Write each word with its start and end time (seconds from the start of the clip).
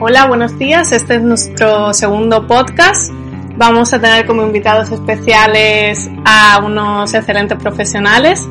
Hola, 0.00 0.26
buenos 0.28 0.56
días. 0.56 0.92
Este 0.92 1.16
es 1.16 1.22
nuestro 1.22 1.92
segundo 1.92 2.46
podcast. 2.46 3.12
Vamos 3.56 3.92
a 3.92 4.00
tener 4.00 4.26
como 4.26 4.44
invitados 4.44 4.92
especiales 4.92 6.08
a 6.24 6.62
unos 6.64 7.12
excelentes 7.14 7.58
profesionales, 7.58 8.48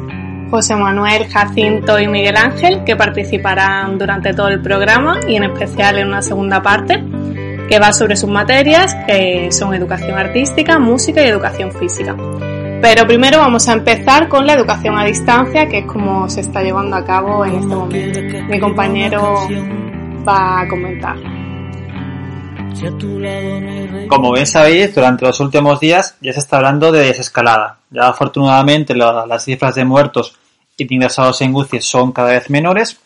José 0.51 0.75
Manuel, 0.75 1.25
Jacinto 1.29 1.97
y 2.01 2.09
Miguel 2.09 2.35
Ángel, 2.35 2.83
que 2.83 2.97
participarán 2.97 3.97
durante 3.97 4.33
todo 4.33 4.49
el 4.49 4.61
programa 4.61 5.21
y 5.25 5.37
en 5.37 5.45
especial 5.45 5.97
en 5.99 6.09
una 6.09 6.21
segunda 6.21 6.61
parte 6.61 7.01
que 7.69 7.79
va 7.79 7.93
sobre 7.93 8.17
sus 8.17 8.29
materias, 8.29 8.93
que 9.07 9.49
son 9.53 9.73
educación 9.73 10.17
artística, 10.17 10.77
música 10.79 11.23
y 11.23 11.27
educación 11.27 11.71
física. 11.71 12.13
Pero 12.81 13.07
primero 13.07 13.37
vamos 13.37 13.69
a 13.69 13.73
empezar 13.73 14.27
con 14.27 14.45
la 14.45 14.51
educación 14.51 14.97
a 14.97 15.05
distancia, 15.05 15.69
que 15.69 15.77
es 15.79 15.85
como 15.85 16.29
se 16.29 16.41
está 16.41 16.61
llevando 16.61 16.97
a 16.97 17.05
cabo 17.05 17.45
en 17.45 17.55
este 17.55 17.73
momento. 17.73 18.19
Mi 18.49 18.59
compañero 18.59 19.47
va 20.27 20.59
a 20.59 20.67
comentar. 20.67 21.36
Como 24.07 24.31
bien 24.31 24.47
sabéis, 24.47 24.93
durante 24.93 25.25
los 25.25 25.39
últimos 25.39 25.79
días 25.79 26.15
ya 26.21 26.33
se 26.33 26.39
está 26.39 26.57
hablando 26.57 26.91
de 26.91 27.05
desescalada. 27.05 27.79
Ya 27.89 28.07
afortunadamente 28.07 28.95
las 28.95 29.43
cifras 29.43 29.75
de 29.75 29.85
muertos 29.85 30.35
y 30.77 30.85
de 30.85 30.95
ingresados 30.95 31.41
en 31.41 31.55
UCI 31.55 31.81
son 31.81 32.11
cada 32.11 32.31
vez 32.31 32.49
menores 32.49 32.99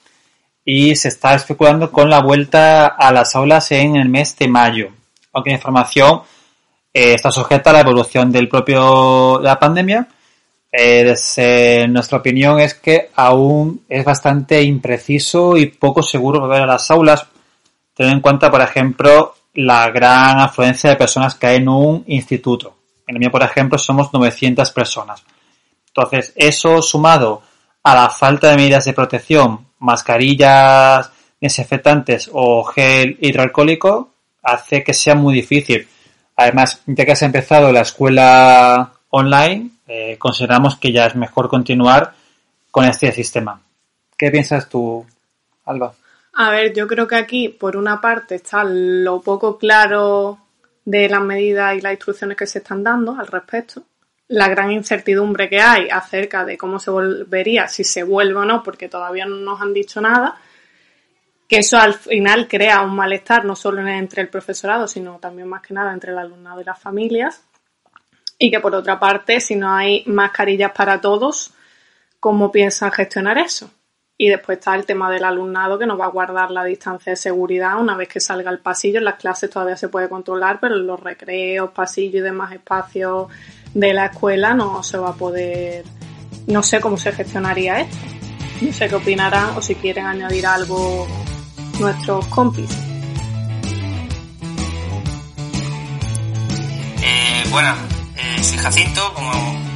y 0.66 0.96
se 0.96 1.08
está 1.08 1.34
especulando 1.36 1.92
con 1.92 2.10
la 2.10 2.22
vuelta 2.22 2.88
a 2.88 3.12
las 3.12 3.36
aulas 3.36 3.72
en 3.72 3.96
el 3.96 4.10
mes 4.10 4.38
de 4.38 4.48
mayo. 4.48 4.90
Aunque 5.34 5.52
la 5.52 5.56
información 5.56 6.22
eh, 6.94 7.14
está 7.14 7.32
sujeta 7.32 7.70
a 7.70 7.74
la 7.74 7.82
evolución 7.82 8.32
del 8.32 8.50
propio 8.50 9.38
de 9.40 9.46
la 9.46 9.60
pandemia, 9.60 10.08
eh, 10.72 11.86
nuestra 11.90 12.18
opinión 12.20 12.60
es 12.60 12.76
que 12.76 13.10
aún 13.16 13.84
es 13.90 14.06
bastante 14.06 14.62
impreciso 14.62 15.58
y 15.58 15.66
poco 15.68 16.02
seguro 16.04 16.40
volver 16.42 16.62
a 16.62 16.68
las 16.68 16.90
aulas, 16.92 17.26
teniendo 17.94 18.18
en 18.18 18.22
cuenta, 18.22 18.50
por 18.50 18.62
ejemplo, 18.62 19.36
la 19.54 19.90
gran 19.90 20.40
afluencia 20.40 20.90
de 20.90 20.96
personas 20.96 21.36
que 21.36 21.48
hay 21.48 21.58
en 21.58 21.70
un 21.70 22.04
instituto. 22.08 22.76
En 23.08 23.16
el 23.16 23.20
mío, 23.20 23.32
por 23.32 23.44
ejemplo, 23.44 23.78
somos 23.78 24.14
900 24.14 24.72
personas. 24.72 25.24
Entonces, 25.88 26.34
eso 26.36 26.82
sumado 26.82 27.42
a 27.84 27.96
la 27.96 28.10
falta 28.10 28.50
de 28.50 28.56
medidas 28.56 28.86
de 28.86 28.94
protección, 28.94 29.68
mascarillas 29.80 31.12
desinfectantes 31.40 32.30
o 32.32 32.64
gel 32.64 33.18
hidroalcohólico, 33.20 34.12
hace 34.44 34.84
que 34.84 34.94
sea 34.94 35.16
muy 35.16 35.34
difícil. 35.34 35.88
Además, 36.36 36.82
ya 36.86 37.06
que 37.06 37.12
has 37.12 37.22
empezado 37.24 37.72
la 37.72 37.82
escuela 37.82 38.94
online, 39.10 39.72
eh, 39.88 40.16
consideramos 40.18 40.78
que 40.78 40.92
ya 40.92 41.08
es 41.08 41.16
mejor 41.16 41.50
continuar 41.50 42.14
con 42.70 42.86
este 42.86 43.12
sistema. 43.12 43.62
¿Qué 44.18 44.32
piensas 44.32 44.70
tú, 44.70 45.06
Alba? 45.66 45.94
A 46.34 46.50
ver, 46.50 46.74
yo 46.74 46.88
creo 46.88 47.08
que 47.08 47.16
aquí, 47.16 47.50
por 47.50 47.76
una 47.76 48.00
parte, 48.00 48.36
está 48.36 48.64
lo 48.64 49.22
poco 49.22 49.58
claro 49.58 50.40
de 50.86 51.10
las 51.10 51.22
medidas 51.22 51.76
y 51.76 51.82
las 51.82 51.94
instrucciones 51.94 52.38
que 52.38 52.48
se 52.48 52.60
están 52.60 52.84
dando 52.84 53.18
al 53.20 53.28
respecto, 53.28 53.84
la 54.30 54.48
gran 54.48 54.72
incertidumbre 54.72 55.50
que 55.50 55.60
hay 55.60 55.90
acerca 55.90 56.46
de 56.46 56.58
cómo 56.58 56.80
se 56.80 56.90
volvería, 56.90 57.68
si 57.68 57.84
se 57.84 58.04
vuelve 58.04 58.40
o 58.40 58.46
no, 58.46 58.64
porque 58.64 58.88
todavía 58.88 59.26
no 59.26 59.36
nos 59.36 59.62
han 59.62 59.74
dicho 59.74 60.00
nada, 60.00 60.38
que 61.48 61.58
eso 61.58 61.78
al 61.78 61.96
final 61.96 62.48
crea 62.48 62.82
un 62.82 62.96
malestar 62.96 63.44
no 63.44 63.58
solo 63.58 63.86
entre 63.86 64.22
el 64.22 64.30
profesorado, 64.30 64.88
sino 64.88 65.20
también 65.20 65.50
más 65.50 65.62
que 65.62 65.74
nada 65.74 65.92
entre 65.92 66.14
el 66.14 66.18
alumnado 66.18 66.62
y 66.62 66.64
las 66.64 66.80
familias, 66.80 67.44
y 68.40 68.50
que 68.50 68.62
por 68.62 68.74
otra 68.74 68.98
parte, 69.00 69.42
si 69.42 69.58
no 69.58 69.70
hay 69.70 70.04
mascarillas 70.08 70.72
para 70.72 71.02
todos, 71.02 71.54
¿cómo 72.22 72.52
piensan 72.54 72.92
gestionar 72.92 73.38
eso? 73.38 73.70
Y 74.22 74.30
después 74.30 74.60
está 74.60 74.76
el 74.76 74.86
tema 74.86 75.10
del 75.10 75.24
alumnado 75.24 75.80
que 75.80 75.88
nos 75.88 76.00
va 76.00 76.06
a 76.06 76.10
guardar 76.10 76.52
la 76.52 76.64
distancia 76.64 77.14
de 77.14 77.16
seguridad 77.16 77.80
una 77.80 77.98
vez 77.98 78.08
que 78.08 78.20
salga 78.20 78.52
al 78.52 78.60
pasillo. 78.60 79.00
En 79.00 79.06
las 79.06 79.16
clases 79.16 79.50
todavía 79.50 79.76
se 79.76 79.88
puede 79.90 80.10
controlar, 80.10 80.60
pero 80.62 80.76
en 80.76 80.86
los 80.86 81.00
recreos, 81.00 81.72
pasillos 81.72 82.14
y 82.14 82.20
demás 82.20 82.52
espacios 82.52 83.30
de 83.74 83.94
la 83.96 84.06
escuela 84.06 84.54
no 84.54 84.84
se 84.84 85.00
va 85.00 85.10
a 85.10 85.14
poder. 85.14 85.86
No 86.46 86.62
sé 86.62 86.80
cómo 86.80 86.98
se 86.98 87.12
gestionaría 87.14 87.80
esto. 87.80 87.98
No 88.62 88.72
sé 88.72 88.88
qué 88.90 88.94
opinarán 88.94 89.58
o 89.58 89.62
si 89.64 89.74
quieren 89.74 90.06
añadir 90.06 90.46
algo 90.46 91.08
nuestros 91.80 92.24
compis. 92.28 92.70
Eh, 97.02 97.44
bueno, 97.50 97.74
eh, 98.16 98.44
soy 98.44 98.60
Jacinto, 98.60 99.14
como 99.16 99.32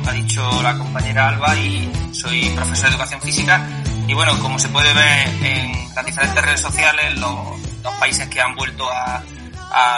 ha 0.06 0.12
dicho 0.12 0.48
la 0.62 0.78
compañera 0.78 1.30
Alba, 1.30 1.58
y 1.58 1.92
soy 2.12 2.48
profesor 2.50 2.90
de 2.90 2.96
educación 2.96 3.22
física 3.22 3.85
y 4.08 4.14
bueno, 4.14 4.40
como 4.42 4.60
se 4.60 4.70
puede 4.70 4.94
ver 4.94 5.28
en 5.44 5.96
las 5.96 6.06
diferentes 6.06 6.44
redes 6.44 6.62
sociales, 6.62 7.18
los, 7.18 7.56
países 8.00 8.28
que 8.30 8.42
han 8.42 8.56
vuelto 8.56 8.90
a, 8.90 9.24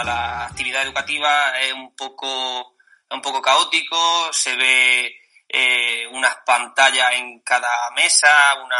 la 0.04 0.46
actividad 0.46 0.82
educativa 0.82 1.58
es 1.60 1.72
un 1.72 1.94
poco, 1.94 2.74
un 3.10 3.20
poco 3.20 3.40
caótico, 3.40 4.32
se 4.32 4.56
ve 4.56 5.20
eh, 5.48 6.06
unas 6.12 6.36
pantallas 6.44 7.12
en 7.14 7.40
cada 7.40 7.90
mesa, 7.92 8.54
una, 8.64 8.76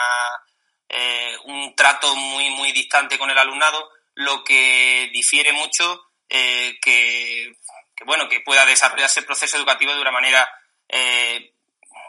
eh, 0.89 1.37
un 1.45 1.75
trato 1.77 2.15
muy, 2.17 2.51
muy 2.51 2.73
distante 2.73 3.19
con 3.19 3.31
el 3.31 3.39
alumnado, 3.39 3.91
lo 4.15 4.43
que 4.43 5.11
difiere 5.13 5.53
mucho 5.53 6.09
eh, 6.29 6.79
que, 6.83 7.57
bueno, 8.05 8.29
que 8.29 8.41
pueda 8.41 8.67
desarrollarse 8.67 9.21
el 9.21 9.27
proceso 9.27 9.57
educativo 9.57 9.95
de 9.95 10.01
una 10.01 10.13
manera 10.13 10.49
eh, 10.89 11.55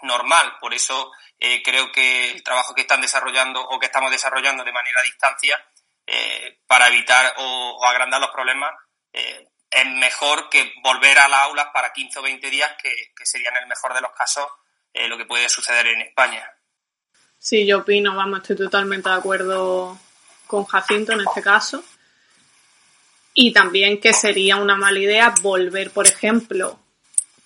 normal. 0.03 0.57
Por 0.59 0.73
eso 0.73 1.11
eh, 1.39 1.61
creo 1.63 1.91
que 1.91 2.31
el 2.31 2.43
trabajo 2.43 2.75
que 2.75 2.81
están 2.81 3.01
desarrollando 3.01 3.61
o 3.61 3.79
que 3.79 3.85
estamos 3.85 4.11
desarrollando 4.11 4.63
de 4.63 4.71
manera 4.71 4.99
a 4.99 5.03
distancia 5.03 5.57
eh, 6.05 6.59
para 6.67 6.87
evitar 6.87 7.33
o, 7.37 7.85
agrandar 7.85 8.19
los 8.19 8.31
problemas 8.31 8.71
eh, 9.13 9.47
es 9.69 9.85
mejor 9.85 10.49
que 10.49 10.73
volver 10.83 11.17
a 11.19 11.27
las 11.27 11.41
aulas 11.41 11.67
para 11.73 11.93
15 11.93 12.19
o 12.19 12.21
20 12.23 12.49
días, 12.49 12.71
que, 12.81 12.91
que 13.15 13.25
sería 13.25 13.49
en 13.49 13.57
el 13.57 13.67
mejor 13.67 13.93
de 13.93 14.01
los 14.01 14.11
casos 14.11 14.45
lo 14.91 15.17
que 15.17 15.25
puede 15.25 15.47
suceder 15.47 15.85
en 15.87 16.01
España. 16.01 16.45
Sí, 17.37 17.65
yo 17.65 17.77
opino, 17.77 18.15
vamos, 18.15 18.41
estoy 18.41 18.57
totalmente 18.57 19.07
de 19.07 19.15
acuerdo 19.15 19.97
con 20.45 20.65
Jacinto 20.65 21.13
en 21.13 21.21
este 21.21 21.41
caso. 21.41 21.83
Y 23.33 23.53
también 23.53 24.01
que 24.01 24.11
sería 24.11 24.57
una 24.57 24.75
mala 24.75 24.99
idea 24.99 25.33
volver, 25.41 25.91
por 25.91 26.07
ejemplo, 26.07 26.79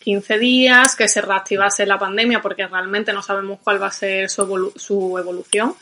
15 0.03 0.37
días, 0.37 0.95
que 0.95 1.07
se 1.07 1.21
reactivase 1.21 1.85
la 1.85 1.97
pandemia, 1.97 2.41
porque 2.41 2.67
realmente 2.67 3.13
no 3.13 3.21
sabemos 3.21 3.59
cuál 3.63 3.81
va 3.81 3.87
a 3.87 3.91
ser 3.91 4.29
su, 4.29 4.73
su 4.75 5.17
evolución 5.17 5.73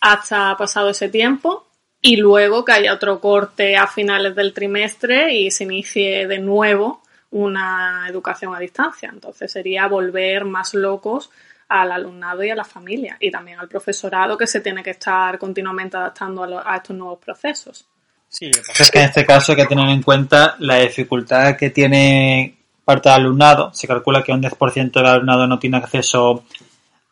hasta 0.00 0.56
pasado 0.56 0.90
ese 0.90 1.08
tiempo, 1.08 1.66
y 2.00 2.16
luego 2.16 2.64
que 2.64 2.72
haya 2.72 2.92
otro 2.92 3.20
corte 3.20 3.76
a 3.76 3.86
finales 3.86 4.34
del 4.36 4.52
trimestre 4.52 5.34
y 5.34 5.50
se 5.50 5.64
inicie 5.64 6.26
de 6.28 6.38
nuevo 6.38 7.02
una 7.30 8.06
educación 8.08 8.54
a 8.54 8.60
distancia. 8.60 9.10
Entonces 9.12 9.50
sería 9.50 9.88
volver 9.88 10.44
más 10.44 10.74
locos 10.74 11.30
al 11.68 11.92
alumnado 11.92 12.42
y 12.44 12.50
a 12.50 12.54
la 12.54 12.64
familia 12.64 13.16
y 13.20 13.30
también 13.30 13.58
al 13.58 13.68
profesorado 13.68 14.38
que 14.38 14.46
se 14.46 14.60
tiene 14.60 14.82
que 14.82 14.90
estar 14.90 15.38
continuamente 15.38 15.96
adaptando 15.96 16.44
a, 16.44 16.72
a 16.72 16.76
estos 16.76 16.96
nuevos 16.96 17.18
procesos. 17.18 17.86
Sí, 18.28 18.50
es 18.50 18.90
que 18.90 18.98
en 18.98 19.06
este 19.06 19.26
caso 19.26 19.52
hay 19.52 19.56
que 19.56 19.66
tener 19.66 19.88
en 19.88 20.02
cuenta 20.02 20.56
la 20.60 20.76
dificultad 20.76 21.56
que 21.56 21.70
tiene 21.70 22.57
parte 22.88 23.10
del 23.10 23.20
alumnado, 23.20 23.70
se 23.74 23.86
calcula 23.86 24.22
que 24.22 24.32
un 24.32 24.42
10% 24.42 24.92
del 24.92 25.04
alumnado 25.04 25.46
no 25.46 25.58
tiene 25.58 25.76
acceso 25.76 26.44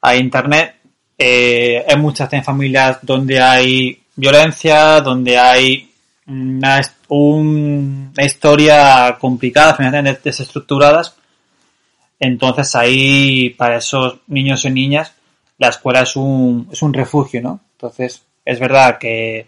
a 0.00 0.17
Internet. 0.17 0.76
Eh, 1.19 1.84
hay 1.87 1.96
muchas 1.99 2.31
familias 2.43 3.00
donde 3.02 3.38
hay 3.38 4.00
violencia, 4.14 5.02
donde 5.02 5.37
hay 5.37 5.90
una, 6.28 6.81
historia 8.25 9.19
complicada, 9.20 9.76
desestructuradas. 10.25 11.14
Entonces 12.19 12.75
ahí, 12.75 13.50
para 13.50 13.76
esos 13.76 14.20
niños 14.28 14.64
y 14.64 14.70
niñas, 14.70 15.12
la 15.58 15.69
escuela 15.69 16.00
es 16.00 16.17
un, 16.17 16.70
es 16.73 16.81
un 16.81 16.94
refugio, 16.94 17.43
¿no? 17.43 17.61
Entonces, 17.73 18.23
es 18.46 18.58
verdad 18.58 18.96
que 18.96 19.46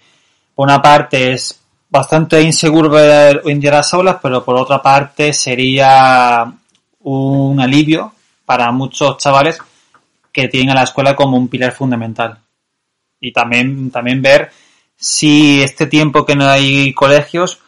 por 0.55 0.69
una 0.69 0.83
parte 0.83 1.33
es 1.33 1.59
bastante 1.89 2.43
inseguro 2.43 2.91
ver 2.91 3.43
día 3.45 3.71
las 3.71 3.93
aulas, 3.95 4.19
pero 4.23 4.45
por 4.45 4.57
otra 4.57 4.83
parte 4.83 5.33
sería 5.33 6.53
un 7.01 7.61
alivio 7.61 8.13
para 8.45 8.71
muchos 8.73 9.19
chavales 9.19 9.59
que 10.33 10.49
tienen 10.49 10.71
a 10.71 10.75
la 10.75 10.83
escuela 10.85 11.17
como 11.17 11.37
un 11.37 11.49
pilar 11.49 11.73
fundamental. 11.73 12.39
Y 13.21 13.33
también, 13.33 13.91
también 13.91 14.23
ver 14.23 14.51
si 14.97 15.63
este 15.63 15.87
tiempo 15.87 16.25
que 16.25 16.37
no 16.37 16.49
hay 16.49 16.93
colegios, 16.93 17.61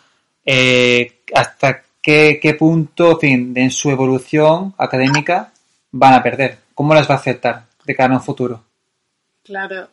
eh, 0.44 1.20
hasta 1.34 1.82
qué, 2.00 2.38
qué 2.40 2.54
punto, 2.54 3.12
en 3.12 3.18
fin, 3.18 3.52
en 3.56 3.70
su 3.70 3.90
evolución 3.90 4.74
académica 4.78 5.52
van 5.92 6.14
a 6.14 6.22
perder. 6.22 6.58
¿Cómo 6.74 6.94
las 6.94 7.08
va 7.08 7.14
a 7.14 7.18
afectar 7.18 7.66
de 7.84 7.94
cara 7.94 8.14
a 8.14 8.18
un 8.18 8.22
futuro? 8.22 8.64
Claro, 9.42 9.88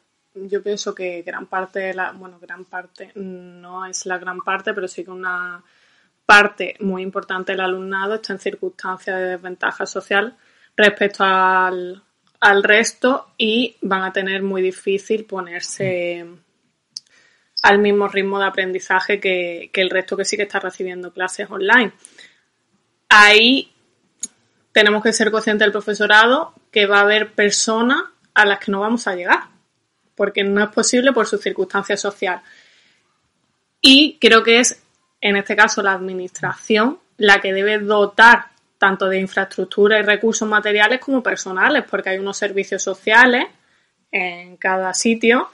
yo 0.48 0.62
pienso 0.62 0.94
que 0.94 1.22
gran 1.22 1.48
parte 1.48 1.80
de 1.80 1.94
la, 1.94 2.12
bueno, 2.12 2.40
gran 2.40 2.66
parte, 2.66 3.12
no 3.16 3.86
es 3.86 4.06
la 4.06 4.18
gran 4.18 4.42
parte, 4.42 4.74
pero 4.74 4.88
sí 4.88 5.04
que 5.04 5.12
una 5.12 5.64
parte 6.26 6.76
muy 6.82 7.02
importante 7.02 7.54
del 7.54 7.62
alumnado 7.62 8.16
está 8.16 8.34
en 8.34 8.40
circunstancias 8.40 9.18
de 9.18 9.26
desventaja 9.30 9.86
social 9.86 10.36
respecto 10.76 11.24
al, 11.24 12.04
al 12.40 12.64
resto 12.64 13.32
y 13.38 13.78
van 13.82 14.04
a 14.04 14.14
tener 14.14 14.44
muy 14.44 14.62
difícil 14.62 15.26
ponerse 15.26 16.26
al 17.64 17.80
mismo 17.80 18.08
ritmo 18.08 18.40
de 18.40 18.46
aprendizaje 18.46 19.20
que, 19.20 19.72
el 19.74 19.90
resto 19.90 20.16
que 20.16 20.26
sí 20.26 20.38
que 20.38 20.44
está 20.44 20.60
recibiendo 20.60 21.12
clases 21.12 21.50
online. 21.50 21.92
Ahí 23.10 23.74
tenemos 24.72 25.02
que 25.04 25.14
ser 25.14 25.32
conscientes 25.32 25.66
del 25.66 25.72
profesorado 25.72 26.54
que 26.72 26.86
va 26.86 27.00
a 27.00 27.02
haber 27.02 27.34
personas 27.34 28.04
a 28.34 28.46
las 28.46 28.60
que 28.60 28.72
no 28.72 28.82
vamos 28.82 29.08
a 29.08 29.16
llegar, 29.16 29.50
porque 30.18 30.44
no 30.44 30.62
es 30.62 30.70
posible 30.72 31.14
por 31.14 31.28
su 31.28 31.38
circunstancia 31.38 31.96
social. 31.96 32.42
Y 33.80 34.18
creo 34.20 34.44
que 34.44 34.60
es, 34.60 34.82
en 35.22 35.38
este 35.38 35.56
caso, 35.56 35.82
la 35.82 35.94
administración 35.94 37.00
la 37.18 37.40
que 37.40 37.54
debe 37.54 37.80
dotar 37.80 38.48
tanto 38.78 39.08
de 39.08 39.20
infraestructura 39.20 40.00
y 40.00 40.02
recursos 40.02 40.48
materiales 40.48 41.00
como 41.00 41.24
personales, 41.24 41.84
porque 41.90 42.10
hay 42.10 42.18
unos 42.18 42.38
servicios 42.38 42.84
sociales 42.84 43.46
en 44.12 44.58
cada 44.58 44.94
sitio 44.94 45.50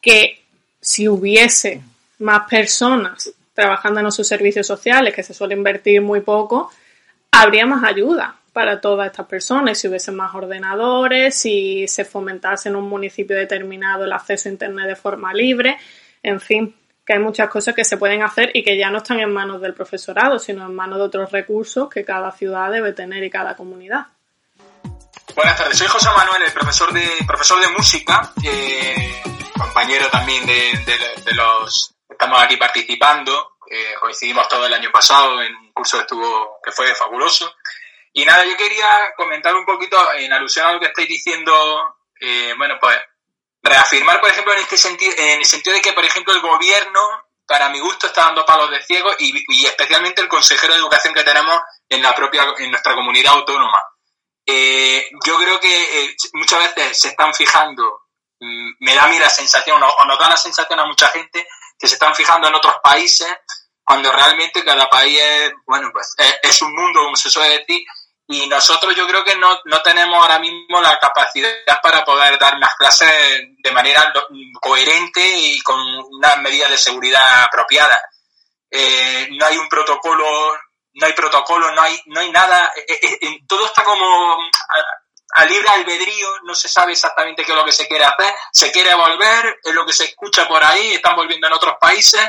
que 0.00 0.44
si 0.80 1.08
hubiese 1.08 1.82
más 2.18 2.48
personas 2.48 3.32
trabajando 3.54 4.00
en 4.00 4.06
esos 4.06 4.26
servicios 4.26 4.66
sociales, 4.66 5.14
que 5.14 5.22
se 5.22 5.34
suele 5.34 5.54
invertir 5.54 6.00
muy 6.00 6.20
poco, 6.20 6.70
habría 7.30 7.66
más 7.66 7.84
ayuda 7.84 8.36
para 8.52 8.80
todas 8.80 9.06
estas 9.06 9.26
personas, 9.26 9.78
si 9.78 9.88
hubiese 9.88 10.12
más 10.12 10.34
ordenadores, 10.34 11.36
si 11.38 11.88
se 11.88 12.04
fomentase 12.04 12.68
en 12.68 12.76
un 12.76 12.88
municipio 12.88 13.36
determinado 13.36 14.04
el 14.04 14.12
acceso 14.12 14.48
a 14.48 14.52
Internet 14.52 14.86
de 14.88 14.96
forma 14.96 15.32
libre, 15.32 15.78
en 16.22 16.40
fin, 16.40 16.76
que 17.04 17.14
hay 17.14 17.18
muchas 17.18 17.48
cosas 17.48 17.74
que 17.74 17.84
se 17.84 17.96
pueden 17.96 18.22
hacer 18.22 18.50
y 18.54 18.62
que 18.62 18.76
ya 18.76 18.90
no 18.90 18.98
están 18.98 19.20
en 19.20 19.32
manos 19.32 19.60
del 19.60 19.74
profesorado, 19.74 20.38
sino 20.38 20.66
en 20.66 20.74
manos 20.74 20.98
de 20.98 21.04
otros 21.04 21.32
recursos 21.32 21.88
que 21.88 22.04
cada 22.04 22.30
ciudad 22.30 22.70
debe 22.70 22.92
tener 22.92 23.24
y 23.24 23.30
cada 23.30 23.56
comunidad. 23.56 24.06
Buenas 25.34 25.56
tardes, 25.56 25.78
soy 25.78 25.88
José 25.88 26.10
Manuel, 26.14 26.42
el 26.42 26.52
profesor 26.52 26.92
de, 26.92 27.08
profesor 27.26 27.58
de 27.60 27.68
música, 27.68 28.32
eh, 28.44 29.22
compañero 29.56 30.08
también 30.10 30.44
de, 30.44 31.34
los 31.34 31.94
que 32.06 32.12
estamos 32.12 32.42
aquí 32.42 32.56
participando. 32.56 33.52
Eh, 33.70 33.94
coincidimos 33.98 34.46
todo 34.48 34.66
el 34.66 34.74
año 34.74 34.90
pasado 34.92 35.42
en 35.42 35.54
un 35.56 35.72
curso 35.72 35.96
que, 35.96 36.02
estuvo, 36.02 36.58
que 36.62 36.70
fue 36.70 36.94
fabuloso. 36.94 37.54
Y 38.12 38.24
nada, 38.24 38.44
yo 38.44 38.56
quería 38.56 39.14
comentar 39.16 39.54
un 39.54 39.64
poquito 39.64 39.96
en 40.14 40.32
alusión 40.32 40.66
a 40.66 40.72
lo 40.72 40.80
que 40.80 40.86
estáis 40.86 41.08
diciendo, 41.08 41.96
eh, 42.20 42.52
bueno, 42.58 42.76
pues 42.78 42.96
reafirmar, 43.62 44.20
por 44.20 44.30
ejemplo, 44.30 44.52
en 44.52 44.58
este 44.58 44.76
sentido, 44.76 45.14
en 45.16 45.38
el 45.38 45.46
sentido 45.46 45.74
de 45.74 45.82
que, 45.82 45.92
por 45.94 46.04
ejemplo, 46.04 46.34
el 46.34 46.40
gobierno, 46.40 47.00
para 47.46 47.70
mi 47.70 47.78
gusto, 47.80 48.06
está 48.08 48.24
dando 48.24 48.44
palos 48.44 48.70
de 48.70 48.82
ciego 48.82 49.10
y, 49.18 49.64
especialmente 49.64 50.20
el 50.20 50.28
consejero 50.28 50.74
de 50.74 50.80
educación 50.80 51.14
que 51.14 51.24
tenemos 51.24 51.58
en 51.88 52.02
la 52.02 52.14
propia, 52.14 52.54
en 52.58 52.70
nuestra 52.70 52.94
comunidad 52.94 53.32
autónoma. 53.32 53.78
Eh, 54.44 55.08
yo 55.24 55.38
creo 55.38 55.58
que 55.60 56.04
eh, 56.04 56.16
muchas 56.34 56.58
veces 56.58 57.00
se 57.00 57.08
están 57.08 57.32
fijando, 57.32 58.02
mm, 58.40 58.72
me 58.80 58.94
da 58.94 59.04
a 59.04 59.08
mí 59.08 59.18
la 59.18 59.30
sensación, 59.30 59.82
o, 59.82 60.04
nos 60.04 60.18
da 60.18 60.28
la 60.28 60.36
sensación 60.36 60.80
a 60.80 60.84
mucha 60.84 61.08
gente, 61.08 61.46
que 61.78 61.88
se 61.88 61.94
están 61.94 62.14
fijando 62.14 62.48
en 62.48 62.54
otros 62.54 62.74
países, 62.82 63.32
cuando 63.82 64.12
realmente 64.12 64.64
cada 64.64 64.88
país 64.90 65.18
es, 65.18 65.52
bueno, 65.66 65.90
pues 65.92 66.14
es 66.42 66.62
un 66.62 66.74
mundo, 66.74 67.02
como 67.02 67.16
se 67.16 67.30
suele 67.30 67.58
decir, 67.58 67.84
y 68.28 68.46
nosotros 68.46 68.94
yo 68.94 69.06
creo 69.06 69.24
que 69.24 69.36
no, 69.36 69.60
no 69.64 69.82
tenemos 69.82 70.16
ahora 70.16 70.38
mismo 70.38 70.80
la 70.80 70.98
capacidad 70.98 71.50
para 71.82 72.04
poder 72.04 72.38
dar 72.38 72.58
más 72.58 72.74
clases 72.76 73.10
de 73.58 73.72
manera 73.72 74.12
coherente 74.60 75.38
y 75.38 75.60
con 75.60 75.78
unas 75.78 76.38
medidas 76.38 76.70
de 76.70 76.78
seguridad 76.78 77.44
apropiadas. 77.44 77.98
Eh, 78.70 79.28
no 79.32 79.44
hay 79.44 79.58
un 79.58 79.68
protocolo, 79.68 80.24
no 80.94 81.06
hay 81.06 81.12
protocolo, 81.12 81.72
no 81.72 81.82
hay, 81.82 82.00
no 82.06 82.20
hay 82.20 82.30
nada, 82.30 82.72
eh, 82.88 83.18
eh, 83.20 83.40
todo 83.46 83.66
está 83.66 83.84
como 83.84 84.38
a, 85.34 85.44
libre 85.44 85.68
albedrío, 85.68 86.28
no 86.44 86.54
se 86.54 86.68
sabe 86.68 86.92
exactamente 86.92 87.44
qué 87.44 87.52
es 87.52 87.58
lo 87.58 87.64
que 87.64 87.72
se 87.72 87.86
quiere 87.86 88.04
hacer, 88.04 88.34
se 88.52 88.72
quiere 88.72 88.94
volver, 88.94 89.58
es 89.62 89.74
lo 89.74 89.84
que 89.84 89.92
se 89.92 90.04
escucha 90.04 90.48
por 90.48 90.64
ahí, 90.64 90.94
están 90.94 91.16
volviendo 91.16 91.48
en 91.48 91.52
otros 91.52 91.74
países, 91.78 92.22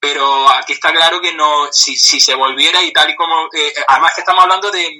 pero 0.00 0.48
aquí 0.48 0.72
está 0.72 0.92
claro 0.92 1.20
que 1.20 1.34
no, 1.34 1.70
si, 1.70 1.96
si 1.96 2.20
se 2.20 2.34
volviera 2.34 2.82
y 2.82 2.92
tal 2.92 3.10
y 3.10 3.16
como, 3.16 3.48
además 3.88 4.14
que 4.14 4.20
estamos 4.22 4.44
hablando 4.44 4.70
de, 4.70 4.98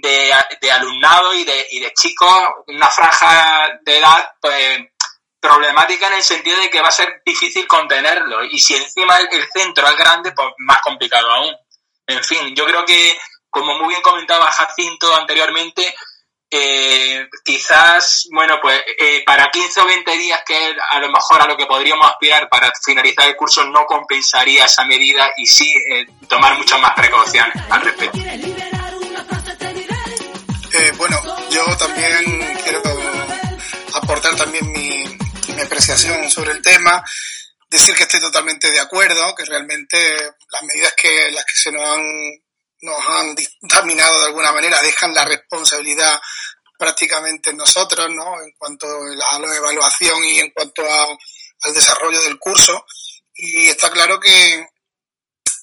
de, 0.00 0.70
alumnado 0.70 1.34
y 1.34 1.44
de, 1.44 1.66
y 1.70 1.80
de 1.80 1.92
chicos, 1.92 2.32
una 2.66 2.88
franja 2.88 3.78
de 3.82 3.98
edad 3.98 4.32
pues, 4.40 4.80
problemática 5.40 6.08
en 6.08 6.14
el 6.14 6.22
sentido 6.22 6.60
de 6.60 6.70
que 6.70 6.82
va 6.82 6.88
a 6.88 6.92
ser 6.92 7.22
difícil 7.24 7.66
contenerlo. 7.66 8.44
Y 8.44 8.60
si 8.60 8.76
encima 8.76 9.16
el, 9.18 9.48
centro 9.52 9.88
es 9.88 9.96
grande, 9.96 10.32
pues 10.32 10.48
más 10.58 10.78
complicado 10.82 11.32
aún. 11.32 11.54
En 12.06 12.22
fin, 12.22 12.54
yo 12.54 12.66
creo 12.66 12.84
que, 12.84 13.18
como 13.48 13.78
muy 13.78 13.88
bien 13.88 14.02
comentaba 14.02 14.50
Jacinto 14.50 15.14
anteriormente, 15.16 15.94
eh, 16.52 17.28
quizás, 17.44 18.26
bueno, 18.32 18.58
pues 18.60 18.82
eh, 18.98 19.22
para 19.24 19.50
15 19.50 19.80
o 19.80 19.86
20 19.86 20.16
días, 20.18 20.42
que 20.44 20.74
a 20.90 20.98
lo 20.98 21.08
mejor 21.08 21.40
a 21.40 21.46
lo 21.46 21.56
que 21.56 21.66
podríamos 21.66 22.06
aspirar 22.08 22.48
para 22.48 22.72
finalizar 22.84 23.28
el 23.28 23.36
curso, 23.36 23.64
no 23.64 23.86
compensaría 23.86 24.64
esa 24.64 24.84
medida 24.84 25.30
y 25.36 25.46
sí 25.46 25.72
eh, 25.72 26.06
tomar 26.28 26.58
muchas 26.58 26.80
más 26.80 26.92
precauciones 26.94 27.54
al 27.70 27.82
respecto. 27.82 28.18
Yo 31.50 31.76
también 31.76 32.58
quiero 32.62 32.82
aportar 33.94 34.36
también 34.36 34.70
mi, 34.70 35.04
apreciación 35.62 36.30
sobre 36.30 36.52
el 36.52 36.62
tema, 36.62 37.04
decir 37.68 37.94
que 37.94 38.04
estoy 38.04 38.20
totalmente 38.20 38.70
de 38.70 38.80
acuerdo, 38.80 39.34
que 39.34 39.44
realmente 39.44 40.14
las 40.50 40.62
medidas 40.62 40.94
que 40.96 41.30
las 41.32 41.44
que 41.44 41.60
se 41.60 41.72
nos 41.72 41.82
han 41.82 42.02
nos 42.82 42.98
han 43.08 43.34
dictaminado 43.34 44.20
de 44.20 44.26
alguna 44.28 44.52
manera 44.52 44.80
dejan 44.80 45.14
la 45.14 45.24
responsabilidad 45.24 46.18
prácticamente 46.78 47.50
en 47.50 47.58
nosotros, 47.58 48.08
¿no? 48.10 48.40
En 48.42 48.52
cuanto 48.56 48.86
a 48.86 49.38
la 49.38 49.56
evaluación 49.56 50.24
y 50.24 50.40
en 50.40 50.50
cuanto 50.50 50.82
al 50.82 51.74
desarrollo 51.74 52.22
del 52.22 52.38
curso. 52.38 52.86
Y 53.34 53.68
está 53.68 53.90
claro 53.90 54.18
que, 54.18 54.66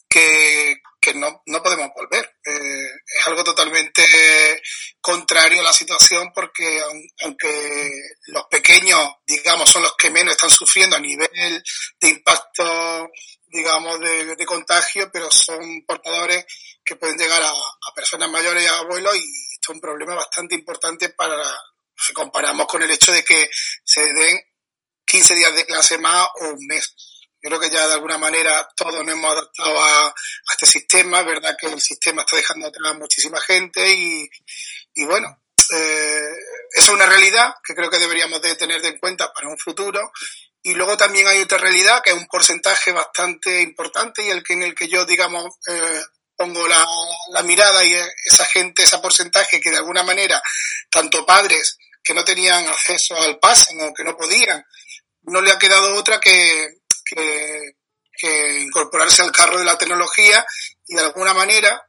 que, 0.08 0.80
que 1.08 1.14
no, 1.14 1.42
no 1.46 1.64
podemos 1.64 1.90
volver. 1.96 2.38
Eh, 2.44 2.92
es 3.06 3.28
algo 3.28 3.44
totalmente 3.44 4.04
contrario 5.00 5.62
a 5.62 5.64
la 5.64 5.72
situación 5.72 6.32
porque 6.34 6.82
aunque 7.24 8.02
los 8.28 8.44
pequeños, 8.48 9.00
digamos, 9.26 9.70
son 9.70 9.84
los 9.84 9.96
que 9.96 10.12
menos 10.12 10.34
están 10.34 10.50
sufriendo 10.50 10.98
a 10.98 11.00
nivel 11.00 11.64
de 12.00 12.10
impacto, 12.10 13.10
digamos, 13.48 14.00
de, 14.02 14.46
contagio, 14.46 15.10
pero 15.12 15.32
son 15.32 15.84
portadores 15.86 16.46
que 16.84 16.96
pueden 16.96 17.18
llegar 17.18 17.42
a, 17.42 17.52
a 17.52 17.94
personas 17.96 18.30
mayores 18.30 18.64
y 18.64 18.68
a 18.68 18.80
abuelos 18.80 19.16
y 19.16 19.54
esto 19.54 19.72
es 19.72 19.76
un 19.76 19.82
problema 19.82 20.16
bastante 20.16 20.56
importante 20.56 21.10
para, 21.10 21.42
si 21.96 22.14
comparamos 22.14 22.68
con 22.68 22.84
el 22.84 22.92
hecho 22.92 23.12
de 23.12 23.24
que 23.24 23.50
se 23.84 24.02
den 24.02 24.40
15 25.06 25.36
días 25.36 25.56
de 25.56 25.66
clase 25.66 25.98
más 25.98 26.28
o 26.42 26.50
un 26.50 26.68
mes 26.68 27.17
creo 27.48 27.60
que 27.60 27.70
ya 27.70 27.88
de 27.88 27.94
alguna 27.94 28.18
manera 28.18 28.68
todos 28.76 29.04
nos 29.04 29.14
hemos 29.14 29.32
adaptado 29.32 29.82
a, 29.82 30.14
este 30.52 30.66
sistema, 30.66 31.24
verdad 31.24 31.56
que 31.60 31.68
el 31.68 31.80
sistema 31.80 32.22
está 32.22 32.36
dejando 32.36 32.68
atrás 32.68 32.92
a 32.92 32.98
muchísima 32.98 33.40
gente 33.42 33.90
y, 33.90 34.30
y 34.96 35.06
bueno, 35.06 35.42
eh, 35.74 36.30
esa 36.74 36.86
es 36.86 36.90
una 36.90 37.06
realidad 37.06 37.56
que 37.64 37.74
creo 37.74 37.90
que 37.90 38.00
deberíamos 38.00 38.42
de 38.42 38.56
tener 38.56 38.86
en 38.86 39.00
cuenta 39.00 39.32
para 39.34 39.48
un 39.48 39.58
futuro. 39.58 40.12
Y 40.64 40.74
luego 40.74 40.98
también 40.98 41.28
hay 41.28 41.40
otra 41.40 41.58
realidad 41.58 42.02
que 42.04 42.10
es 42.10 42.18
un 42.18 42.28
porcentaje 42.28 42.92
bastante 42.92 43.62
importante 43.62 44.26
y 44.26 44.30
el 44.30 44.44
que 44.44 44.54
en 44.54 44.64
el 44.64 44.76
que 44.76 44.88
yo, 44.90 45.06
digamos, 45.06 45.46
eh, 45.68 46.02
pongo 46.36 46.68
la, 46.68 46.86
la 47.32 47.44
mirada 47.44 47.84
y 47.86 47.94
esa 48.26 48.46
gente, 48.46 48.84
ese 48.84 48.98
porcentaje 49.00 49.62
que 49.62 49.72
de 49.72 49.78
alguna 49.78 50.04
manera, 50.04 50.42
tanto 50.92 51.26
padres 51.26 51.78
que 52.04 52.14
no 52.14 52.24
tenían 52.24 52.68
acceso 52.68 53.16
al 53.16 53.40
pase 53.40 53.76
o 53.82 53.94
que 53.94 54.04
no 54.04 54.18
podían, 54.18 54.64
no 55.24 55.42
le 55.42 55.52
ha 55.52 55.60
quedado 55.60 55.96
otra 55.96 56.20
que, 56.20 56.77
que, 57.10 57.74
incorporarse 58.64 59.22
al 59.22 59.32
carro 59.32 59.60
de 59.60 59.66
la 59.66 59.78
tecnología 59.78 60.44
y 60.88 60.96
de 60.96 61.02
alguna 61.02 61.36
manera, 61.36 61.88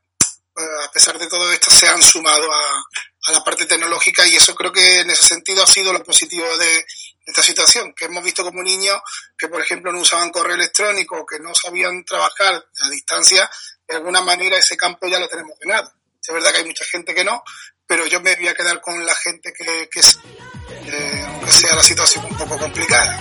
eh, 0.57 0.85
a 0.85 0.91
pesar 0.91 1.19
de 1.19 1.27
todo 1.27 1.51
esto, 1.53 1.71
se 1.71 1.89
han 1.89 2.03
sumado 2.03 2.53
a, 2.53 2.85
la 3.33 3.45
parte 3.45 3.67
tecnológica 3.67 4.27
y 4.27 4.37
eso 4.37 4.55
creo 4.55 4.73
que 4.73 5.01
en 5.01 5.11
ese 5.11 5.27
sentido 5.27 5.63
ha 5.63 5.67
sido 5.67 5.93
lo 5.93 6.03
positivo 6.03 6.47
de, 6.57 6.87
esta 7.27 7.43
situación, 7.43 7.93
que 7.95 8.07
hemos 8.07 8.25
visto 8.25 8.43
como 8.43 8.63
niños 8.63 8.99
que, 9.37 9.49
por 9.49 9.61
ejemplo, 9.61 9.93
no 9.93 10.01
usaban 10.01 10.31
correo 10.31 10.55
electrónico, 10.55 11.27
que 11.27 11.39
no 11.39 11.55
sabían 11.55 12.03
trabajar 12.05 12.65
a 12.81 12.89
distancia, 12.89 13.51
de 13.87 13.97
alguna 13.97 14.23
manera 14.23 14.57
ese 14.57 14.79
campo 14.79 15.07
ya 15.09 15.19
lo 15.19 15.29
tenemos 15.29 15.59
ganado. 15.61 15.93
Es 16.23 16.33
verdad 16.35 16.53
que 16.53 16.59
hay 16.59 16.65
mucha 16.65 16.87
gente 16.87 17.15
que 17.15 17.25
no, 17.25 17.43
pero 17.87 18.07
yo 18.07 18.21
me 18.21 18.35
voy 18.37 18.49
a 18.49 18.55
quedar 18.55 18.81
con 18.81 19.05
la 19.05 19.15
gente 19.15 19.53
que, 19.53 19.89
que 19.91 20.01
eh, 20.01 21.25
aunque 21.27 21.51
sea 21.51 21.75
la 21.75 21.83
situación 21.83 22.25
un 22.25 22.37
poco 22.37 22.59
complicada. 22.59 23.19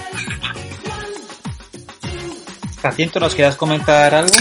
Jacinto, 2.82 3.20
¿nos 3.20 3.36
quieras 3.36 3.56
comentar 3.56 4.14
algo? 4.14 4.34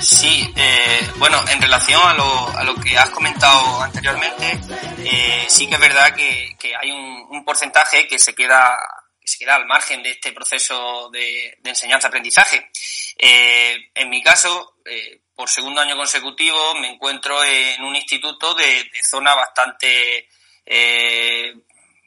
Sí, 0.00 0.52
eh, 0.56 1.10
bueno, 1.16 1.40
en 1.48 1.62
relación 1.62 2.00
a 2.02 2.14
lo, 2.14 2.48
a 2.56 2.64
lo 2.64 2.74
que 2.74 2.96
has 2.98 3.10
comentado 3.10 3.82
anteriormente, 3.82 4.60
eh, 4.98 5.44
sí 5.48 5.68
que 5.68 5.74
es 5.74 5.80
verdad 5.80 6.14
que, 6.14 6.56
que 6.58 6.74
hay 6.74 6.90
un, 6.90 7.22
porcentaje 7.44 8.06
que 8.06 8.20
se 8.20 8.34
queda 8.34 8.78
que 9.20 9.26
se 9.26 9.38
queda 9.38 9.56
al 9.56 9.66
margen 9.66 10.02
de 10.02 10.10
este 10.10 10.32
proceso 10.32 11.10
de, 11.10 11.58
de 11.60 11.70
enseñanza-aprendizaje. 11.70 12.70
Eh, 13.18 13.90
en 13.94 14.10
mi 14.10 14.22
caso, 14.22 14.76
eh, 14.84 15.20
por 15.34 15.48
segundo 15.48 15.80
año 15.80 15.96
consecutivo, 15.96 16.74
me 16.76 16.88
encuentro 16.88 17.42
en 17.44 17.82
un 17.82 17.96
instituto 17.96 18.54
de, 18.54 18.64
de 18.64 19.02
zona 19.02 19.34
bastante 19.34 20.28
eh, 20.64 21.54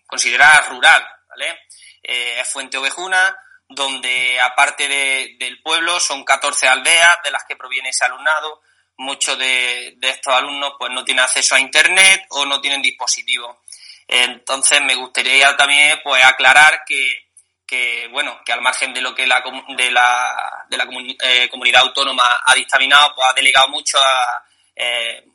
considerada 0.05 0.69
rural, 0.69 1.05
¿vale? 1.29 1.59
Eh, 2.03 2.39
es 2.39 2.47
Fuente 2.47 2.77
Ovejuna, 2.77 3.35
donde 3.67 4.39
aparte 4.39 4.88
de, 4.88 5.36
del 5.39 5.62
pueblo 5.62 6.00
son 6.00 6.24
14 6.24 6.67
aldeas 6.67 7.17
de 7.24 7.31
las 7.31 7.43
que 7.45 7.55
proviene 7.55 7.89
ese 7.89 8.05
alumnado. 8.05 8.62
Muchos 8.98 9.38
de, 9.38 9.95
de, 9.98 10.10
estos 10.10 10.34
alumnos 10.34 10.74
pues 10.79 10.91
no 10.93 11.03
tienen 11.03 11.24
acceso 11.24 11.55
a 11.55 11.60
internet 11.60 12.25
o 12.29 12.45
no 12.45 12.62
tienen 12.62 12.81
dispositivo. 12.81 13.63
Entonces 14.07 14.81
me 14.81 14.95
gustaría 14.95 15.55
también 15.57 16.00
pues 16.03 16.24
aclarar 16.24 16.84
que, 16.86 17.29
que 17.65 18.07
bueno, 18.12 18.39
que 18.45 18.53
al 18.53 18.62
margen 18.62 18.93
de 18.93 19.01
lo 19.01 19.13
que 19.13 19.25
la, 19.25 19.43
de 19.75 19.91
la, 19.91 20.65
de 20.69 20.77
la 20.77 20.88
eh, 21.24 21.50
comunidad 21.50 21.81
autónoma 21.81 22.24
ha 22.45 22.53
dictaminado, 22.53 23.13
pues 23.15 23.27
ha 23.27 23.34
delegado 23.34 23.67
mucho 23.69 23.98
a, 23.98 24.45
eh, 24.75 25.25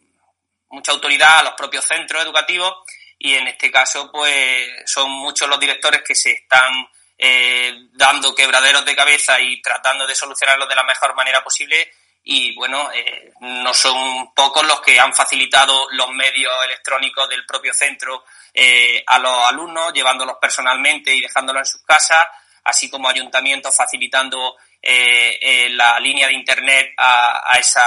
mucha 0.71 0.93
autoridad 0.93 1.39
a 1.39 1.43
los 1.43 1.55
propios 1.55 1.85
centros 1.85 2.23
educativos 2.23 2.73
y 3.19 3.35
en 3.35 3.49
este 3.49 3.71
caso 3.71 4.11
pues 4.11 4.69
son 4.87 5.11
muchos 5.11 5.49
los 5.49 5.59
directores 5.59 6.03
que 6.07 6.15
se 6.15 6.33
están 6.33 6.89
eh, 7.23 7.89
dando 7.93 8.35
quebraderos 8.35 8.83
de 8.85 8.97
cabeza 8.97 9.39
y 9.39 9.61
tratando 9.61 10.07
de 10.07 10.15
solucionarlo 10.15 10.67
de 10.67 10.75
la 10.75 10.85
mejor 10.85 11.15
manera 11.15 11.45
posible. 11.45 11.93
Y 12.25 12.55
bueno, 12.55 12.91
eh, 12.93 13.33
no 13.41 13.75
son 13.75 14.33
pocos 14.33 14.65
los 14.67 14.81
que 14.81 14.99
han 14.99 15.13
facilitado 15.13 15.87
los 15.91 16.11
medios 16.11 16.53
electrónicos 16.65 17.29
del 17.29 17.45
propio 17.45 17.75
centro 17.75 18.25
eh, 18.55 19.05
a 19.07 19.19
los 19.19 19.49
alumnos, 19.49 19.93
llevándolos 19.93 20.37
personalmente 20.41 21.15
y 21.15 21.21
dejándolos 21.21 21.61
en 21.61 21.67
sus 21.67 21.83
casas, 21.83 22.27
así 22.65 22.89
como 22.89 23.09
ayuntamientos 23.09 23.77
facilitando 23.77 24.57
eh, 24.81 25.69
la 25.73 26.01
línea 26.01 26.27
de 26.27 26.35
internet 26.35 26.95
a, 26.97 27.53
a, 27.53 27.59
esa, 27.59 27.87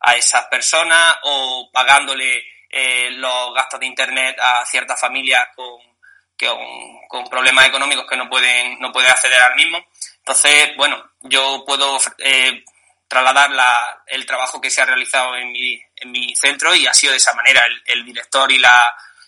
a 0.00 0.14
esas 0.14 0.44
personas 0.46 1.16
o 1.22 1.70
pagándole 1.72 2.44
los 3.12 3.54
gastos 3.54 3.80
de 3.80 3.86
internet 3.86 4.36
a 4.38 4.62
ciertas 4.66 5.00
familias 5.00 5.48
con, 5.56 5.80
con, 6.38 6.58
con, 7.08 7.28
problemas 7.28 7.66
económicos 7.66 8.06
que 8.08 8.16
no 8.16 8.28
pueden, 8.28 8.78
no 8.80 8.92
pueden 8.92 9.10
acceder 9.10 9.40
al 9.40 9.54
mismo. 9.54 9.84
Entonces, 10.18 10.76
bueno, 10.76 11.10
yo 11.22 11.64
puedo 11.66 11.98
eh, 12.18 12.64
trasladar 13.08 13.50
la, 13.50 14.02
el 14.06 14.26
trabajo 14.26 14.60
que 14.60 14.70
se 14.70 14.80
ha 14.80 14.86
realizado 14.86 15.36
en 15.36 15.50
mi, 15.50 15.80
en 15.96 16.10
mi 16.10 16.34
centro 16.36 16.74
y 16.74 16.86
ha 16.86 16.94
sido 16.94 17.12
de 17.12 17.18
esa 17.18 17.34
manera. 17.34 17.64
El, 17.66 17.82
el 17.86 18.04
director 18.04 18.50
y, 18.52 18.58
la, 18.58 18.82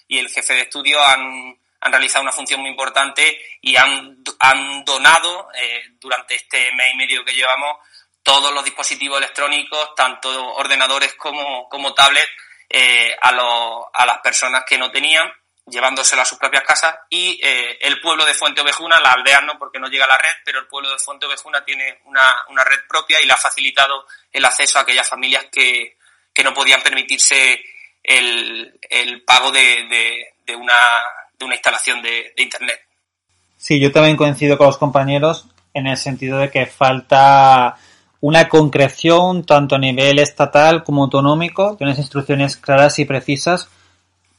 y 0.09 0.19
el 0.19 0.29
jefe 0.29 0.55
de 0.55 0.62
estudio 0.62 1.02
han, 1.05 1.59
han 1.81 1.93
realizado 1.93 2.23
una 2.23 2.33
función 2.33 2.61
muy 2.61 2.71
importante 2.71 3.40
y 3.62 3.76
han, 3.76 4.23
han 4.38 4.85
donado 4.85 5.49
eh, 5.55 5.85
durante 5.99 6.35
este 6.35 6.73
mes 6.73 6.95
y 6.95 6.97
medio 6.97 7.25
que 7.25 7.35
llevamos 7.35 7.79
todos 8.23 8.52
los 8.52 8.64
dispositivos 8.64 9.19
electrónicos, 9.19 9.95
tanto 9.97 10.55
ordenadores 10.55 11.14
como, 11.14 11.69
como 11.69 11.95
tablets, 11.95 12.31
eh, 12.69 13.17
a, 13.21 13.33
lo, 13.33 13.90
a 13.93 14.07
las 14.07 14.19
personas 14.19 14.64
que 14.64 14.79
no 14.79 14.90
tenían 14.90 15.31
llevándoselo 15.71 16.23
a 16.23 16.25
sus 16.25 16.39
propias 16.39 16.65
casas 16.65 16.95
y 17.09 17.41
eh, 17.43 17.79
el 17.81 18.00
pueblo 18.00 18.25
de 18.25 18.35
Fuente 18.35 18.61
Ovejuna, 18.61 19.00
la 19.00 19.12
aldea 19.12 19.41
no 19.41 19.59
porque 19.59 19.79
no 19.79 19.89
llega 19.89 20.05
a 20.05 20.09
la 20.09 20.19
red, 20.19 20.35
pero 20.45 20.61
el 20.61 20.67
pueblo 20.67 20.91
de 20.91 20.99
Fuente 20.99 21.27
Ovejuna 21.27 21.65
tiene 21.65 22.00
una, 22.05 22.45
una 22.49 22.65
red 22.65 22.81
propia 22.89 23.21
y 23.21 23.27
le 23.27 23.33
ha 23.33 23.37
facilitado 23.37 24.07
el 24.33 24.45
acceso 24.45 24.79
a 24.79 24.83
aquellas 24.83 25.09
familias 25.09 25.47
que, 25.50 25.97
que 26.33 26.45
no 26.45 26.53
podían 26.53 26.83
permitirse 26.83 27.62
el, 28.03 28.79
el 28.89 29.23
pago 29.23 29.50
de, 29.50 29.61
de, 29.61 30.35
de, 30.47 30.57
una, 30.57 30.75
de 31.39 31.45
una 31.45 31.55
instalación 31.55 32.03
de, 32.03 32.33
Internet. 32.37 32.81
Sí, 33.57 33.79
yo 33.79 33.93
también 33.93 34.17
coincido 34.17 34.57
con 34.57 34.69
los 34.69 34.79
compañeros 34.79 35.47
en 35.75 35.87
el 35.87 35.97
sentido 35.97 36.39
de 36.39 36.50
que 36.50 36.67
falta 36.67 37.77
una 38.21 38.49
concreción 38.49 39.45
tanto 39.45 39.77
a 39.77 39.79
nivel 39.79 40.19
estatal 40.19 40.83
como 40.83 41.05
autonómico, 41.05 41.77
de 41.77 41.85
unas 41.85 41.99
instrucciones 41.99 42.57
claras 42.57 42.99
y 42.99 43.05
precisas 43.05 43.69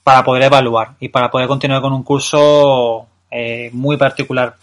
para 0.03 0.23
poder 0.23 0.43
evaluar 0.43 0.91
y 0.99 1.09
para 1.09 1.29
poder 1.29 1.47
continuar 1.47 1.81
con 1.81 1.93
un 1.93 2.03
curso 2.03 3.07
eh, 3.29 3.69
muy 3.73 3.97
particular. 3.97 4.55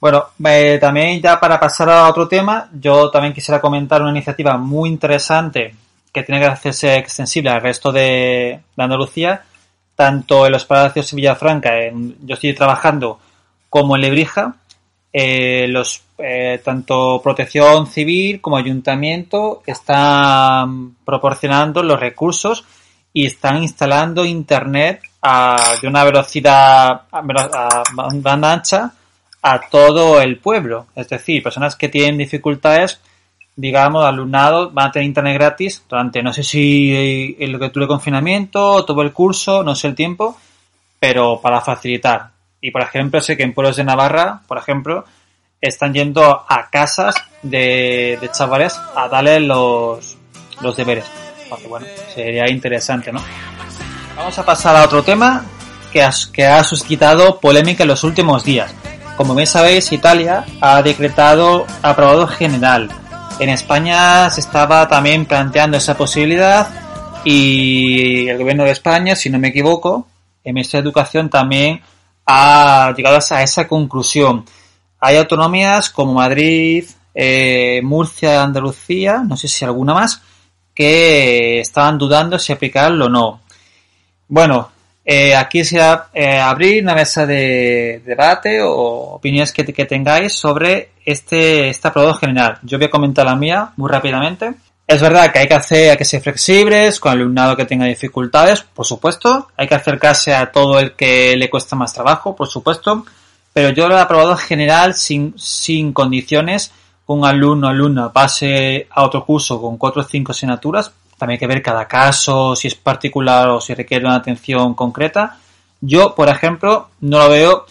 Bueno, 0.00 0.24
eh, 0.44 0.78
también 0.80 1.20
ya 1.22 1.38
para 1.38 1.60
pasar 1.60 1.88
a 1.90 2.08
otro 2.08 2.26
tema, 2.26 2.68
yo 2.72 3.10
también 3.10 3.32
quisiera 3.32 3.60
comentar 3.60 4.02
una 4.02 4.10
iniciativa 4.10 4.56
muy 4.56 4.88
interesante 4.88 5.76
que 6.12 6.22
tiene 6.22 6.40
que 6.40 6.48
hacerse 6.48 6.96
extensible 6.96 7.50
al 7.50 7.62
resto 7.62 7.92
de, 7.92 8.60
Andalucía, 8.76 9.44
tanto 9.94 10.44
en 10.44 10.52
los 10.52 10.64
Palacios 10.64 11.10
de 11.10 11.16
Villafranca, 11.16 11.78
en, 11.84 12.16
yo 12.26 12.34
estoy 12.34 12.52
trabajando, 12.52 13.20
como 13.70 13.94
en 13.94 14.02
Lebrija, 14.02 14.56
eh, 15.12 15.72
eh, 16.18 16.60
tanto 16.64 17.20
Protección 17.22 17.86
Civil 17.86 18.40
como 18.40 18.56
Ayuntamiento 18.56 19.62
están 19.66 20.96
proporcionando 21.04 21.82
los 21.82 22.00
recursos 22.00 22.64
y 23.12 23.26
están 23.26 23.62
instalando 23.62 24.24
internet 24.24 25.02
a, 25.20 25.76
de 25.80 25.88
una 25.88 26.04
velocidad 26.04 27.02
a, 27.10 27.82
banda 27.92 28.52
ancha 28.52 28.92
a 29.42 29.60
todo 29.68 30.20
el 30.20 30.38
pueblo. 30.38 30.86
Es 30.94 31.08
decir, 31.08 31.42
personas 31.42 31.76
que 31.76 31.88
tienen 31.88 32.18
dificultades, 32.18 33.00
digamos, 33.56 34.04
alumnado, 34.04 34.70
van 34.70 34.88
a 34.88 34.92
tener 34.92 35.06
internet 35.06 35.34
gratis 35.34 35.82
durante, 35.88 36.22
no 36.22 36.32
sé 36.32 36.42
si 36.42 37.36
el 37.38 37.58
que 37.58 37.70
tuve 37.70 37.86
confinamiento, 37.86 38.84
todo 38.84 39.02
el 39.02 39.12
curso, 39.12 39.62
no 39.62 39.74
sé 39.74 39.88
el 39.88 39.94
tiempo, 39.94 40.38
pero 40.98 41.40
para 41.40 41.60
facilitar. 41.60 42.30
Y 42.60 42.70
por 42.70 42.82
ejemplo, 42.82 43.20
sé 43.20 43.36
que 43.36 43.42
en 43.42 43.52
pueblos 43.52 43.76
de 43.76 43.84
Navarra, 43.84 44.42
por 44.46 44.58
ejemplo, 44.58 45.04
están 45.60 45.92
yendo 45.92 46.44
a 46.48 46.70
casas 46.70 47.14
de, 47.42 48.18
de 48.20 48.30
chavales 48.30 48.78
a 48.94 49.08
darle 49.08 49.40
los, 49.40 50.16
los 50.60 50.76
deberes 50.76 51.10
porque 51.52 51.66
bueno, 51.66 51.86
sería 52.14 52.48
interesante, 52.48 53.12
¿no? 53.12 53.20
Vamos 54.16 54.38
a 54.38 54.42
pasar 54.42 54.74
a 54.74 54.84
otro 54.84 55.02
tema 55.02 55.44
que, 55.92 56.02
has, 56.02 56.26
que 56.26 56.46
ha 56.46 56.64
suscitado 56.64 57.40
polémica 57.40 57.84
en 57.84 57.88
los 57.88 58.04
últimos 58.04 58.42
días. 58.42 58.74
Como 59.18 59.34
bien 59.34 59.46
sabéis, 59.46 59.92
Italia 59.92 60.46
ha 60.62 60.80
decretado 60.80 61.66
aprobado 61.82 62.26
general. 62.26 62.90
En 63.38 63.50
España 63.50 64.30
se 64.30 64.40
estaba 64.40 64.88
también 64.88 65.26
planteando 65.26 65.76
esa 65.76 65.94
posibilidad 65.94 66.68
y 67.22 68.28
el 68.28 68.38
gobierno 68.38 68.64
de 68.64 68.70
España, 68.70 69.14
si 69.14 69.28
no 69.28 69.38
me 69.38 69.48
equivoco, 69.48 70.06
el 70.44 70.54
Ministerio 70.54 70.84
de 70.84 70.88
Educación 70.88 71.28
también 71.28 71.82
ha 72.24 72.94
llegado 72.96 73.18
a 73.30 73.42
esa 73.42 73.68
conclusión. 73.68 74.46
Hay 75.00 75.18
autonomías 75.18 75.90
como 75.90 76.14
Madrid, 76.14 76.86
eh, 77.14 77.82
Murcia, 77.84 78.42
Andalucía, 78.42 79.18
no 79.18 79.36
sé 79.36 79.48
si 79.48 79.66
alguna 79.66 79.92
más, 79.92 80.22
que 80.74 81.60
estaban 81.60 81.98
dudando 81.98 82.38
si 82.38 82.52
aplicarlo 82.52 83.06
o 83.06 83.08
no. 83.08 83.40
Bueno, 84.28 84.70
eh, 85.04 85.34
aquí 85.34 85.64
se 85.64 85.78
va 85.78 86.08
eh, 86.14 86.38
abrir 86.38 86.82
una 86.82 86.94
mesa 86.94 87.26
de 87.26 88.02
debate 88.04 88.62
o 88.62 89.14
opiniones 89.14 89.52
que, 89.52 89.64
tengáis 89.64 90.32
sobre 90.34 90.92
este, 91.04 91.68
este 91.68 91.88
aprobado 91.88 92.14
general. 92.14 92.58
Yo 92.62 92.78
voy 92.78 92.86
a 92.86 92.90
comentar 92.90 93.26
la 93.26 93.34
mía 93.34 93.72
muy 93.76 93.90
rápidamente. 93.90 94.54
Es 94.86 95.00
verdad 95.00 95.32
que 95.32 95.40
hay 95.40 95.48
que 95.48 95.54
hacer, 95.54 95.90
hay 95.90 95.96
que 95.96 96.04
ser 96.04 96.20
flexibles 96.22 97.00
con 97.00 97.12
alumnado 97.12 97.56
que 97.56 97.64
tenga 97.64 97.86
dificultades, 97.86 98.62
por 98.62 98.86
supuesto. 98.86 99.48
Hay 99.56 99.66
que 99.66 99.74
acercarse 99.74 100.34
a 100.34 100.52
todo 100.52 100.78
el 100.78 100.92
que 100.94 101.36
le 101.36 101.50
cuesta 101.50 101.76
más 101.76 101.92
trabajo, 101.92 102.36
por 102.36 102.48
supuesto. 102.48 103.04
Pero 103.52 103.70
yo 103.70 103.88
lo 103.88 103.96
he 103.96 104.00
aprobado 104.00 104.36
general 104.36 104.94
sin, 104.94 105.34
sin 105.38 105.92
condiciones 105.92 106.72
un 107.06 107.24
alumno 107.24 107.66
o 107.66 107.70
alumna 107.70 108.12
pase 108.12 108.86
a 108.90 109.02
otro 109.02 109.24
curso 109.24 109.60
con 109.60 109.76
cuatro 109.76 110.02
o 110.02 110.04
cinco 110.04 110.32
asignaturas, 110.32 110.92
también 111.18 111.36
hay 111.36 111.38
que 111.38 111.46
ver 111.46 111.62
cada 111.62 111.86
caso, 111.86 112.56
si 112.56 112.68
es 112.68 112.74
particular 112.74 113.48
o 113.48 113.60
si 113.60 113.74
requiere 113.74 114.04
una 114.04 114.16
atención 114.16 114.74
concreta. 114.74 115.38
Yo, 115.80 116.14
por 116.14 116.28
ejemplo, 116.28 116.88
no 117.00 117.18
lo 117.18 117.28
veo 117.28 117.66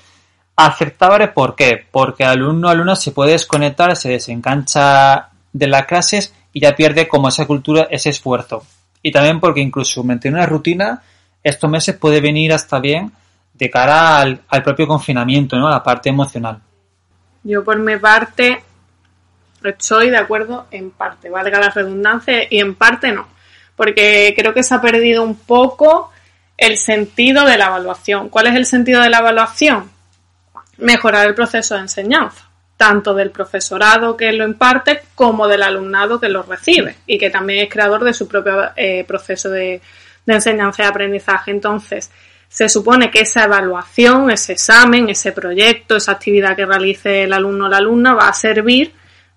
aceptable. 0.55 1.27
¿Por 1.29 1.55
qué? 1.55 1.85
Porque 1.91 2.23
alumno 2.23 2.67
o 2.67 2.71
alumna 2.71 2.95
se 2.95 3.11
puede 3.11 3.31
desconectar, 3.31 3.95
se 3.95 4.09
desengancha 4.09 5.29
de 5.51 5.67
las 5.67 5.85
clases 5.85 6.33
y 6.53 6.61
ya 6.61 6.75
pierde 6.75 7.07
como 7.07 7.27
esa 7.27 7.45
cultura, 7.45 7.87
ese 7.89 8.09
esfuerzo. 8.09 8.63
Y 9.03 9.11
también 9.11 9.39
porque 9.39 9.61
incluso 9.61 10.03
mantener 10.03 10.39
una 10.39 10.45
rutina 10.45 11.01
estos 11.43 11.69
meses 11.69 11.95
puede 11.95 12.21
venir 12.21 12.53
hasta 12.53 12.79
bien 12.79 13.11
de 13.53 13.69
cara 13.69 14.19
al, 14.19 14.41
al 14.47 14.63
propio 14.63 14.87
confinamiento, 14.87 15.57
¿no? 15.57 15.67
A 15.67 15.71
la 15.71 15.83
parte 15.83 16.09
emocional. 16.09 16.59
Yo 17.43 17.63
por 17.63 17.79
mi 17.79 17.97
parte 17.97 18.63
estoy 19.63 20.09
de 20.09 20.17
acuerdo 20.17 20.67
en 20.71 20.91
parte, 20.91 21.29
valga 21.29 21.59
la 21.59 21.69
redundancia, 21.69 22.47
y 22.49 22.59
en 22.59 22.75
parte 22.75 23.11
no, 23.11 23.27
porque 23.75 24.33
creo 24.35 24.53
que 24.53 24.63
se 24.63 24.75
ha 24.75 24.81
perdido 24.81 25.23
un 25.23 25.35
poco 25.35 26.11
el 26.57 26.77
sentido 26.77 27.45
de 27.45 27.57
la 27.57 27.67
evaluación. 27.67 28.29
¿Cuál 28.29 28.47
es 28.47 28.55
el 28.55 28.65
sentido 28.65 29.01
de 29.01 29.09
la 29.09 29.19
evaluación? 29.19 29.89
Mejorar 30.77 31.27
el 31.27 31.35
proceso 31.35 31.75
de 31.75 31.81
enseñanza. 31.81 32.49
tanto 32.81 33.13
del 33.13 33.29
profesorado 33.29 34.17
que 34.17 34.33
lo 34.33 34.43
imparte 34.43 35.03
como 35.13 35.47
del 35.47 35.61
alumnado 35.61 36.19
que 36.19 36.29
lo 36.29 36.41
recibe 36.41 36.95
y 37.05 37.19
que 37.19 37.29
también 37.29 37.59
es 37.59 37.69
creador 37.71 38.03
de 38.03 38.11
su 38.11 38.27
propio 38.27 38.71
eh, 38.75 39.03
proceso 39.07 39.51
de, 39.51 39.79
de 40.25 40.33
enseñanza 40.33 40.81
y 40.81 40.85
aprendizaje. 40.87 41.51
Entonces, 41.51 42.09
se 42.49 42.67
supone 42.69 43.11
que 43.11 43.19
esa 43.19 43.43
evaluación, 43.43 44.31
ese 44.31 44.53
examen, 44.53 45.09
ese 45.09 45.31
proyecto, 45.31 45.95
esa 45.95 46.13
actividad 46.13 46.55
que 46.55 46.65
realice 46.65 47.25
el 47.25 47.33
alumno 47.33 47.67
o 47.67 47.69
la 47.69 47.77
alumna 47.77 48.15
va 48.15 48.29
a 48.29 48.33
servir 48.33 48.91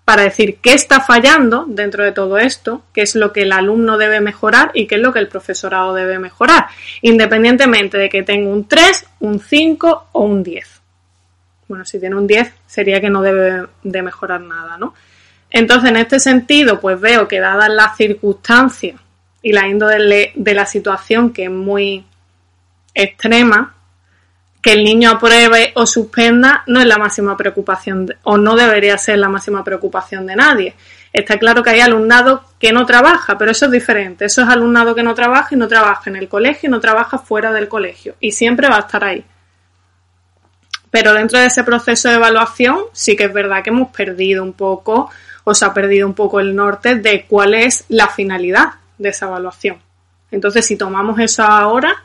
para 0.05 0.21
decir 0.21 0.59
qué 0.61 0.73
está 0.73 1.01
fallando 1.01 1.65
dentro 1.67 2.03
de 2.03 2.11
todo 2.11 2.37
esto, 2.37 2.83
qué 2.93 3.01
es 3.01 3.15
lo 3.15 3.33
que 3.33 3.41
el 3.41 3.51
alumno 3.51 3.97
debe 3.97 4.21
mejorar 4.21 4.71
y 4.75 4.85
qué 4.85 4.95
es 4.95 5.01
lo 5.01 5.11
que 5.11 5.19
el 5.19 5.27
profesorado 5.27 5.95
debe 5.95 6.19
mejorar, 6.19 6.67
independientemente 7.01 7.97
de 7.97 8.07
que 8.07 8.21
tenga 8.21 8.49
un 8.49 8.67
3, 8.67 9.07
un 9.21 9.39
5 9.39 10.09
o 10.11 10.23
un 10.23 10.43
10. 10.43 10.81
Bueno, 11.67 11.83
si 11.85 11.99
tiene 11.99 12.15
un 12.15 12.27
10 12.27 12.53
sería 12.67 13.01
que 13.01 13.09
no 13.09 13.23
debe 13.23 13.65
de 13.83 14.01
mejorar 14.03 14.41
nada, 14.41 14.77
¿no? 14.77 14.93
Entonces, 15.49 15.89
en 15.89 15.97
este 15.97 16.19
sentido, 16.19 16.79
pues 16.79 16.99
veo 16.99 17.27
que 17.27 17.39
dadas 17.39 17.69
las 17.69 17.97
circunstancias 17.97 18.99
y 19.41 19.53
la 19.53 19.67
índole 19.67 20.33
de 20.35 20.53
la 20.53 20.65
situación 20.65 21.31
que 21.31 21.45
es 21.45 21.51
muy 21.51 22.05
extrema, 22.93 23.74
que 24.65 24.73
el 24.73 24.83
niño 24.83 25.11
apruebe 25.11 25.73
o 25.75 25.85
suspenda 25.85 26.63
no 26.65 26.79
es 26.79 26.87
la 26.87 26.97
máxima 26.97 27.37
preocupación 27.37 28.11
o 28.23 28.35
no 28.35 28.55
debería 28.55 28.97
ser 28.97 29.19
la 29.19 29.29
máxima 29.29 29.63
preocupación 29.63 30.25
de 30.25 30.35
nadie. 30.35 30.73
Está 31.13 31.37
claro 31.37 31.61
que 31.61 31.69
hay 31.69 31.81
alumnado 31.81 32.43
que 32.57 32.73
no 32.73 32.83
trabaja, 32.83 33.37
pero 33.37 33.51
eso 33.51 33.65
es 33.65 33.71
diferente. 33.71 34.25
Eso 34.25 34.41
es 34.41 34.49
alumnado 34.49 34.95
que 34.95 35.03
no 35.03 35.13
trabaja 35.13 35.49
y 35.51 35.55
no 35.55 35.67
trabaja 35.67 36.09
en 36.09 36.15
el 36.15 36.27
colegio 36.27 36.67
y 36.67 36.71
no 36.71 36.79
trabaja 36.79 37.19
fuera 37.19 37.53
del 37.53 37.67
colegio 37.67 38.15
y 38.19 38.31
siempre 38.31 38.67
va 38.67 38.77
a 38.77 38.79
estar 38.79 39.03
ahí. 39.03 39.23
Pero 40.89 41.13
dentro 41.13 41.37
de 41.37 41.45
ese 41.45 41.63
proceso 41.63 42.09
de 42.09 42.15
evaluación 42.15 42.85
sí 42.91 43.15
que 43.15 43.25
es 43.25 43.33
verdad 43.33 43.61
que 43.61 43.69
hemos 43.69 43.91
perdido 43.91 44.41
un 44.41 44.53
poco 44.53 45.11
o 45.43 45.53
se 45.53 45.63
ha 45.63 45.75
perdido 45.75 46.07
un 46.07 46.15
poco 46.15 46.39
el 46.39 46.55
norte 46.55 46.95
de 46.95 47.27
cuál 47.27 47.53
es 47.53 47.85
la 47.89 48.07
finalidad 48.07 48.69
de 48.97 49.09
esa 49.09 49.27
evaluación. 49.27 49.77
Entonces, 50.31 50.65
si 50.65 50.75
tomamos 50.75 51.19
eso 51.19 51.43
ahora, 51.43 52.03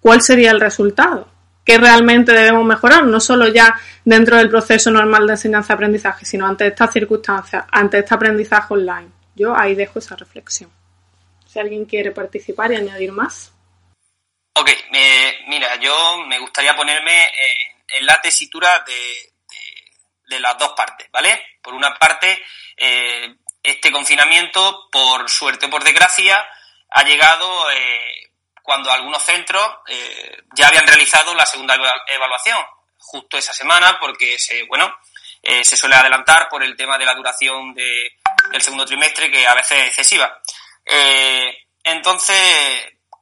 cuál 0.00 0.20
sería 0.20 0.50
el 0.50 0.60
resultado, 0.60 1.28
qué 1.66 1.78
realmente 1.78 2.32
debemos 2.32 2.64
mejorar, 2.64 3.04
no 3.04 3.18
solo 3.18 3.48
ya 3.48 3.78
dentro 4.04 4.36
del 4.36 4.48
proceso 4.48 4.90
normal 4.90 5.26
de 5.26 5.32
enseñanza-aprendizaje, 5.32 6.24
sino 6.24 6.46
ante 6.46 6.68
estas 6.68 6.92
circunstancias, 6.92 7.64
ante 7.72 7.98
este 7.98 8.14
aprendizaje 8.14 8.72
online. 8.72 9.10
Yo 9.34 9.54
ahí 9.54 9.74
dejo 9.74 9.98
esa 9.98 10.14
reflexión. 10.14 10.70
Si 11.44 11.58
alguien 11.58 11.84
quiere 11.84 12.12
participar 12.12 12.72
y 12.72 12.76
añadir 12.76 13.10
más. 13.10 13.52
Ok, 14.54 14.70
mira, 15.48 15.76
yo 15.80 16.18
me 16.26 16.38
gustaría 16.38 16.74
ponerme 16.76 17.26
en, 17.88 18.06
la 18.06 18.20
tesitura 18.22 18.84
de, 18.86 20.38
las 20.38 20.56
dos 20.58 20.72
partes, 20.76 21.08
¿vale? 21.10 21.58
Por 21.60 21.74
una 21.74 21.94
parte, 21.94 22.42
eh, 22.76 23.34
este 23.62 23.90
confinamiento, 23.90 24.88
por 24.90 25.28
suerte 25.28 25.66
o 25.66 25.70
por 25.70 25.82
desgracia, 25.82 26.46
ha 26.90 27.02
llegado 27.02 27.70
eh, 27.72 28.15
cuando 28.66 28.90
algunos 28.90 29.22
centros 29.22 29.64
eh, 29.86 30.42
ya 30.52 30.66
habían 30.66 30.86
realizado 30.88 31.32
la 31.36 31.46
segunda 31.46 31.76
evaluación 32.08 32.58
justo 32.98 33.38
esa 33.38 33.54
semana 33.54 33.96
porque 34.00 34.40
se, 34.40 34.64
bueno, 34.64 34.92
eh, 35.40 35.64
se 35.64 35.76
suele 35.76 35.94
adelantar 35.94 36.48
por 36.48 36.64
el 36.64 36.76
tema 36.76 36.98
de 36.98 37.04
la 37.04 37.14
duración 37.14 37.72
del 37.72 38.60
segundo 38.60 38.84
trimestre 38.84 39.30
que 39.30 39.46
a 39.46 39.54
veces 39.54 39.78
es 39.78 39.86
excesiva. 39.86 40.42
Eh, 40.84 41.56
entonces, 41.84 42.36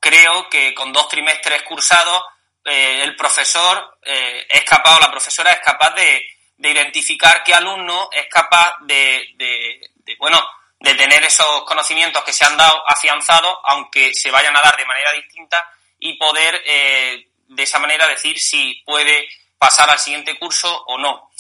creo 0.01 0.49
que 0.49 0.73
con 0.73 0.91
dos 0.95 1.09
trimestres 1.09 1.63
cursados, 1.63 2.23
el 2.65 3.15
profesor 3.15 3.99
es 4.03 4.65
capaz 4.65 4.97
o 4.97 5.01
la 5.01 5.11
profesora 5.11 5.53
es 5.53 5.61
capaz 5.61 5.91
de, 5.91 6.25
identificar 6.57 7.45
qué 7.45 7.53
alumno 7.53 8.09
es 8.11 8.27
capaz 8.31 8.77
de, 8.81 9.35
de 9.37 10.17
bueno, 10.19 10.43
de 10.85 10.95
tener 10.95 11.25
esos 11.25 11.64
conocimientos 11.64 12.23
que 12.25 12.33
se 12.33 12.45
han 12.45 12.57
dado 12.59 12.83
afianzados, 12.87 13.57
aunque 13.64 14.13
se 14.13 14.30
vayan 14.30 14.54
a 14.54 14.61
dar 14.61 14.76
de 14.76 14.85
manera 14.85 15.13
distinta, 15.13 15.67
y 15.99 16.19
poder 16.19 16.63
eh, 16.67 17.26
de 17.49 17.63
esa 17.63 17.78
manera 17.78 18.06
decir 18.06 18.39
si 18.39 18.82
puede 18.85 19.26
pasar 19.56 19.89
al 19.89 19.99
siguiente 19.99 20.39
curso 20.39 20.85
o 20.87 20.99
no. 20.99 21.30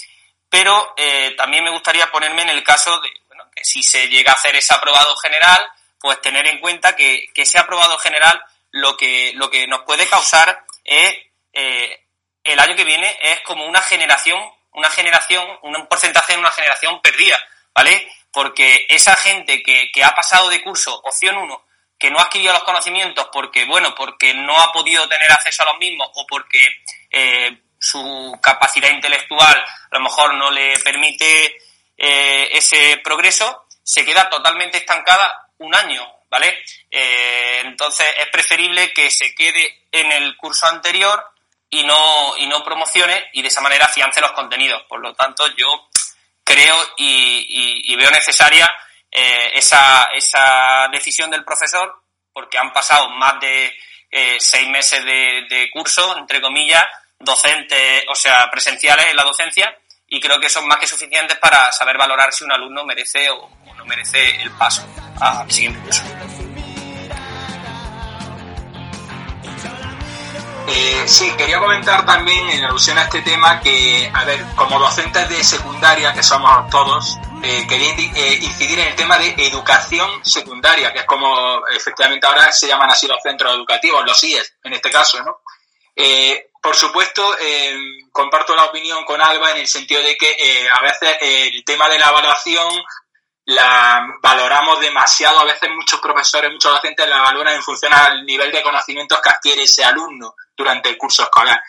Pero 0.48 0.94
eh, 0.96 1.34
también 1.36 1.62
me 1.62 1.70
gustaría 1.70 2.10
ponerme 2.10 2.42
en 2.42 2.48
el 2.48 2.64
caso 2.64 2.98
de 3.00 3.10
bueno, 3.28 3.44
que 3.54 3.62
si 3.64 3.82
se 3.82 4.08
llega 4.08 4.32
a 4.32 4.34
hacer 4.34 4.56
ese 4.56 4.72
aprobado 4.72 5.14
general, 5.16 5.58
pues 6.00 6.20
tener 6.22 6.46
en 6.46 6.60
cuenta 6.60 6.96
que, 6.96 7.26
que 7.34 7.42
ese 7.42 7.58
aprobado 7.58 7.98
general 7.98 8.42
lo 8.70 8.96
que, 8.96 9.32
lo 9.34 9.50
que 9.50 9.66
nos 9.66 9.82
puede 9.82 10.08
causar 10.08 10.64
es 10.84 11.16
eh, 11.52 12.06
el 12.44 12.58
año 12.58 12.76
que 12.76 12.84
viene 12.84 13.18
es 13.20 13.40
como 13.40 13.66
una 13.66 13.82
generación, 13.82 14.40
una 14.72 14.88
generación, 14.88 15.46
un 15.62 15.86
porcentaje 15.86 16.32
de 16.32 16.38
una 16.38 16.50
generación 16.50 17.02
perdida, 17.02 17.38
¿vale? 17.74 18.10
Porque 18.34 18.86
esa 18.88 19.14
gente 19.14 19.62
que, 19.62 19.92
que 19.92 20.04
ha 20.04 20.14
pasado 20.14 20.50
de 20.50 20.60
curso 20.60 21.00
opción 21.04 21.38
1, 21.38 21.64
que 21.96 22.10
no 22.10 22.18
ha 22.18 22.24
adquirido 22.24 22.52
los 22.52 22.64
conocimientos 22.64 23.28
porque, 23.32 23.64
bueno, 23.64 23.94
porque 23.94 24.34
no 24.34 24.60
ha 24.60 24.72
podido 24.72 25.08
tener 25.08 25.30
acceso 25.30 25.62
a 25.62 25.66
los 25.66 25.78
mismos 25.78 26.10
o 26.14 26.26
porque 26.26 26.82
eh, 27.10 27.62
su 27.78 28.36
capacidad 28.42 28.90
intelectual 28.90 29.56
a 29.56 29.96
lo 29.96 30.00
mejor 30.00 30.34
no 30.34 30.50
le 30.50 30.78
permite 30.80 31.56
eh, 31.96 32.48
ese 32.52 33.00
progreso, 33.04 33.66
se 33.82 34.04
queda 34.04 34.28
totalmente 34.28 34.78
estancada 34.78 35.48
un 35.58 35.72
año, 35.74 36.04
¿vale? 36.28 36.58
Eh, 36.90 37.60
entonces 37.64 38.06
es 38.18 38.26
preferible 38.30 38.92
que 38.92 39.10
se 39.12 39.32
quede 39.32 39.86
en 39.92 40.10
el 40.10 40.36
curso 40.36 40.66
anterior 40.66 41.24
y 41.70 41.84
no, 41.84 42.36
y 42.38 42.46
no 42.46 42.64
promocione 42.64 43.26
y 43.32 43.42
de 43.42 43.48
esa 43.48 43.60
manera 43.60 43.86
afiance 43.86 44.20
los 44.20 44.32
contenidos. 44.32 44.82
Por 44.88 45.00
lo 45.00 45.14
tanto, 45.14 45.46
yo 45.56 45.88
creo 46.44 46.76
y, 46.96 47.96
veo 47.96 48.10
necesaria 48.10 48.68
eh, 49.10 49.52
esa, 49.54 50.10
esa 50.12 50.88
decisión 50.92 51.30
del 51.30 51.44
profesor 51.44 52.04
porque 52.32 52.58
han 52.58 52.72
pasado 52.72 53.08
más 53.10 53.40
de 53.40 53.72
eh, 54.10 54.36
seis 54.38 54.68
meses 54.68 55.04
de, 55.04 55.70
curso, 55.72 56.16
entre 56.18 56.40
comillas, 56.40 56.84
docentes, 57.18 58.04
o 58.08 58.14
sea, 58.14 58.48
presenciales 58.50 59.06
en 59.06 59.16
la 59.16 59.24
docencia, 59.24 59.76
y 60.06 60.20
creo 60.20 60.38
que 60.38 60.48
son 60.48 60.66
más 60.66 60.78
que 60.78 60.86
suficientes 60.86 61.38
para 61.38 61.72
saber 61.72 61.96
valorar 61.96 62.32
si 62.32 62.44
un 62.44 62.52
alumno 62.52 62.84
merece 62.84 63.30
o, 63.30 63.50
no 63.76 63.84
merece 63.86 64.40
el 64.42 64.50
paso 64.52 64.86
al 65.20 65.50
siguiente 65.50 65.80
curso. 65.80 66.02
Eh, 70.66 71.04
sí, 71.06 71.30
quería 71.36 71.58
comentar 71.58 72.06
también 72.06 72.48
en 72.48 72.64
alusión 72.64 72.96
a 72.96 73.02
este 73.02 73.20
tema 73.20 73.60
que, 73.60 74.10
a 74.12 74.24
ver, 74.24 74.42
como 74.56 74.78
docentes 74.78 75.28
de 75.28 75.44
secundaria, 75.44 76.14
que 76.14 76.22
somos 76.22 76.70
todos, 76.70 77.18
eh, 77.42 77.66
quería 77.68 77.92
eh, 77.92 78.38
incidir 78.40 78.78
en 78.78 78.88
el 78.88 78.96
tema 78.96 79.18
de 79.18 79.34
educación 79.36 80.24
secundaria, 80.24 80.90
que 80.92 81.00
es 81.00 81.04
como 81.04 81.66
efectivamente 81.68 82.26
ahora 82.26 82.50
se 82.50 82.66
llaman 82.66 82.90
así 82.90 83.06
los 83.06 83.20
centros 83.22 83.52
educativos, 83.54 84.04
los 84.06 84.24
IES 84.24 84.56
en 84.64 84.72
este 84.72 84.90
caso, 84.90 85.22
¿no? 85.22 85.40
por 86.60 86.74
supuesto, 86.74 87.22
comparto 88.10 88.56
la 88.56 88.64
opinión 88.64 89.04
con 89.04 89.20
Alba 89.20 89.52
en 89.52 89.58
el 89.58 89.68
sentido 89.68 90.02
de 90.02 90.16
que 90.16 90.66
a 90.68 90.80
veces 90.80 91.18
el 91.20 91.62
tema 91.64 91.88
de 91.88 91.98
la 91.98 92.08
evaluación 92.08 92.68
la 93.44 94.04
valoramos 94.20 94.80
demasiado, 94.80 95.38
a 95.40 95.44
veces 95.44 95.68
muchos 95.70 96.00
profesores, 96.00 96.50
muchos 96.50 96.72
docentes 96.72 97.06
la 97.06 97.20
valoran 97.20 97.54
en 97.54 97.62
función 97.62 97.92
al 97.92 98.24
nivel 98.24 98.50
de 98.50 98.62
conocimientos 98.62 99.20
que 99.22 99.28
adquiere 99.28 99.62
ese 99.64 99.84
alumno 99.84 100.34
durante 100.56 100.88
el 100.88 100.98
curso 100.98 101.22
escolar. 101.22 101.60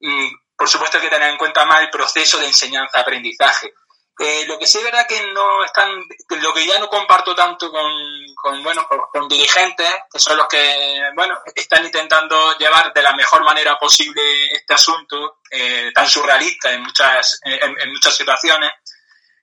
Mm, 0.00 0.28
por 0.56 0.68
supuesto 0.68 0.98
hay 0.98 1.04
que 1.04 1.10
tener 1.10 1.30
en 1.30 1.38
cuenta 1.38 1.64
más 1.64 1.82
el 1.82 1.90
proceso 1.90 2.38
de 2.38 2.46
enseñanza-aprendizaje. 2.46 3.72
Eh, 4.18 4.44
lo 4.46 4.58
que 4.58 4.66
sí 4.66 4.76
es 4.78 4.84
verdad 4.84 5.06
que 5.08 5.32
no 5.32 5.64
están, 5.64 5.88
lo 6.28 6.52
que 6.52 6.66
ya 6.66 6.78
no 6.78 6.88
comparto 6.88 7.34
tanto 7.34 7.70
con, 7.70 7.90
con 8.34 8.62
bueno, 8.62 8.86
con, 8.86 9.26
dirigentes, 9.28 9.90
que 10.12 10.18
son 10.18 10.36
los 10.36 10.46
que, 10.46 11.02
bueno, 11.14 11.40
están 11.54 11.86
intentando 11.86 12.58
llevar 12.58 12.92
de 12.92 13.02
la 13.02 13.14
mejor 13.14 13.42
manera 13.44 13.78
posible 13.78 14.20
este 14.52 14.74
asunto, 14.74 15.38
eh, 15.50 15.90
tan 15.94 16.06
surrealista 16.06 16.70
en 16.70 16.82
muchas, 16.82 17.40
en 17.44 17.90
muchas 17.90 18.14
situaciones, 18.14 18.72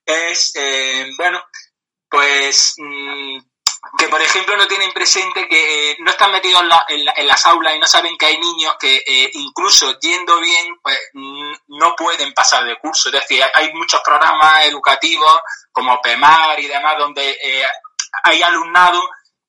es, 0.08 0.54
eh, 0.56 1.12
bueno, 1.18 1.44
pues 2.10 2.76
mm, 2.78 3.38
que 3.98 4.08
por 4.10 4.22
ejemplo 4.22 4.56
no 4.56 4.68
tienen 4.68 4.92
presente 4.92 5.48
que 5.48 5.92
eh, 5.92 5.98
no 6.00 6.12
están 6.12 6.32
metidos 6.32 6.64
en, 6.90 7.28
las 7.28 7.46
aulas 7.46 7.76
y 7.76 7.80
no 7.80 7.88
saben 7.88 8.18
que 8.18 8.28
hay 8.28 8.38
niños 8.38 8.76
que 8.80 9.04
eh, 9.06 9.32
incluso 9.34 9.98
yendo 10.00 10.40
bien 10.40 10.76
pues 10.82 10.98
mm, 11.14 11.54
no 11.70 11.96
pueden 11.96 12.34
pasar 12.34 12.64
de 12.66 12.78
curso. 12.78 13.10
Es 13.10 13.14
decir, 13.14 13.44
hay 13.54 13.74
muchos 13.74 14.02
programas 14.04 14.66
educativos 14.66 15.40
como 15.72 16.02
PEMAR 16.02 16.60
y 16.60 16.68
demás 16.68 16.96
donde 16.98 17.38
hay 18.24 18.42
alumnado 18.42 19.02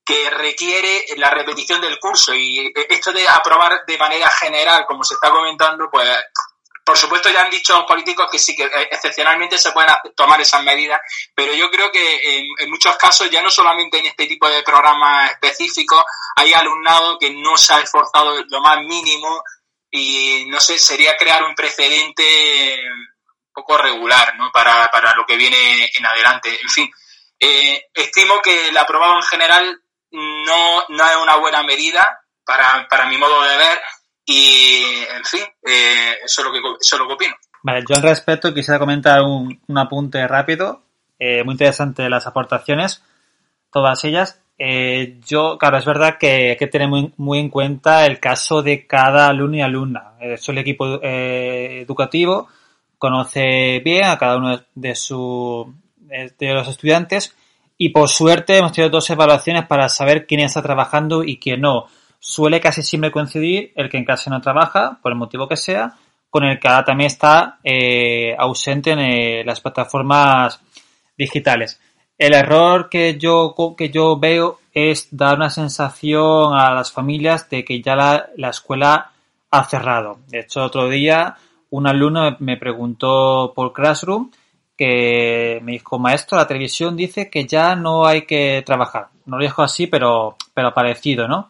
que 0.09 0.27
requiere 0.31 1.05
la 1.17 1.29
repetición 1.29 1.79
del 1.81 1.99
curso 1.99 2.33
y 2.33 2.73
esto 2.89 3.11
de 3.11 3.27
aprobar 3.27 3.83
de 3.85 3.97
manera 3.99 4.27
general, 4.27 4.85
como 4.87 5.03
se 5.03 5.13
está 5.13 5.29
comentando, 5.29 5.87
pues 5.91 6.09
por 6.89 6.97
supuesto, 6.97 7.29
ya 7.29 7.43
han 7.43 7.51
dicho 7.51 7.77
los 7.77 7.85
políticos 7.85 8.27
que 8.31 8.39
sí, 8.39 8.55
que 8.55 8.63
eh, 8.63 8.89
excepcionalmente 8.89 9.59
se 9.59 9.71
pueden 9.71 9.93
tomar 10.15 10.41
esas 10.41 10.63
medidas, 10.63 10.99
pero 11.35 11.53
yo 11.53 11.69
creo 11.69 11.91
que 11.91 12.39
en, 12.57 12.67
muchos 12.71 12.97
casos, 12.97 13.29
ya 13.29 13.43
no 13.43 13.51
solamente 13.51 13.99
en 13.99 14.07
este 14.07 14.25
tipo 14.25 14.49
de 14.49 14.63
programas 14.63 15.29
específicos, 15.29 16.03
hay 16.35 16.51
alumnado 16.51 17.19
que 17.19 17.29
no 17.29 17.55
se 17.57 17.75
ha 17.75 17.81
esforzado 17.81 18.43
lo 18.43 18.61
más 18.61 18.79
mínimo 18.81 19.43
y, 19.91 20.45
no 20.47 20.59
sé, 20.59 20.79
sería 20.79 21.15
crear 21.15 21.43
un 21.43 21.53
precedente 21.53 22.79
poco 23.53 23.77
regular, 23.77 24.35
¿no? 24.35 24.51
Para, 24.51 24.89
para 24.89 25.13
lo 25.13 25.27
que 25.27 25.37
viene 25.37 25.91
en 25.93 26.05
adelante. 26.07 26.59
En 26.59 26.69
fin, 26.69 26.91
eh, 27.39 27.85
estimo 27.93 28.41
que 28.41 28.69
el 28.69 28.77
aprobado 28.77 29.15
en 29.15 29.23
general 29.23 29.79
no, 30.09 30.85
no 30.89 31.07
es 31.07 31.17
una 31.17 31.35
buena 31.35 31.61
medida 31.61 32.25
para, 32.43 32.87
para 32.89 33.05
mi 33.05 33.19
modo 33.19 33.43
de 33.43 33.57
ver 33.57 33.79
y, 34.29 34.83
en 35.15 35.25
fin, 35.25 35.41
eh, 35.65 36.19
eso, 36.23 36.41
es 36.41 36.47
lo 36.47 36.53
que, 36.53 36.59
eso 36.59 36.95
es 36.95 36.99
lo 36.99 37.07
que 37.07 37.13
opino. 37.13 37.35
Vale, 37.63 37.83
yo 37.89 37.95
al 37.95 38.03
respecto 38.03 38.53
quisiera 38.53 38.79
comentar 38.79 39.21
un, 39.21 39.59
un 39.67 39.77
apunte 39.77 40.25
rápido, 40.27 40.83
eh, 41.17 41.43
muy 41.43 41.53
interesante 41.53 42.09
las 42.09 42.27
aportaciones, 42.27 43.03
todas 43.71 44.03
ellas. 44.05 44.39
Eh, 44.57 45.19
yo, 45.25 45.57
claro, 45.57 45.77
es 45.77 45.85
verdad 45.85 46.17
que 46.19 46.51
hay 46.51 46.57
que 46.57 46.67
tener 46.67 46.87
muy, 46.87 47.11
muy, 47.17 47.39
en 47.39 47.49
cuenta 47.49 48.05
el 48.05 48.19
caso 48.19 48.61
de 48.61 48.85
cada 48.85 49.29
alumno 49.29 49.57
y 49.57 49.61
alumna. 49.61 50.13
Eh, 50.21 50.35
el 50.45 50.57
equipo 50.59 51.01
eh, 51.01 51.81
educativo 51.81 52.47
conoce 52.97 53.79
bien 53.83 54.03
a 54.05 54.17
cada 54.17 54.37
uno 54.37 54.61
de, 54.75 54.95
su, 54.95 55.73
de 55.97 56.53
los 56.53 56.67
estudiantes 56.67 57.35
y 57.77 57.89
por 57.89 58.09
suerte 58.09 58.57
hemos 58.57 58.73
tenido 58.73 58.91
dos 58.91 59.09
evaluaciones 59.09 59.65
para 59.65 59.87
saber 59.87 60.27
quién 60.27 60.41
está 60.41 60.61
trabajando 60.61 61.23
y 61.23 61.39
quién 61.39 61.61
no. 61.61 61.87
Suele 62.19 62.59
casi 62.59 62.83
siempre 62.83 63.11
coincidir 63.11 63.71
el 63.75 63.89
que 63.89 63.97
en 63.97 64.05
casa 64.05 64.29
no 64.29 64.41
trabaja, 64.41 64.99
por 65.01 65.11
el 65.11 65.17
motivo 65.17 65.47
que 65.47 65.55
sea, 65.55 65.95
con 66.29 66.43
el 66.43 66.59
que 66.59 66.67
ahora 66.67 66.85
también 66.85 67.07
está 67.07 67.59
eh, 67.63 68.35
ausente 68.37 68.91
en 68.91 68.99
eh, 68.99 69.43
las 69.45 69.61
plataformas 69.61 70.61
digitales. 71.17 71.79
El 72.17 72.33
error 72.33 72.89
que 72.89 73.17
yo, 73.17 73.55
que 73.77 73.89
yo 73.89 74.19
veo 74.19 74.59
es 74.73 75.07
dar 75.11 75.37
una 75.37 75.49
sensación 75.49 76.53
a 76.53 76.73
las 76.73 76.91
familias 76.91 77.49
de 77.49 77.63
que 77.63 77.81
ya 77.81 77.95
la, 77.95 78.29
la 78.35 78.49
escuela 78.49 79.11
ha 79.49 79.63
cerrado. 79.63 80.19
De 80.27 80.41
hecho, 80.41 80.63
otro 80.63 80.89
día 80.89 81.37
un 81.71 81.87
alumno 81.87 82.35
me 82.39 82.57
preguntó 82.57 83.53
por 83.55 83.73
Classroom 83.73 84.31
que 84.77 85.59
me 85.61 85.73
dijo, 85.73 85.99
maestro, 85.99 86.37
la 86.37 86.47
televisión 86.47 86.95
dice 86.95 87.29
que 87.29 87.45
ya 87.45 87.75
no 87.75 88.05
hay 88.05 88.21
que 88.21 88.63
trabajar. 88.65 89.09
No 89.25 89.37
lo 89.37 89.43
dijo 89.43 89.61
así, 89.61 89.87
pero, 89.87 90.37
pero 90.53 90.73
parecido, 90.73 91.27
¿no? 91.27 91.49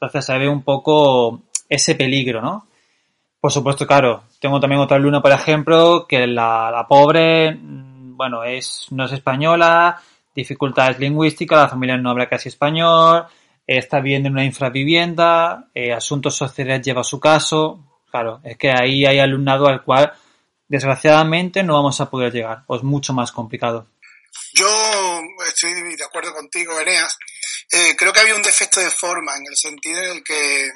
Entonces 0.00 0.24
se 0.24 0.38
ve 0.38 0.48
un 0.48 0.62
poco 0.62 1.42
ese 1.68 1.96
peligro, 1.96 2.40
¿no? 2.40 2.68
Por 3.40 3.50
supuesto, 3.50 3.84
claro. 3.84 4.22
Tengo 4.40 4.60
también 4.60 4.80
otra 4.80 4.96
alumna, 4.96 5.20
por 5.20 5.32
ejemplo, 5.32 6.06
que 6.08 6.28
la, 6.28 6.70
la 6.70 6.86
pobre, 6.86 7.52
mm, 7.52 8.16
bueno, 8.16 8.44
es, 8.44 8.86
no 8.90 9.06
es 9.06 9.12
española, 9.12 10.00
dificultades 10.34 11.00
lingüísticas, 11.00 11.62
la 11.62 11.68
familia 11.68 11.96
no 11.96 12.10
habla 12.10 12.28
casi 12.28 12.48
español, 12.48 13.26
está 13.66 13.98
viviendo 13.98 14.28
en 14.28 14.34
una 14.34 14.44
infravivienda, 14.44 15.68
eh, 15.74 15.92
asuntos 15.92 16.36
sociales 16.36 16.80
lleva 16.80 17.02
su 17.02 17.18
caso. 17.18 17.80
Claro, 18.08 18.40
es 18.44 18.56
que 18.56 18.70
ahí 18.70 19.04
hay 19.04 19.18
alumnado 19.18 19.66
al 19.66 19.82
cual 19.82 20.12
desgraciadamente 20.68 21.64
no 21.64 21.74
vamos 21.74 22.00
a 22.00 22.08
poder 22.08 22.32
llegar, 22.32 22.62
o 22.68 22.76
es 22.76 22.84
mucho 22.84 23.12
más 23.12 23.32
complicado. 23.32 23.86
Yo 24.52 25.22
estoy 25.46 25.74
de 25.96 26.04
acuerdo 26.04 26.34
contigo, 26.34 26.78
Eneas. 26.80 27.16
Eh, 27.70 27.94
creo 27.96 28.12
que 28.12 28.20
había 28.20 28.34
un 28.34 28.42
defecto 28.42 28.80
de 28.80 28.90
forma, 28.90 29.36
en 29.36 29.46
el 29.48 29.56
sentido 29.56 30.02
en 30.02 30.10
el 30.10 30.24
que 30.24 30.70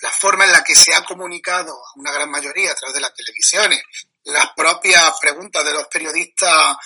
la 0.00 0.10
forma 0.10 0.44
en 0.44 0.52
la 0.52 0.62
que 0.62 0.74
se 0.74 0.94
ha 0.94 1.04
comunicado 1.04 1.72
a 1.72 1.92
una 1.96 2.12
gran 2.12 2.30
mayoría 2.30 2.70
a 2.70 2.74
través 2.74 2.94
de 2.94 3.00
las 3.00 3.14
televisiones, 3.14 3.82
las 4.24 4.50
propias 4.56 5.12
preguntas 5.20 5.64
de 5.64 5.72
los 5.72 5.88
periodistas 5.88 6.76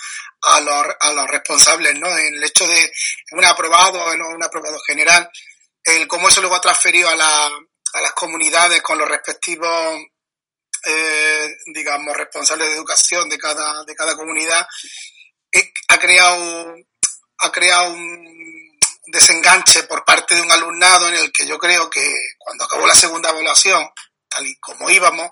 a 0.41 0.61
los, 0.61 0.85
a 0.99 1.11
los 1.13 1.27
responsables, 1.27 1.95
¿no? 1.95 2.07
En 2.17 2.35
el 2.35 2.43
hecho 2.43 2.65
de 2.65 2.91
un 3.31 3.45
aprobado 3.45 4.03
o 4.03 4.17
no 4.17 4.29
un 4.29 4.43
aprobado 4.43 4.79
general, 4.85 5.29
el 5.83 6.07
cómo 6.07 6.29
eso 6.29 6.41
luego 6.41 6.55
ha 6.55 6.61
transferido 6.61 7.09
a, 7.09 7.15
la, 7.15 7.45
a 7.45 8.01
las 8.01 8.13
comunidades 8.13 8.81
con 8.81 8.97
los 8.97 9.07
respectivos 9.07 9.99
eh, 10.85 11.49
digamos, 11.67 12.15
responsables 12.15 12.67
de 12.67 12.75
educación 12.75 13.29
de 13.29 13.37
cada, 13.37 13.85
de 13.85 13.95
cada 13.95 14.15
comunidad, 14.15 14.67
ha 15.87 15.97
creado, 15.97 16.75
ha 17.39 17.51
creado 17.51 17.93
un 17.93 18.79
desenganche 19.07 19.83
por 19.83 20.03
parte 20.03 20.35
de 20.35 20.41
un 20.41 20.51
alumnado 20.51 21.07
en 21.09 21.15
el 21.15 21.31
que 21.31 21.45
yo 21.45 21.57
creo 21.59 21.89
que 21.89 22.11
cuando 22.37 22.65
acabó 22.65 22.87
la 22.87 22.95
segunda 22.95 23.29
evaluación, 23.29 23.87
tal 24.27 24.47
y 24.47 24.55
como 24.59 24.89
íbamos, 24.89 25.29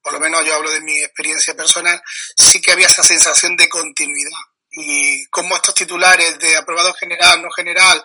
por 0.00 0.12
lo 0.12 0.20
menos 0.20 0.44
yo 0.44 0.54
hablo 0.54 0.70
de 0.70 0.80
mi 0.80 1.00
experiencia 1.00 1.54
personal, 1.56 2.00
sí 2.36 2.60
que 2.60 2.72
había 2.72 2.86
esa 2.86 3.02
sensación 3.02 3.56
de 3.56 3.68
continuidad. 3.68 4.38
Y 4.70 5.26
como 5.26 5.56
estos 5.56 5.74
titulares 5.74 6.38
de 6.38 6.56
aprobado 6.56 6.94
general, 6.94 7.42
no 7.42 7.50
general, 7.50 8.02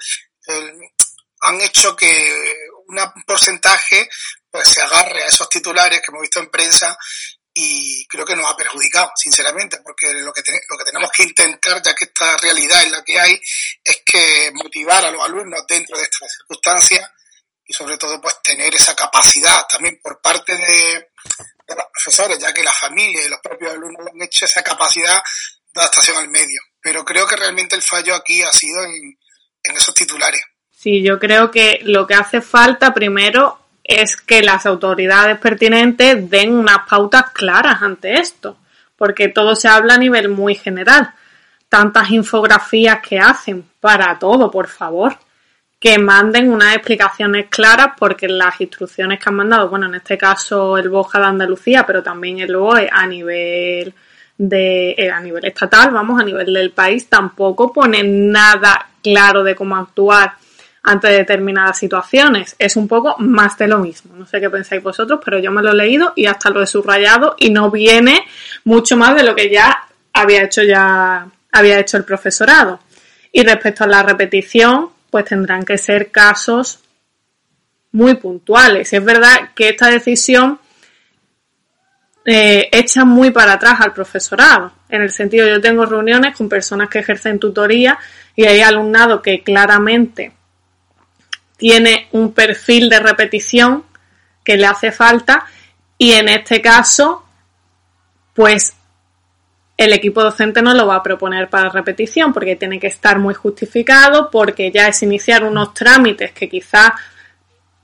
han 1.41 1.61
hecho 1.61 1.95
que 1.95 2.55
un 2.87 2.97
porcentaje 3.25 4.09
pues 4.49 4.67
se 4.67 4.81
agarre 4.81 5.23
a 5.23 5.27
esos 5.27 5.47
titulares 5.47 6.01
que 6.01 6.07
hemos 6.09 6.21
visto 6.21 6.39
en 6.39 6.49
prensa 6.49 6.97
y 7.63 8.05
creo 8.07 8.25
que 8.25 8.35
nos 8.35 8.49
ha 8.49 8.57
perjudicado, 8.57 9.11
sinceramente, 9.15 9.77
porque 9.83 10.13
lo 10.13 10.33
que, 10.33 10.41
lo 10.69 10.77
que 10.77 10.83
tenemos 10.83 11.11
que 11.11 11.23
intentar, 11.23 11.81
ya 11.81 11.93
que 11.93 12.05
esta 12.05 12.37
realidad 12.37 12.83
es 12.83 12.91
la 12.91 13.03
que 13.03 13.19
hay, 13.19 13.39
es 13.83 14.01
que 14.05 14.51
motivar 14.53 15.05
a 15.05 15.11
los 15.11 15.23
alumnos 15.23 15.65
dentro 15.67 15.97
de 15.97 16.03
estas 16.03 16.31
circunstancias 16.31 17.09
y 17.65 17.73
sobre 17.73 17.97
todo 17.97 18.19
pues 18.19 18.41
tener 18.41 18.73
esa 18.73 18.95
capacidad 18.95 19.65
también 19.67 19.99
por 20.01 20.19
parte 20.21 20.53
de, 20.55 21.09
de 21.67 21.75
los 21.75 21.85
profesores, 21.93 22.39
ya 22.39 22.53
que 22.53 22.63
la 22.63 22.73
familia 22.73 23.25
y 23.25 23.29
los 23.29 23.39
propios 23.39 23.73
alumnos 23.73 24.07
han 24.07 24.21
hecho 24.21 24.45
esa 24.45 24.63
capacidad 24.63 25.21
de 25.73 25.81
adaptación 25.81 26.17
al 26.17 26.29
medio. 26.29 26.61
Pero 26.81 27.05
creo 27.05 27.27
que 27.27 27.35
realmente 27.35 27.75
el 27.75 27.81
fallo 27.81 28.15
aquí 28.15 28.41
ha 28.41 28.51
sido 28.51 28.83
en, 28.83 29.17
en 29.63 29.77
esos 29.77 29.93
titulares. 29.93 30.41
Sí, 30.71 31.03
yo 31.03 31.19
creo 31.19 31.51
que 31.51 31.79
lo 31.83 32.07
que 32.07 32.15
hace 32.15 32.41
falta 32.41 32.93
primero 32.93 33.60
es 33.99 34.15
que 34.15 34.41
las 34.41 34.65
autoridades 34.65 35.37
pertinentes 35.39 36.29
den 36.29 36.53
unas 36.53 36.87
pautas 36.87 37.31
claras 37.31 37.81
ante 37.81 38.13
esto, 38.13 38.57
porque 38.95 39.29
todo 39.29 39.55
se 39.55 39.67
habla 39.67 39.95
a 39.95 39.97
nivel 39.97 40.29
muy 40.29 40.55
general. 40.55 41.13
Tantas 41.69 42.11
infografías 42.11 42.99
que 43.01 43.19
hacen 43.19 43.65
para 43.79 44.17
todo, 44.19 44.51
por 44.51 44.67
favor, 44.67 45.17
que 45.79 45.97
manden 45.97 46.51
unas 46.51 46.75
explicaciones 46.75 47.47
claras, 47.49 47.93
porque 47.97 48.27
las 48.27 48.59
instrucciones 48.61 49.19
que 49.19 49.29
han 49.29 49.35
mandado, 49.35 49.69
bueno, 49.69 49.87
en 49.87 49.95
este 49.95 50.17
caso 50.17 50.77
el 50.77 50.89
BOJA 50.89 51.19
de 51.19 51.25
Andalucía, 51.25 51.85
pero 51.85 52.03
también 52.03 52.39
el 52.39 52.55
BOE 52.55 52.87
a 52.91 53.07
nivel 53.07 53.93
de 54.37 54.91
eh, 54.91 55.11
a 55.11 55.19
nivel 55.19 55.45
estatal, 55.45 55.91
vamos, 55.91 56.19
a 56.19 56.23
nivel 56.23 56.53
del 56.53 56.71
país, 56.71 57.07
tampoco 57.07 57.71
ponen 57.71 58.31
nada 58.31 58.89
claro 59.01 59.43
de 59.43 59.55
cómo 59.55 59.75
actuar 59.75 60.33
ante 60.83 61.09
determinadas 61.09 61.77
situaciones. 61.77 62.55
Es 62.57 62.75
un 62.75 62.87
poco 62.87 63.15
más 63.19 63.57
de 63.57 63.67
lo 63.67 63.79
mismo. 63.79 64.15
No 64.15 64.25
sé 64.25 64.39
qué 64.39 64.49
pensáis 64.49 64.81
vosotros, 64.81 65.19
pero 65.23 65.39
yo 65.39 65.51
me 65.51 65.61
lo 65.61 65.71
he 65.71 65.75
leído 65.75 66.13
y 66.15 66.25
hasta 66.25 66.49
lo 66.49 66.61
he 66.61 66.67
subrayado 66.67 67.35
y 67.37 67.51
no 67.51 67.69
viene 67.69 68.25
mucho 68.63 68.97
más 68.97 69.15
de 69.15 69.23
lo 69.23 69.35
que 69.35 69.49
ya 69.49 69.87
había 70.13 70.43
hecho 70.43 70.63
ya 70.63 71.27
había 71.51 71.79
hecho 71.79 71.97
el 71.97 72.03
profesorado. 72.03 72.79
Y 73.31 73.43
respecto 73.43 73.83
a 73.83 73.87
la 73.87 74.03
repetición, 74.03 74.89
pues 75.09 75.25
tendrán 75.25 75.63
que 75.63 75.77
ser 75.77 76.11
casos 76.11 76.79
muy 77.91 78.15
puntuales. 78.15 78.91
Es 78.91 79.03
verdad 79.03 79.51
que 79.53 79.69
esta 79.69 79.89
decisión 79.89 80.59
eh, 82.25 82.69
echa 82.71 83.05
muy 83.05 83.31
para 83.31 83.53
atrás 83.53 83.81
al 83.81 83.93
profesorado. 83.93 84.71
En 84.89 85.01
el 85.01 85.11
sentido, 85.11 85.47
yo 85.47 85.61
tengo 85.61 85.85
reuniones 85.85 86.35
con 86.35 86.49
personas 86.49 86.89
que 86.89 86.99
ejercen 86.99 87.39
tutoría 87.39 87.97
y 88.35 88.45
hay 88.45 88.61
alumnado 88.61 89.21
que 89.21 89.43
claramente 89.43 90.31
tiene 91.61 92.07
un 92.13 92.33
perfil 92.33 92.89
de 92.89 92.97
repetición 92.97 93.83
que 94.43 94.57
le 94.57 94.65
hace 94.65 94.91
falta 94.91 95.45
y 95.95 96.13
en 96.13 96.27
este 96.27 96.59
caso, 96.59 97.23
pues 98.33 98.73
el 99.77 99.93
equipo 99.93 100.23
docente 100.23 100.63
no 100.63 100.73
lo 100.73 100.87
va 100.87 100.95
a 100.95 101.03
proponer 101.03 101.51
para 101.51 101.69
repetición 101.69 102.33
porque 102.33 102.55
tiene 102.55 102.79
que 102.79 102.87
estar 102.87 103.19
muy 103.19 103.35
justificado, 103.35 104.31
porque 104.31 104.71
ya 104.71 104.87
es 104.87 105.03
iniciar 105.03 105.43
unos 105.43 105.75
trámites 105.75 106.31
que 106.31 106.49
quizás 106.49 106.93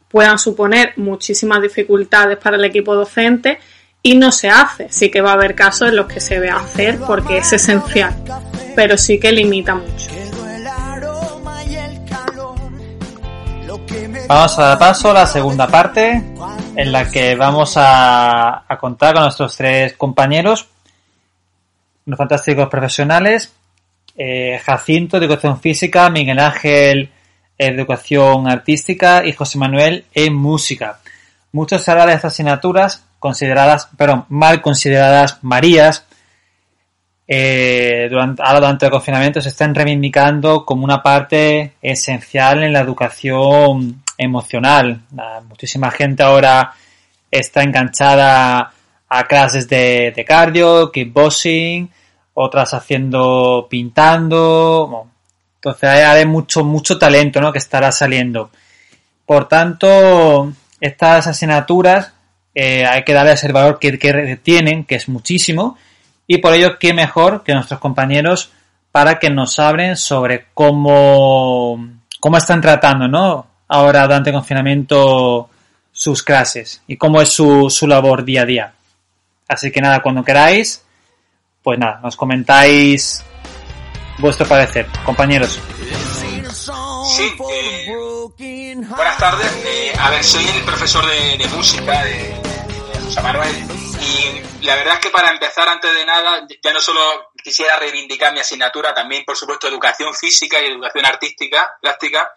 puedan 0.07 0.39
suponer 0.39 0.93
muchísimas 0.95 1.61
dificultades 1.61 2.39
para 2.39 2.57
el 2.57 2.65
equipo 2.65 2.95
docente 2.95 3.59
y 4.01 4.15
no 4.15 4.31
se 4.31 4.49
hace. 4.49 4.87
Sí 4.89 5.11
que 5.11 5.21
va 5.21 5.33
a 5.33 5.33
haber 5.33 5.53
casos 5.53 5.89
en 5.89 5.97
los 5.97 6.07
que 6.07 6.19
se 6.19 6.39
ve 6.39 6.49
hacer 6.49 6.97
porque 7.05 7.37
es 7.37 7.53
esencial, 7.53 8.15
pero 8.75 8.97
sí 8.97 9.19
que 9.19 9.31
limita 9.31 9.75
mucho. 9.75 10.36
Vamos 14.27 14.59
a 14.59 14.63
dar 14.63 14.77
paso 14.77 15.11
a 15.11 15.13
la 15.13 15.25
segunda 15.25 15.67
parte, 15.67 16.21
en 16.75 16.91
la 16.91 17.09
que 17.09 17.33
vamos 17.35 17.75
a, 17.77 18.65
contar 18.77 19.13
con 19.13 19.23
nuestros 19.23 19.55
tres 19.55 19.93
compañeros, 19.93 20.67
unos 22.05 22.17
fantásticos 22.17 22.67
profesionales, 22.67 23.53
eh, 24.17 24.59
Jacinto, 24.65 25.15
Educación 25.15 25.61
Física, 25.61 26.09
Miguel 26.09 26.39
Ángel, 26.39 27.09
Educación 27.57 28.49
Artística 28.49 29.25
y 29.25 29.31
José 29.31 29.59
Manuel 29.59 30.03
en 30.13 30.35
Música. 30.35 30.99
Muchos 31.53 31.81
se 31.83 31.91
habla 31.91 32.07
de 32.07 32.15
estas 32.15 32.33
asignaturas 32.33 33.05
consideradas, 33.19 33.87
pero 33.95 34.25
mal 34.27 34.61
consideradas 34.61 35.39
Marías, 35.41 36.05
eh, 37.29 38.07
durante, 38.09 38.43
ahora 38.43 38.59
durante 38.59 38.85
el 38.87 38.91
confinamiento 38.91 39.39
se 39.39 39.49
están 39.49 39.73
reivindicando 39.73 40.65
como 40.65 40.83
una 40.83 41.01
parte 41.01 41.75
esencial 41.81 42.63
en 42.63 42.73
la 42.73 42.81
educación 42.81 44.03
emocional. 44.17 45.01
muchísima 45.47 45.91
gente 45.91 46.23
ahora 46.23 46.73
está 47.29 47.63
enganchada 47.63 48.71
a 49.09 49.23
clases 49.25 49.67
de, 49.69 50.25
cardio, 50.27 50.91
kickboxing, 50.91 51.89
otras 52.33 52.73
haciendo 52.73 53.67
pintando. 53.69 55.07
entonces 55.55 55.89
hay, 55.89 56.25
mucho, 56.25 56.63
mucho 56.63 56.97
talento 56.97 57.41
¿no? 57.41 57.51
que 57.51 57.59
estará 57.59 57.91
saliendo. 57.91 58.49
Por 59.25 59.47
tanto, 59.47 60.51
estas 60.79 61.27
asignaturas 61.27 62.13
eh, 62.55 62.85
hay 62.85 63.03
que 63.03 63.13
darles 63.13 63.43
el 63.43 63.53
valor 63.53 63.77
que, 63.79 63.99
que 63.99 64.39
tienen, 64.41 64.83
que 64.85 64.95
es 64.95 65.09
muchísimo, 65.09 65.77
y 66.27 66.39
por 66.39 66.53
ello, 66.53 66.77
qué 66.77 66.93
mejor 66.93 67.43
que 67.43 67.53
nuestros 67.53 67.79
compañeros 67.79 68.51
para 68.91 69.17
que 69.17 69.29
nos 69.29 69.59
hablen 69.59 69.95
sobre 69.95 70.47
cómo, 70.53 71.79
cómo 72.19 72.37
están 72.37 72.59
tratando, 72.61 73.07
¿no? 73.07 73.47
Ahora, 73.69 74.03
durante 74.03 74.29
el 74.29 74.35
confinamiento, 74.35 75.49
sus 75.91 76.23
clases 76.23 76.81
y 76.87 76.95
cómo 76.95 77.21
es 77.21 77.29
su, 77.29 77.69
su 77.69 77.87
labor 77.87 78.23
día 78.23 78.43
a 78.43 78.45
día. 78.45 78.73
Así 79.47 79.71
que 79.71 79.81
nada, 79.81 80.01
cuando 80.01 80.23
queráis, 80.23 80.83
pues 81.63 81.79
nada, 81.79 81.99
nos 82.03 82.15
comentáis 82.15 83.23
vuestro 84.19 84.47
parecer, 84.47 84.87
compañeros. 85.03 85.59
Sí, 87.07 87.33
eh, 87.51 88.75
buenas 88.75 89.17
tardes. 89.17 89.51
Eh, 89.65 89.93
a 89.97 90.09
ver, 90.11 90.23
soy 90.23 90.45
el 90.47 90.63
profesor 90.63 91.05
de, 91.05 91.47
música 91.47 92.03
de, 92.03 92.35
José 93.03 93.21
Manuel 93.21 93.55
y 94.01 94.65
la 94.65 94.75
verdad 94.75 94.95
es 94.95 94.99
que 94.99 95.09
para 95.09 95.31
empezar, 95.31 95.67
antes 95.69 95.93
de 95.93 96.05
nada, 96.05 96.45
ya 96.61 96.73
no 96.73 96.81
solo 96.81 97.31
quisiera 97.41 97.77
reivindicar 97.77 98.33
mi 98.33 98.39
asignatura, 98.39 98.93
también 98.93 99.23
por 99.25 99.37
supuesto 99.37 99.67
educación 99.67 100.13
física 100.13 100.61
y 100.61 100.65
educación 100.65 101.05
artística, 101.05 101.77
plástica, 101.81 102.33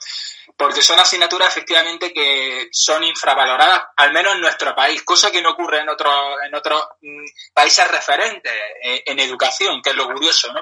porque 0.60 0.82
son 0.82 0.98
asignaturas 0.98 1.48
efectivamente 1.48 2.12
que 2.12 2.68
son 2.70 3.02
infravaloradas, 3.02 3.82
al 3.96 4.12
menos 4.12 4.34
en 4.34 4.42
nuestro 4.42 4.74
país, 4.74 5.02
cosa 5.04 5.30
que 5.30 5.40
no 5.40 5.52
ocurre 5.52 5.78
en 5.78 5.88
otros 5.88 6.14
en 6.46 6.54
otros 6.54 6.82
mm, 7.00 7.24
países 7.54 7.88
referentes 7.88 8.52
eh, 8.84 9.02
en 9.06 9.18
educación, 9.20 9.80
que 9.80 9.88
es 9.88 9.96
lo 9.96 10.04
curioso, 10.04 10.52
¿no? 10.52 10.60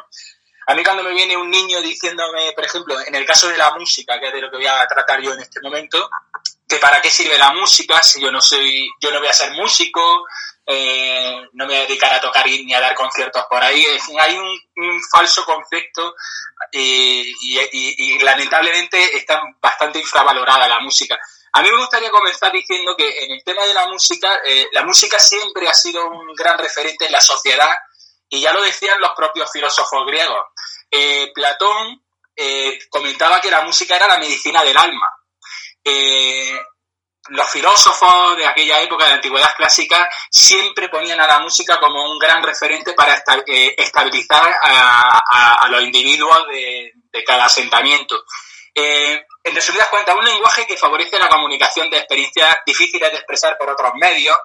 A 0.68 0.74
mí 0.76 0.84
cuando 0.84 1.02
me 1.02 1.12
viene 1.12 1.36
un 1.36 1.50
niño 1.50 1.80
diciéndome, 1.80 2.52
por 2.52 2.64
ejemplo, 2.64 3.00
en 3.00 3.12
el 3.12 3.26
caso 3.26 3.48
de 3.48 3.58
la 3.58 3.72
música, 3.72 4.20
que 4.20 4.28
es 4.28 4.34
de 4.34 4.40
lo 4.40 4.52
que 4.52 4.58
voy 4.58 4.66
a 4.68 4.86
tratar 4.86 5.20
yo 5.20 5.32
en 5.32 5.40
este 5.40 5.60
momento, 5.60 6.08
que 6.68 6.76
para 6.76 7.00
qué 7.00 7.10
sirve 7.10 7.36
la 7.36 7.50
música 7.50 8.00
si 8.00 8.20
yo 8.20 8.30
no 8.30 8.40
soy, 8.40 8.88
yo 9.00 9.10
no 9.10 9.18
voy 9.18 9.28
a 9.28 9.32
ser 9.32 9.50
músico, 9.50 10.26
eh, 10.70 11.48
no 11.54 11.64
me 11.64 11.72
voy 11.72 11.76
a 11.76 11.86
dedicar 11.86 12.12
a 12.12 12.20
tocar 12.20 12.46
ni 12.46 12.74
a 12.74 12.80
dar 12.80 12.94
conciertos 12.94 13.42
por 13.48 13.62
ahí. 13.62 13.82
hay 14.20 14.36
un, 14.36 15.00
falso 15.10 15.42
concepto 15.46 16.14
eh, 16.70 17.24
y, 17.40 18.18
lamentablemente 18.22 19.16
está 19.16 19.40
bastante 19.62 19.98
infravalorada 19.98 20.68
la 20.68 20.80
música. 20.80 21.18
A 21.54 21.62
mí 21.62 21.70
me 21.70 21.78
gustaría 21.78 22.10
comenzar 22.10 22.52
diciendo 22.52 22.94
que 22.94 23.24
en 23.24 23.32
el 23.32 23.42
tema 23.42 23.64
de 23.64 23.72
la 23.72 23.86
música, 23.88 24.40
eh, 24.44 24.68
la 24.72 24.84
música 24.84 25.18
siempre 25.18 25.66
ha 25.66 25.72
sido 25.72 26.06
un 26.06 26.34
gran 26.34 26.58
referente 26.58 27.06
en 27.06 27.12
la 27.12 27.20
sociedad 27.22 27.70
y 28.28 28.42
ya 28.42 28.52
lo 28.52 28.60
decían 28.60 29.00
los 29.00 29.12
propios 29.16 29.50
filósofos 29.50 30.04
griegos. 30.06 30.44
Platón 31.34 32.02
comentaba 32.90 33.40
que 33.40 33.50
la 33.50 33.62
música 33.62 33.96
era 33.96 34.06
la 34.06 34.18
medicina 34.18 34.62
del 34.62 34.76
alma. 34.76 35.08
Eh, 35.82 36.60
los 37.30 37.50
filósofos 37.50 38.36
de 38.36 38.46
aquella 38.46 38.80
época 38.80 39.04
de 39.04 39.10
la 39.10 39.16
antigüedad 39.16 39.54
clásica 39.56 40.08
siempre 40.30 40.88
ponían 40.88 41.20
a 41.20 41.26
la 41.26 41.38
música 41.40 41.78
como 41.78 42.10
un 42.10 42.18
gran 42.18 42.42
referente 42.42 42.92
para 42.94 43.22
eh, 43.46 43.74
estabilizar 43.76 44.52
a, 44.62 45.68
los 45.70 45.82
individuos 45.82 46.46
de, 46.48 46.92
cada 47.26 47.46
asentamiento. 47.46 48.24
Eh, 48.74 49.22
en 49.44 49.54
resumidas 49.54 49.88
cuentas, 49.88 50.14
un 50.14 50.24
lenguaje 50.24 50.66
que 50.66 50.76
favorece 50.76 51.18
la 51.18 51.28
comunicación 51.28 51.90
de 51.90 51.98
experiencias 51.98 52.56
difíciles 52.64 53.10
de 53.10 53.16
expresar 53.16 53.56
por 53.58 53.68
otros 53.70 53.92
medios 53.94 54.36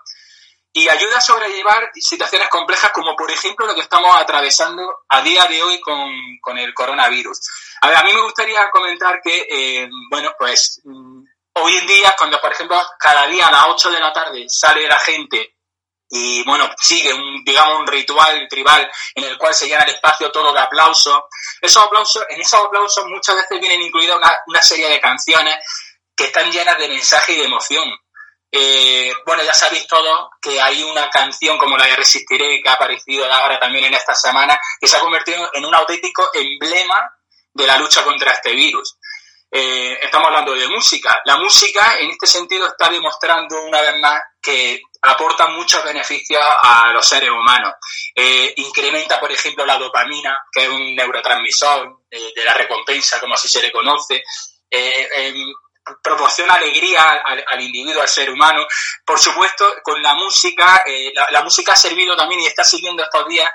y 0.75 0.89
ayuda 0.89 1.17
a 1.17 1.21
sobrellevar 1.21 1.91
situaciones 1.93 2.49
complejas 2.49 2.91
como 2.91 3.15
por 3.15 3.29
ejemplo 3.29 3.67
lo 3.67 3.75
que 3.75 3.81
estamos 3.81 4.15
atravesando 4.15 5.03
a 5.07 5.21
día 5.21 5.45
de 5.45 5.61
hoy 5.61 5.79
con, 5.79 6.57
el 6.57 6.73
coronavirus. 6.73 7.39
A, 7.81 8.03
mí 8.03 8.11
me 8.11 8.21
gustaría 8.21 8.69
comentar 8.71 9.21
que, 9.21 9.47
eh, 9.49 9.89
bueno, 10.09 10.33
pues 10.37 10.81
mm, 10.83 11.23
hoy 11.53 11.77
en 11.77 11.87
día, 11.87 12.15
cuando 12.17 12.39
por 12.39 12.51
ejemplo 12.51 12.81
cada 12.99 13.27
día 13.27 13.47
a 13.47 13.51
las 13.51 13.67
8 13.67 13.91
de 13.91 13.99
la 13.99 14.13
tarde 14.13 14.45
sale 14.47 14.87
la 14.87 14.99
gente 14.99 15.53
y 16.15 16.43
bueno, 16.43 16.69
sigue 16.79 17.11
un, 17.11 17.43
digamos, 17.43 17.79
un 17.79 17.87
ritual 17.87 18.47
tribal 18.47 18.87
en 19.15 19.23
el 19.23 19.35
cual 19.35 19.53
se 19.55 19.67
llena 19.67 19.83
el 19.83 19.95
espacio 19.95 20.31
todo 20.31 20.53
de 20.53 20.59
aplausos. 20.59 21.23
Esos 21.59 21.83
aplausos, 21.83 22.23
en 22.29 22.39
esos 22.39 22.59
aplausos 22.63 23.03
muchas 23.07 23.35
veces 23.35 23.59
vienen 23.59 23.81
incluidas 23.81 24.17
una, 24.45 24.61
serie 24.61 24.89
de 24.89 25.01
canciones 25.01 25.57
que 26.15 26.25
están 26.25 26.51
llenas 26.51 26.77
de 26.77 26.87
mensaje 26.87 27.33
y 27.33 27.37
de 27.37 27.45
emoción. 27.45 27.89
Eh, 28.51 29.11
bueno, 29.25 29.41
ya 29.41 29.55
sabéis 29.55 29.87
todos 29.87 30.29
que 30.39 30.61
hay 30.61 30.83
una 30.83 31.09
canción 31.09 31.57
como 31.57 31.75
la 31.77 31.87
de 31.87 31.95
Resistiré 31.95 32.61
que 32.61 32.69
ha 32.69 32.73
aparecido 32.73 33.25
ahora 33.33 33.59
también 33.59 33.85
en 33.85 33.95
esta 33.95 34.13
semana, 34.13 34.59
que 34.79 34.87
se 34.87 34.95
ha 34.95 34.99
convertido 34.99 35.49
en 35.53 35.65
un 35.65 35.73
auténtico 35.73 36.29
emblema 36.31 37.11
de 37.53 37.65
la 37.65 37.77
lucha 37.77 38.03
contra 38.03 38.33
este 38.33 38.51
virus. 38.53 38.97
Eh, 39.55 39.99
estamos 40.01 40.29
hablando 40.29 40.55
de 40.55 40.67
música. 40.67 41.21
La 41.25 41.37
música, 41.37 41.99
en 41.99 42.09
este 42.09 42.25
sentido, 42.25 42.65
está 42.65 42.89
demostrando 42.89 43.61
una 43.61 43.81
vez 43.81 43.99
más 43.99 44.19
que 44.41 44.81
aporta 45.03 45.45
muchos 45.49 45.83
beneficios 45.83 46.41
a 46.41 46.91
los 46.91 47.07
seres 47.07 47.29
humanos. 47.29 47.75
Eh, 48.15 48.51
incrementa, 48.57 49.19
por 49.19 49.31
ejemplo, 49.31 49.63
la 49.63 49.77
dopamina, 49.77 50.39
que 50.51 50.63
es 50.63 50.69
un 50.69 50.95
neurotransmisor 50.95 51.99
de, 52.09 52.43
la 52.43 52.55
recompensa, 52.55 53.19
como 53.19 53.35
así 53.35 53.47
se 53.47 53.61
le 53.61 53.71
conoce. 53.71 54.23
Eh, 54.71 55.09
em, 55.17 55.53
proporciona 56.01 56.55
alegría 56.55 57.21
al, 57.23 57.61
individuo, 57.61 58.01
al 58.01 58.07
ser 58.07 58.31
humano. 58.31 58.65
Por 59.05 59.19
supuesto, 59.19 59.71
con 59.83 60.01
la 60.01 60.15
música, 60.15 60.81
la, 61.13 61.27
la, 61.29 61.43
música 61.43 61.73
ha 61.73 61.75
servido 61.75 62.15
también 62.15 62.41
y 62.41 62.47
está 62.47 62.63
sirviendo 62.63 63.03
estos 63.03 63.27
días 63.27 63.51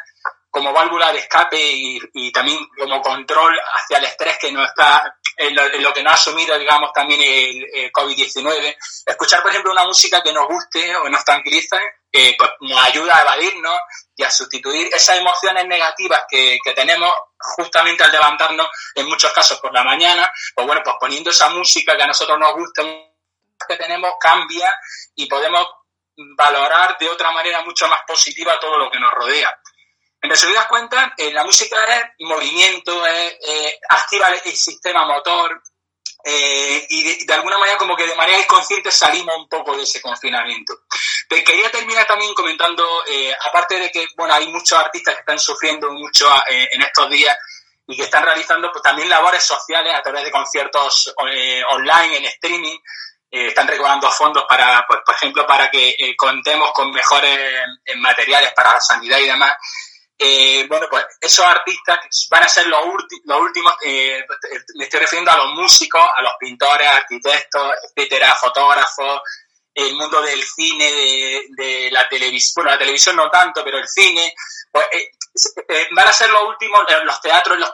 como 0.51 0.73
válvula 0.73 1.13
de 1.13 1.19
escape 1.19 1.59
y, 1.61 2.33
también 2.33 2.59
como 2.77 3.01
control 3.01 3.57
hacia 3.75 3.99
el 3.99 4.05
estrés 4.05 4.39
que 4.39 4.53
nos 4.53 4.67
está, 4.67 5.18
en 5.39 5.55
lo, 5.55 5.93
que 5.93 6.03
nos 6.03 6.13
ha 6.13 6.15
asumido, 6.15 6.59
digamos, 6.59 6.93
también 6.93 7.21
el, 7.23 7.93
COVID-19. 7.93 8.77
Escuchar, 9.07 9.41
por 9.41 9.51
ejemplo, 9.51 9.71
una 9.71 9.85
música 9.85 10.21
que 10.23 10.33
nos 10.33 10.47
guste 10.49 10.97
o 10.97 11.09
nos 11.09 11.25
tranquiliza, 11.25 11.77
eh, 12.13 12.35
pues 12.37 12.51
nos 12.61 12.85
ayuda 12.85 13.17
a 13.17 13.23
evadirnos 13.23 13.79
y 14.17 14.25
a 14.25 14.31
sustituir 14.31 14.89
esas 14.93 15.19
emociones 15.19 15.67
negativas 15.67 16.25
que, 16.29 16.59
que 16.63 16.73
tenemos 16.73 17.13
justamente 17.39 18.03
al 18.03 18.11
levantarnos, 18.11 18.69
en 18.97 19.07
muchos 19.07 19.33
casos 19.33 19.61
por 19.61 19.73
la 19.73 19.85
mañana, 19.85 20.31
pues 20.55 20.67
bueno, 20.67 20.83
pues 20.85 20.97
poniendo 20.99 21.31
esa 21.31 21.49
música 21.51 21.97
que 21.97 22.03
a 22.03 22.09
nosotros 22.09 22.39
nos 22.39 22.53
gusta, 22.55 22.83
que 23.69 23.77
tenemos, 23.77 24.13
cambia 24.21 24.75
y 25.15 25.27
podemos 25.27 25.67
valorar 26.37 26.97
de 26.99 27.09
otra 27.09 27.31
manera 27.31 27.63
mucho 27.63 27.87
más 27.89 28.01
positiva 28.07 28.59
todo 28.59 28.77
lo 28.77 28.91
que 28.91 28.99
nos 28.99 29.13
rodea. 29.13 29.57
En 30.21 30.31
resumidas 30.31 30.67
cuentas, 30.67 31.13
eh, 31.17 31.33
la 31.33 31.45
música 31.45 31.77
es 31.85 32.27
movimiento, 32.27 33.07
es, 33.07 33.37
eh, 33.47 33.79
activa 33.89 34.29
el, 34.45 34.57
sistema 34.57 35.07
motor 35.07 35.63
eh, 36.25 36.87
y 36.89 37.25
de, 37.25 37.35
alguna 37.35 37.57
manera 37.57 37.79
como 37.79 37.95
que 37.95 38.07
de 38.07 38.17
manera 38.17 38.41
inconsciente 38.41 38.91
salimos 38.91 39.37
un 39.37 39.49
poco 39.49 39.77
de 39.77 39.85
ese 39.85 40.03
confinamiento. 40.03 40.75
Pero 41.29 41.45
quería 41.45 41.71
terminar 41.71 42.05
también 42.07 42.35
comentando, 42.35 42.85
aparte 43.47 43.79
de 43.79 43.91
que 43.93 44.09
bueno 44.17 44.35
hay 44.35 44.49
muchos 44.49 44.77
artistas 44.79 45.15
que 45.15 45.21
están 45.21 45.39
sufriendo 45.39 45.91
mucho 45.93 46.29
en 46.49 46.83
estos 46.83 47.09
días 47.11 47.37
y 47.87 47.97
que 47.97 48.03
están 48.03 48.25
realizando 48.25 48.73
pues, 48.73 48.83
también 48.83 49.09
labores 49.09 49.45
sociales 49.45 49.95
a 49.95 50.03
través 50.03 50.25
de 50.25 50.33
conciertos 50.33 51.15
online, 51.71 52.17
en 52.17 52.25
streaming, 52.25 52.79
están 53.31 53.69
recaudando 53.69 54.11
fondos 54.11 54.45
para, 54.49 54.85
pues, 54.89 55.01
por 55.05 55.15
ejemplo, 55.15 55.47
para 55.47 55.71
que 55.71 55.95
contemos 56.17 56.73
con 56.73 56.91
mejores 56.91 57.39
materiales 57.97 58.53
para 58.55 58.73
la 58.73 58.81
sanidad 58.81 59.19
y 59.19 59.27
demás. 59.27 59.53
Eh, 60.21 60.67
bueno, 60.69 60.89
pues 60.91 61.05
esos 61.21 61.45
artistas 61.45 62.01
van 62.29 62.43
a 62.43 62.49
ser 62.49 62.67
los, 62.67 62.81
los 63.25 63.41
últimos, 63.41 63.73
eh, 63.85 64.25
me 64.75 64.85
estoy 64.85 65.01
refiriendo 65.01 65.31
a 65.31 65.37
los 65.37 65.55
músicos, 65.55 66.05
a 66.17 66.23
los 66.23 66.33
pintores, 66.41 66.89
arquitectos, 66.89 67.73
etcétera, 67.85 68.35
fotógrafos, 68.35 69.23
el 69.73 69.95
mundo 69.95 70.21
del 70.23 70.43
cine, 70.43 70.91
de, 71.57 71.89
la 71.93 72.09
televisión, 72.09 72.53
bueno, 72.57 72.71
la 72.73 72.79
televisión 72.79 73.15
no 73.15 73.31
tanto, 73.31 73.63
pero 73.63 73.79
el 73.79 73.87
cine, 73.87 74.35
pues 74.73 74.87
eh, 74.93 75.89
van 75.93 76.09
a 76.09 76.13
ser 76.13 76.31
los 76.31 76.49
últimos, 76.49 76.81
los 77.05 77.21
teatros, 77.21 77.57
los, 77.57 77.71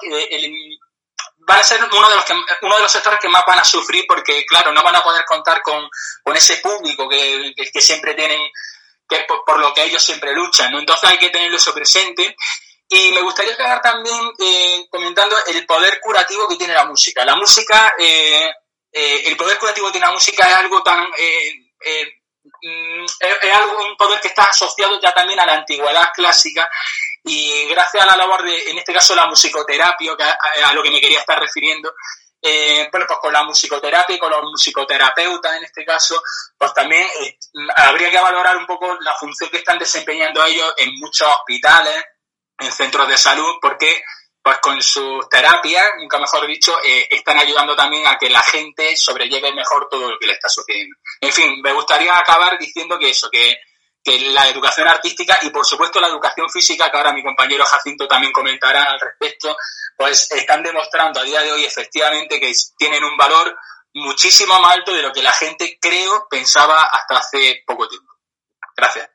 van 1.47 1.61
a 1.61 1.65
ser 1.65 1.83
uno 1.83 2.09
de 2.11 2.15
los 2.15 2.25
que, 2.27 2.35
uno 2.61 2.77
de 2.77 2.83
los 2.83 2.93
sectores 2.93 3.21
que 3.21 3.29
más 3.29 3.43
van 3.47 3.61
a 3.61 3.65
sufrir 3.65 4.05
porque, 4.07 4.45
claro, 4.45 4.71
no 4.71 4.83
van 4.83 4.97
a 4.97 5.03
poder 5.03 5.25
contar 5.25 5.63
con, 5.63 5.89
con 6.23 6.37
ese 6.37 6.59
público 6.59 7.09
que, 7.09 7.55
que 7.73 7.81
siempre 7.81 8.13
tienen 8.13 8.41
que 9.09 9.17
es 9.17 9.25
por, 9.27 9.59
lo 9.59 9.73
que 9.75 9.85
ellos 9.85 10.03
siempre 10.03 10.33
luchan, 10.35 10.73
¿no? 10.73 10.79
Entonces 10.79 11.11
hay 11.11 11.19
que 11.19 11.31
tenerlo 11.31 11.57
eso 11.57 11.75
presente. 11.75 12.37
Y 12.89 13.13
me 13.13 13.23
gustaría 13.23 13.57
quedar 13.57 13.81
también 13.81 14.21
eh, 14.39 14.87
comentando 14.91 15.37
el 15.47 15.67
poder 15.67 16.01
curativo 16.01 16.49
que 16.49 16.57
tiene 16.57 16.75
la 16.75 16.85
música. 16.85 17.25
La 17.25 17.35
música, 17.35 17.95
eh, 17.99 18.51
eh, 18.93 19.23
el 19.27 19.37
poder 19.37 19.59
curativo 19.59 19.87
que 19.87 19.93
tiene 19.93 20.07
la 20.07 20.13
música 20.13 20.49
es 20.49 20.57
algo 20.57 20.83
tan... 20.83 21.09
Mm, 22.63 23.05
es, 23.21 23.55
algo, 23.55 23.85
un 23.85 23.97
poder 23.97 24.21
que 24.21 24.29
está 24.29 24.45
asociado 24.45 25.01
ya 25.01 25.13
también 25.13 25.41
a 25.41 25.47
la 25.47 25.55
antigüedad 25.55 26.11
clásica 26.15 26.71
y 27.23 27.67
gracias 27.67 28.03
a 28.03 28.07
la 28.07 28.17
labor 28.17 28.43
de, 28.43 28.71
en 28.71 28.79
este 28.79 28.93
caso, 28.93 29.15
la 29.15 29.27
musicoterapia, 29.27 30.15
que 30.17 30.63
a 30.63 30.73
lo 30.75 30.83
que 30.83 30.91
me 30.91 31.01
quería 31.01 31.21
estar 31.21 31.39
refiriendo, 31.41 31.95
eh, 32.47 32.89
bueno, 32.93 33.07
pues 33.07 33.19
con 33.21 33.33
la 33.33 33.43
musicoterapia 33.43 34.17
y 34.17 34.19
con 34.19 34.31
los 34.31 34.43
musicoterapeutas 34.43 35.57
en 35.57 35.65
este 35.65 35.83
caso, 35.83 36.23
pues 36.59 36.75
también 36.75 37.03
eh, 37.23 37.39
habría 37.75 38.11
que 38.11 38.21
valorar 38.21 38.59
un 38.59 38.67
poco 38.67 38.99
la 39.01 39.15
función 39.15 39.49
que 39.49 39.57
están 39.57 39.79
desempeñando 39.79 40.45
ellos 40.45 40.75
en 40.77 40.95
muchos 41.01 41.27
hospitales, 41.27 42.05
en 42.59 42.71
centros 42.71 43.09
de 43.09 43.17
salud, 43.17 43.55
porque 43.63 44.03
pues 44.43 44.59
con 44.59 44.83
sus 44.83 45.27
terapias, 45.31 45.85
nunca 45.99 46.19
mejor 46.19 46.47
dicho, 46.47 46.77
eh, 46.85 47.09
están 47.11 47.39
ayudando 47.39 47.75
también 47.75 48.07
a 48.07 48.19
que 48.19 48.29
la 48.29 48.43
gente 48.43 48.95
sobrelleve 48.95 49.55
mejor 49.55 49.89
todo 49.89 50.11
lo 50.11 50.19
que 50.19 50.27
le 50.27 50.35
está 50.35 50.51
sucediendo. 50.51 50.97
En 51.23 51.33
fin, 51.33 51.63
me 51.63 51.73
gustaría 51.73 52.15
acabar 52.15 52.59
diciendo 52.59 52.99
que 52.99 53.09
eso, 53.09 53.31
que, 53.31 53.57
que 54.05 54.21
la 54.33 54.49
educación 54.49 54.87
artística 54.87 55.39
y 55.43 55.49
por 55.49 55.65
supuesto 55.65 55.99
la 55.99 56.09
educación 56.09 56.51
física, 56.51 56.91
que 56.91 56.97
ahora 56.99 57.15
mi 57.15 57.23
compañero 57.23 57.65
Jacinto 57.65 58.07
también 58.07 58.33
comentará 58.33 58.85
al 58.85 59.01
respecto, 59.01 59.57
pues 59.97 60.31
están 60.31 60.63
demostrando 60.63 61.21
a 61.21 61.25
día 61.25 61.41
de 61.41 61.53
hoy 61.53 61.65
efectivamente 61.65 62.39
que 62.39 62.53
tienen 62.77 63.03
un 63.03 63.17
valor 63.17 63.57
muchísimo 63.95 64.61
más 64.61 64.75
alto 64.75 64.93
de 64.93 65.03
lo 65.03 65.13
que 65.13 65.23
la 65.23 65.33
gente 65.33 65.79
creo 65.81 66.27
pensaba 66.29 66.83
hasta 66.93 67.19
hace 67.19 67.63
poco 67.67 67.89
tiempo. 67.89 68.13
Gracias. 68.77 69.09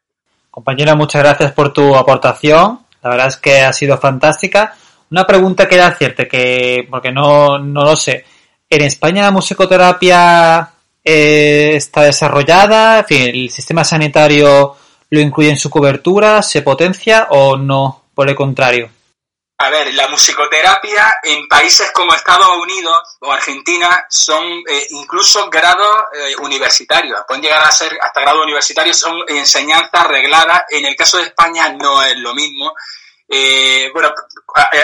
Compañero, 0.50 0.96
muchas 0.96 1.22
gracias 1.22 1.52
por 1.52 1.72
tu 1.72 1.96
aportación. 1.96 2.86
La 3.04 3.12
verdad 3.12 3.28
es 3.28 3.38
que 3.38 3.62
ha 3.62 3.74
sido 3.74 3.98
fantástica. 3.98 4.76
Una 5.12 5.26
pregunta 5.26 5.68
que 5.68 5.76
era 5.76 5.88
hacerte, 5.88 6.28
que, 6.28 6.88
porque 6.90 7.12
no, 7.12 7.60
no 7.60 7.84
lo 7.84 7.96
sé. 7.96 8.26
¿En 8.70 8.82
España 8.82 9.22
la 9.22 9.32
musicoterapia 9.32 10.72
eh, 11.10 11.76
está 11.76 12.04
desarrollada? 12.04 13.00
En 13.00 13.06
fin, 13.06 13.22
¿el 13.24 13.50
sistema 13.50 13.84
sanitario 13.84 14.76
lo 15.10 15.20
incluye 15.20 15.50
en 15.50 15.58
su 15.58 15.70
cobertura? 15.70 16.42
¿Se 16.42 16.62
potencia 16.62 17.28
o 17.32 17.58
no? 17.58 18.06
Por 18.14 18.30
el 18.30 18.36
contrario. 18.36 18.90
A 19.62 19.70
ver, 19.70 19.94
la 19.94 20.08
musicoterapia 20.08 21.18
en 21.22 21.46
países 21.50 21.92
como 21.92 22.14
Estados 22.14 22.48
Unidos 22.62 23.18
o 23.20 23.30
Argentina 23.30 24.06
son 24.10 24.42
eh, 24.66 24.88
incluso 24.92 25.50
grados 25.50 26.04
eh, 26.14 26.36
universitarios, 26.38 27.20
pueden 27.28 27.44
llegar 27.44 27.66
a 27.66 27.72
ser 27.72 27.98
hasta 28.00 28.22
grados 28.22 28.44
universitarios, 28.44 28.98
son 28.98 29.22
enseñanzas 29.28 30.08
regladas. 30.08 30.62
En 30.70 30.86
el 30.86 30.96
caso 30.96 31.18
de 31.18 31.24
España 31.24 31.74
no 31.74 32.02
es 32.02 32.16
lo 32.18 32.34
mismo. 32.34 32.74
Eh, 33.28 33.92
bueno, 33.94 34.14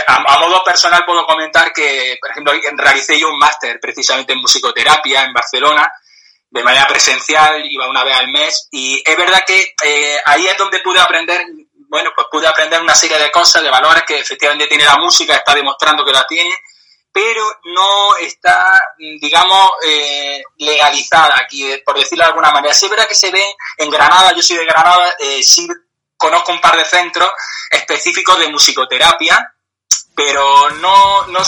a, 0.07 0.39
modo 0.39 0.61
personal 0.63 1.05
puedo 1.05 1.25
comentar 1.25 1.71
que, 1.71 2.17
por 2.19 2.31
ejemplo, 2.31 2.53
realicé 2.75 3.17
yo 3.17 3.29
un 3.29 3.39
máster 3.39 3.79
precisamente 3.79 4.33
en 4.33 4.41
musicoterapia 4.41 5.23
en 5.23 5.33
Barcelona, 5.33 5.89
de 6.55 6.63
manera 6.63 6.87
presencial, 6.87 7.61
iba 7.69 7.89
una 7.89 8.05
vez 8.05 8.15
al 8.15 8.29
mes, 8.29 8.69
y 8.71 9.03
es 9.05 9.17
verdad 9.17 9.43
que 9.45 9.75
eh, 9.83 10.17
ahí 10.25 10.47
es 10.47 10.57
donde 10.57 10.79
pude 10.79 11.01
aprender, 11.01 11.45
bueno, 11.89 12.11
pues 12.15 12.27
pude 12.31 12.47
aprender 12.47 12.81
una 12.81 12.95
serie 12.95 13.17
de 13.17 13.29
cosas, 13.29 13.61
de 13.61 13.69
valores 13.69 14.03
que 14.07 14.19
efectivamente 14.19 14.67
tiene 14.67 14.85
la 14.85 14.95
música, 14.95 15.35
está 15.35 15.53
demostrando 15.53 16.05
que 16.05 16.13
la 16.13 16.25
tiene, 16.25 16.55
pero 17.11 17.43
no 17.65 18.15
está, 18.21 18.81
digamos, 19.19 19.71
eh, 19.85 20.41
legalizada 20.59 21.35
aquí, 21.41 21.69
por 21.85 21.97
decirlo 21.97 22.23
de 22.23 22.29
alguna 22.29 22.51
manera. 22.51 22.73
Sí 22.73 22.85
es 22.85 22.91
verdad 22.91 23.07
que 23.07 23.15
se 23.15 23.31
ve 23.31 23.43
en 23.77 23.89
Granada, 23.89 24.33
yo 24.33 24.41
soy 24.41 24.55
de 24.55 24.65
Granada, 24.65 25.13
eh, 25.19 25.43
sí 25.43 25.67
conozco 26.15 26.53
un 26.53 26.61
par 26.61 26.77
de 26.77 26.85
centros 26.85 27.29
específicos 27.69 28.39
de 28.39 28.49
musicoterapia, 28.49 29.55
pero 30.15 30.69
no, 30.69 31.27
no, 31.27 31.41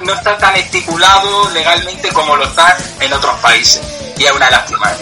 no, 0.00 0.12
está 0.12 0.36
tan 0.36 0.56
estipulado 0.56 1.48
legalmente 1.50 2.12
como 2.12 2.36
lo 2.36 2.44
está 2.44 2.76
en 3.00 3.12
otros 3.14 3.40
países. 3.40 4.11
Es 4.24 4.30
una 4.30 4.48
lástima. 4.50 4.96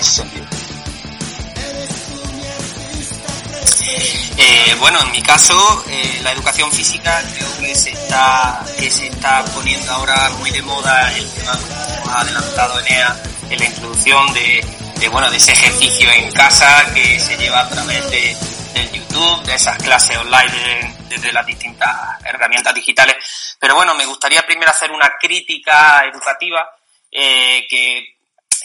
Eh, 4.39 4.75
bueno, 4.79 4.99
en 5.03 5.11
mi 5.11 5.21
caso, 5.21 5.85
eh, 5.89 6.21
la 6.23 6.33
educación 6.33 6.73
física 6.73 7.23
creo 7.35 7.59
que 7.59 7.75
se 7.75 7.91
está 7.91 8.65
se 8.79 9.09
está 9.09 9.45
poniendo 9.55 9.93
ahora 9.93 10.31
muy 10.39 10.51
de 10.51 10.63
moda 10.63 11.13
el 11.19 11.31
tema, 11.35 11.53
como 11.53 12.11
ha 12.11 12.21
adelantado 12.23 12.81
Enea, 12.81 13.23
en 13.51 13.59
la 13.59 13.65
introducción 13.67 14.33
de, 14.33 14.67
de, 14.97 15.09
bueno 15.09 15.31
de 15.31 15.37
ese 15.37 15.53
ejercicio 15.53 16.11
en 16.11 16.33
casa 16.33 16.91
que 16.95 17.21
se 17.21 17.37
lleva 17.37 17.61
a 17.61 17.69
través 17.69 18.11
de, 18.11 18.35
del 18.73 18.91
YouTube, 18.91 19.43
de 19.45 19.55
esas 19.55 19.77
clases 19.83 20.17
online 20.17 20.97
desde 21.11 21.31
las 21.31 21.45
distintas 21.45 21.95
herramientas 22.25 22.75
digitales. 22.75 23.17
Pero 23.59 23.75
bueno, 23.75 23.95
me 23.95 24.07
gustaría 24.07 24.47
primero 24.47 24.71
hacer 24.71 24.91
una 24.91 25.13
crítica 25.21 26.05
educativa 26.11 26.67
eh, 27.13 27.67
que, 27.69 28.20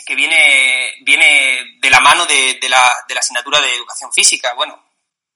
que, 0.06 0.16
viene, 0.16 0.96
viene 1.02 1.78
de 1.80 1.90
la 1.90 2.00
mano 2.00 2.26
de, 2.26 2.58
de, 2.62 2.70
la, 2.70 2.90
de 3.08 3.14
la 3.14 3.20
asignatura 3.20 3.60
de 3.62 3.76
educación 3.76 4.12
física. 4.14 4.54
Bueno, 4.54 4.86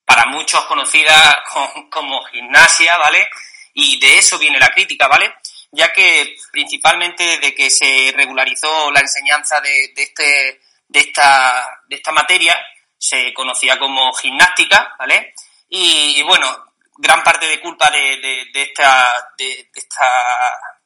para 0.06 0.26
muchos 0.26 0.66
conocida 0.66 1.44
como, 1.92 2.24
gimnasia, 2.26 2.98
¿vale? 2.98 3.30
Y 3.74 4.00
de 4.00 4.18
eso 4.18 4.40
viene 4.40 4.60
la 4.60 4.70
crítica, 4.70 5.08
¿vale? 5.08 5.36
Ya 5.72 5.94
que 5.94 6.36
principalmente 6.52 7.24
desde 7.24 7.54
que 7.54 7.70
se 7.70 8.12
regularizó 8.16 8.90
la 8.92 9.02
enseñanza 9.02 9.62
de, 9.62 9.92
de, 9.96 10.04
este, 10.04 10.62
de, 10.88 11.00
esta, 11.00 11.82
de 11.88 11.96
esta 11.98 12.12
materia, 12.12 12.60
se 12.98 13.34
conocía 13.34 13.78
como 13.78 14.12
gimnástica, 14.14 14.96
¿vale? 14.98 15.34
Y, 15.70 16.22
bueno, 16.24 16.74
gran 16.98 17.24
parte 17.24 17.48
de 17.48 17.62
culpa 17.62 17.92
de, 17.92 18.50
esta, 18.54 19.14
de, 19.38 19.70
esta 19.74 20.12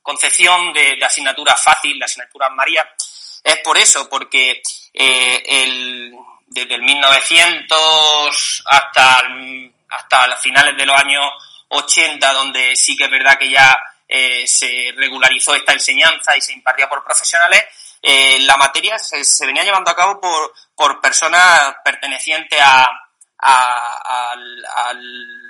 concepción 0.02 0.74
de, 0.74 1.00
asignatura 1.04 1.56
fácil, 1.56 1.98
la 1.98 2.06
asignatura 2.06 2.50
María, 2.50 2.88
es 3.44 3.58
por 3.58 3.78
eso, 3.78 4.10
porque 4.10 4.62
eh, 4.94 5.44
el, 5.46 6.16
desde 6.48 6.76
el 6.76 6.84
1900 6.84 8.64
hasta, 8.66 9.22
hasta 9.90 10.28
las 10.28 10.42
finales 10.42 10.78
de 10.78 10.86
los 10.86 10.98
años 10.98 11.26
80, 11.70 12.34
donde 12.34 12.76
sí 12.76 12.96
que 12.96 13.06
es 13.06 13.12
verdad 13.12 13.38
que 13.38 13.50
ya 13.50 13.78
eh, 14.08 14.46
se 14.48 14.94
regularizó 14.96 15.56
esta 15.56 15.74
enseñanza 15.74 16.38
y 16.38 16.42
se 16.42 16.54
impartía 16.54 16.88
por 16.88 17.04
profesionales, 17.04 17.64
eh, 18.02 18.38
la 18.42 18.58
materia 18.58 19.00
se, 19.00 19.46
venía 19.46 19.64
llevando 19.64 19.90
a 19.90 19.96
cabo 19.96 20.20
por, 20.20 20.54
por 20.76 21.02
personas 21.02 21.76
pertenecientes 21.84 22.60
a, 22.62 22.86
al, 23.40 24.66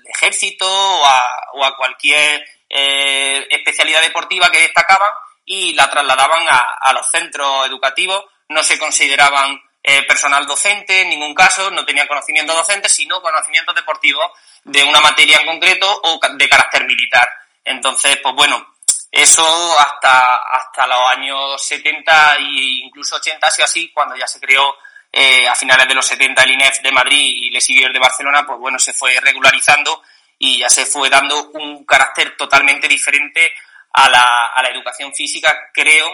ejército 0.06 0.66
o 0.68 1.64
a, 1.64 1.76
cualquier 1.76 2.46
eh, 2.70 3.48
especialidad 3.50 4.02
deportiva 4.02 4.52
que 4.52 4.62
destacaban 4.62 5.12
y 5.46 5.74
la 5.74 5.90
trasladaban 5.90 6.46
a, 6.50 6.94
los 6.94 7.10
centros 7.10 7.68
educativos. 7.68 8.24
No 8.50 8.64
se 8.64 8.78
consideraban 8.78 9.60
eh, 9.82 10.04
personal 10.04 10.46
docente 10.46 11.02
en 11.02 11.10
ningún 11.10 11.34
caso, 11.34 11.70
no 11.72 11.86
tenían 11.86 12.08
conocimiento 12.08 12.54
docente, 12.54 12.90
sino 12.90 13.22
conocimientos 13.22 13.76
deportivos 13.76 14.32
de 14.64 14.84
una 14.84 15.02
materia 15.02 15.40
en 15.40 15.46
concreto 15.46 16.02
o 16.04 16.20
de 16.36 16.50
carácter 16.50 16.86
militar. 16.86 17.28
Entonces, 17.66 18.18
pues 18.22 18.36
bueno, 18.36 18.76
eso 19.12 19.80
hasta, 19.80 20.38
hasta 20.38 20.88
los 20.88 21.12
años 21.12 21.64
70 21.66 22.38
e 22.38 22.84
incluso 22.86 23.16
80 23.16 23.46
ha 23.46 23.52
sido 23.52 23.66
así, 23.66 23.92
cuando 23.92 24.16
ya 24.16 24.28
se 24.28 24.40
creó 24.40 24.76
eh, 25.12 25.48
a 25.48 25.54
finales 25.54 25.88
de 25.88 25.94
los 25.94 26.06
70 26.08 26.42
el 26.42 26.54
INEF 26.54 26.82
de 26.82 26.92
Madrid 26.92 27.20
y 27.20 27.56
el 27.56 27.62
Siguier 27.62 27.94
de 27.94 28.00
Barcelona, 28.00 28.46
pues 28.46 28.58
bueno, 28.58 28.80
se 28.80 28.94
fue 28.94 29.20
regularizando 29.20 30.02
y 30.40 30.58
ya 30.58 30.70
se 30.70 30.88
fue 30.88 31.10
dando 31.10 31.52
un 31.52 31.86
carácter 31.86 32.36
totalmente 32.36 32.88
diferente 32.88 33.54
a 33.94 34.10
la, 34.10 34.48
a 34.48 34.62
la 34.64 34.70
educación 34.70 35.14
física, 35.14 35.70
creo, 35.74 36.12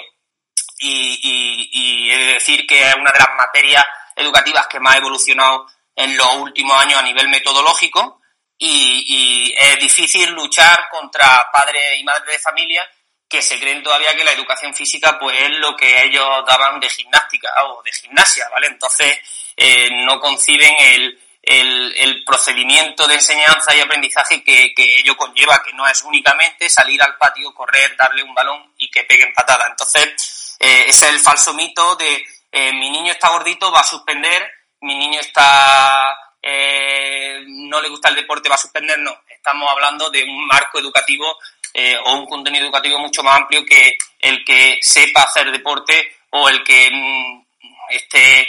y, 0.80 1.20
y, 1.24 1.70
y, 1.72 2.12
he 2.12 2.18
de 2.18 2.34
decir 2.34 2.66
que 2.66 2.88
es 2.88 2.96
una 2.96 3.12
de 3.12 3.20
las 3.20 3.36
materias 3.36 3.84
educativas 4.16 4.68
que 4.68 4.80
más 4.80 4.96
ha 4.96 5.00
evolucionado 5.00 5.66
en 5.96 6.16
los 6.16 6.36
últimos 6.36 6.78
años 6.78 7.00
a 7.00 7.04
nivel 7.04 7.28
metodológico 7.28 8.22
y, 8.58 9.54
es 9.58 9.80
difícil 9.80 10.30
luchar 10.32 10.90
contra 10.90 11.50
padres 11.52 12.00
y 12.00 12.04
madres 12.04 12.28
de 12.28 12.40
familia 12.40 12.90
que 13.28 13.42
se 13.42 13.60
creen 13.60 13.84
todavía 13.84 14.16
que 14.16 14.24
la 14.24 14.32
educación 14.32 14.74
física 14.74 15.18
pues 15.20 15.40
es 15.40 15.50
lo 15.60 15.76
que 15.76 16.04
ellos 16.04 16.28
daban 16.46 16.80
de 16.80 16.90
gimnástica 16.90 17.50
o 17.66 17.84
de 17.84 17.92
gimnasia, 17.92 18.50
¿vale? 18.50 18.68
Entonces 18.68 19.20
eh, 19.56 19.90
no 20.06 20.20
conciben 20.20 20.76
el, 20.78 21.20
el, 21.50 22.24
procedimiento 22.24 23.08
de 23.08 23.16
enseñanza 23.16 23.76
y 23.76 23.80
aprendizaje 23.80 24.44
que, 24.44 24.72
ello 24.78 25.18
conlleva, 25.18 25.64
que 25.64 25.74
no 25.74 25.88
es 25.88 26.04
únicamente 26.04 26.70
salir 26.70 27.02
al 27.02 27.18
patio, 27.18 27.54
correr, 27.54 27.96
darle 27.98 28.22
un 28.22 28.36
balón 28.36 28.72
y 28.78 28.90
que 28.90 29.04
peguen 29.04 29.34
patada. 29.34 29.66
Entonces, 29.68 30.56
eh, 30.60 30.86
ese 30.88 31.08
es 31.08 31.14
el 31.14 31.20
falso 31.20 31.54
mito 31.56 31.96
de 31.96 32.24
eh, 32.52 32.72
mi 32.74 32.92
niño 32.92 33.12
está 33.12 33.30
gordito, 33.30 33.72
va 33.72 33.80
a 33.80 33.84
suspender, 33.84 34.52
mi 34.82 34.96
niño 34.96 35.20
está 35.20 36.16
eh, 36.42 37.44
no 37.48 37.82
le 37.82 37.90
gusta 37.90 38.10
el 38.10 38.16
deporte 38.16 38.48
va 38.48 38.56
a 38.56 38.60
suspender, 38.60 39.00
no. 39.00 39.24
Estamos 39.28 39.70
hablando 39.72 40.10
de 40.10 40.24
un 40.24 40.46
marco 40.46 40.80
educativo 40.80 41.38
o 42.06 42.14
un 42.14 42.26
contenido 42.26 42.66
educativo 42.66 43.00
mucho 43.00 43.24
más 43.24 43.38
amplio 43.38 43.64
que 43.64 43.98
el 44.20 44.44
que 44.44 44.80
sepa 44.82 45.22
hacer 45.24 45.52
deporte 45.52 46.18
o 46.32 46.50
el 46.50 46.64
que 46.64 46.90
mm, 46.92 47.46
esté 47.90 48.48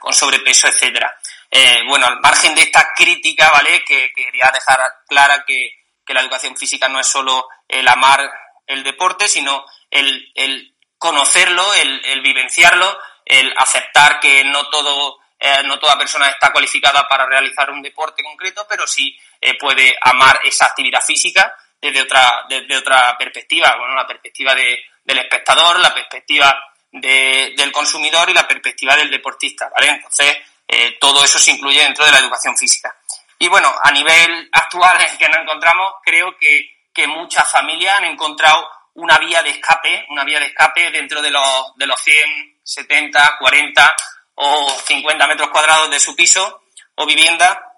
con 0.00 0.12
sobrepeso, 0.12 0.68
etcétera. 0.68 1.14
Eh, 1.50 1.80
bueno, 1.86 2.06
al 2.06 2.20
margen 2.20 2.54
de 2.54 2.62
esta 2.62 2.92
crítica, 2.94 3.50
¿vale? 3.50 3.82
Que, 3.84 4.12
quería 4.14 4.50
dejar 4.52 4.80
clara 5.06 5.44
que, 5.46 5.70
que, 6.04 6.14
la 6.14 6.20
educación 6.20 6.56
física 6.56 6.88
no 6.88 7.00
es 7.00 7.06
solo 7.06 7.48
el 7.66 7.88
amar 7.88 8.30
el 8.66 8.82
deporte, 8.82 9.28
sino 9.28 9.64
el, 9.90 10.30
el 10.34 10.74
conocerlo, 10.98 11.72
el, 11.74 12.04
el 12.04 12.20
vivenciarlo, 12.20 12.98
el 13.24 13.52
aceptar 13.56 14.20
que 14.20 14.44
no 14.44 14.68
todo 14.68 15.18
eh, 15.40 15.62
no 15.64 15.78
toda 15.78 15.96
persona 15.96 16.28
está 16.28 16.50
cualificada 16.50 17.06
para 17.06 17.24
realizar 17.26 17.70
un 17.70 17.80
deporte 17.80 18.24
concreto, 18.24 18.66
pero 18.68 18.86
sí 18.86 19.16
eh, 19.40 19.56
puede 19.56 19.94
amar 20.00 20.40
esa 20.44 20.66
actividad 20.66 21.00
física 21.00 21.54
desde 21.80 22.02
otra, 22.02 22.44
desde 22.48 22.76
otra 22.76 23.16
perspectiva, 23.16 23.76
bueno, 23.78 23.94
la 23.94 24.06
perspectiva 24.06 24.52
de, 24.54 24.80
del 25.04 25.18
espectador, 25.18 25.78
la 25.78 25.94
perspectiva 25.94 26.58
del 26.90 27.70
consumidor 27.70 28.30
y 28.30 28.34
la 28.34 28.48
perspectiva 28.48 28.96
del 28.96 29.10
deportista, 29.10 29.68
¿vale? 29.68 29.90
Entonces, 29.90 30.38
eh, 30.70 30.98
todo 31.00 31.24
eso 31.24 31.38
se 31.38 31.52
incluye 31.52 31.82
dentro 31.82 32.04
de 32.04 32.12
la 32.12 32.18
educación 32.18 32.56
física. 32.56 32.94
Y 33.38 33.48
bueno, 33.48 33.74
a 33.82 33.90
nivel 33.90 34.50
actual 34.52 35.00
en 35.00 35.16
que 35.16 35.28
nos 35.28 35.38
encontramos, 35.38 35.94
creo 36.04 36.36
que, 36.36 36.68
que 36.92 37.06
muchas 37.06 37.50
familias 37.50 37.96
han 37.96 38.04
encontrado 38.04 38.68
una 38.94 39.16
vía 39.18 39.42
de 39.42 39.50
escape, 39.50 40.06
una 40.10 40.24
vía 40.24 40.40
de 40.40 40.46
escape 40.46 40.90
dentro 40.90 41.22
de 41.22 41.30
los, 41.30 41.74
de 41.76 41.86
los 41.86 41.98
100, 42.02 42.60
70, 42.62 43.38
40 43.38 43.96
o 44.34 44.68
50 44.86 45.26
metros 45.26 45.48
cuadrados 45.48 45.90
de 45.90 46.00
su 46.00 46.14
piso 46.14 46.62
o 46.96 47.06
vivienda, 47.06 47.72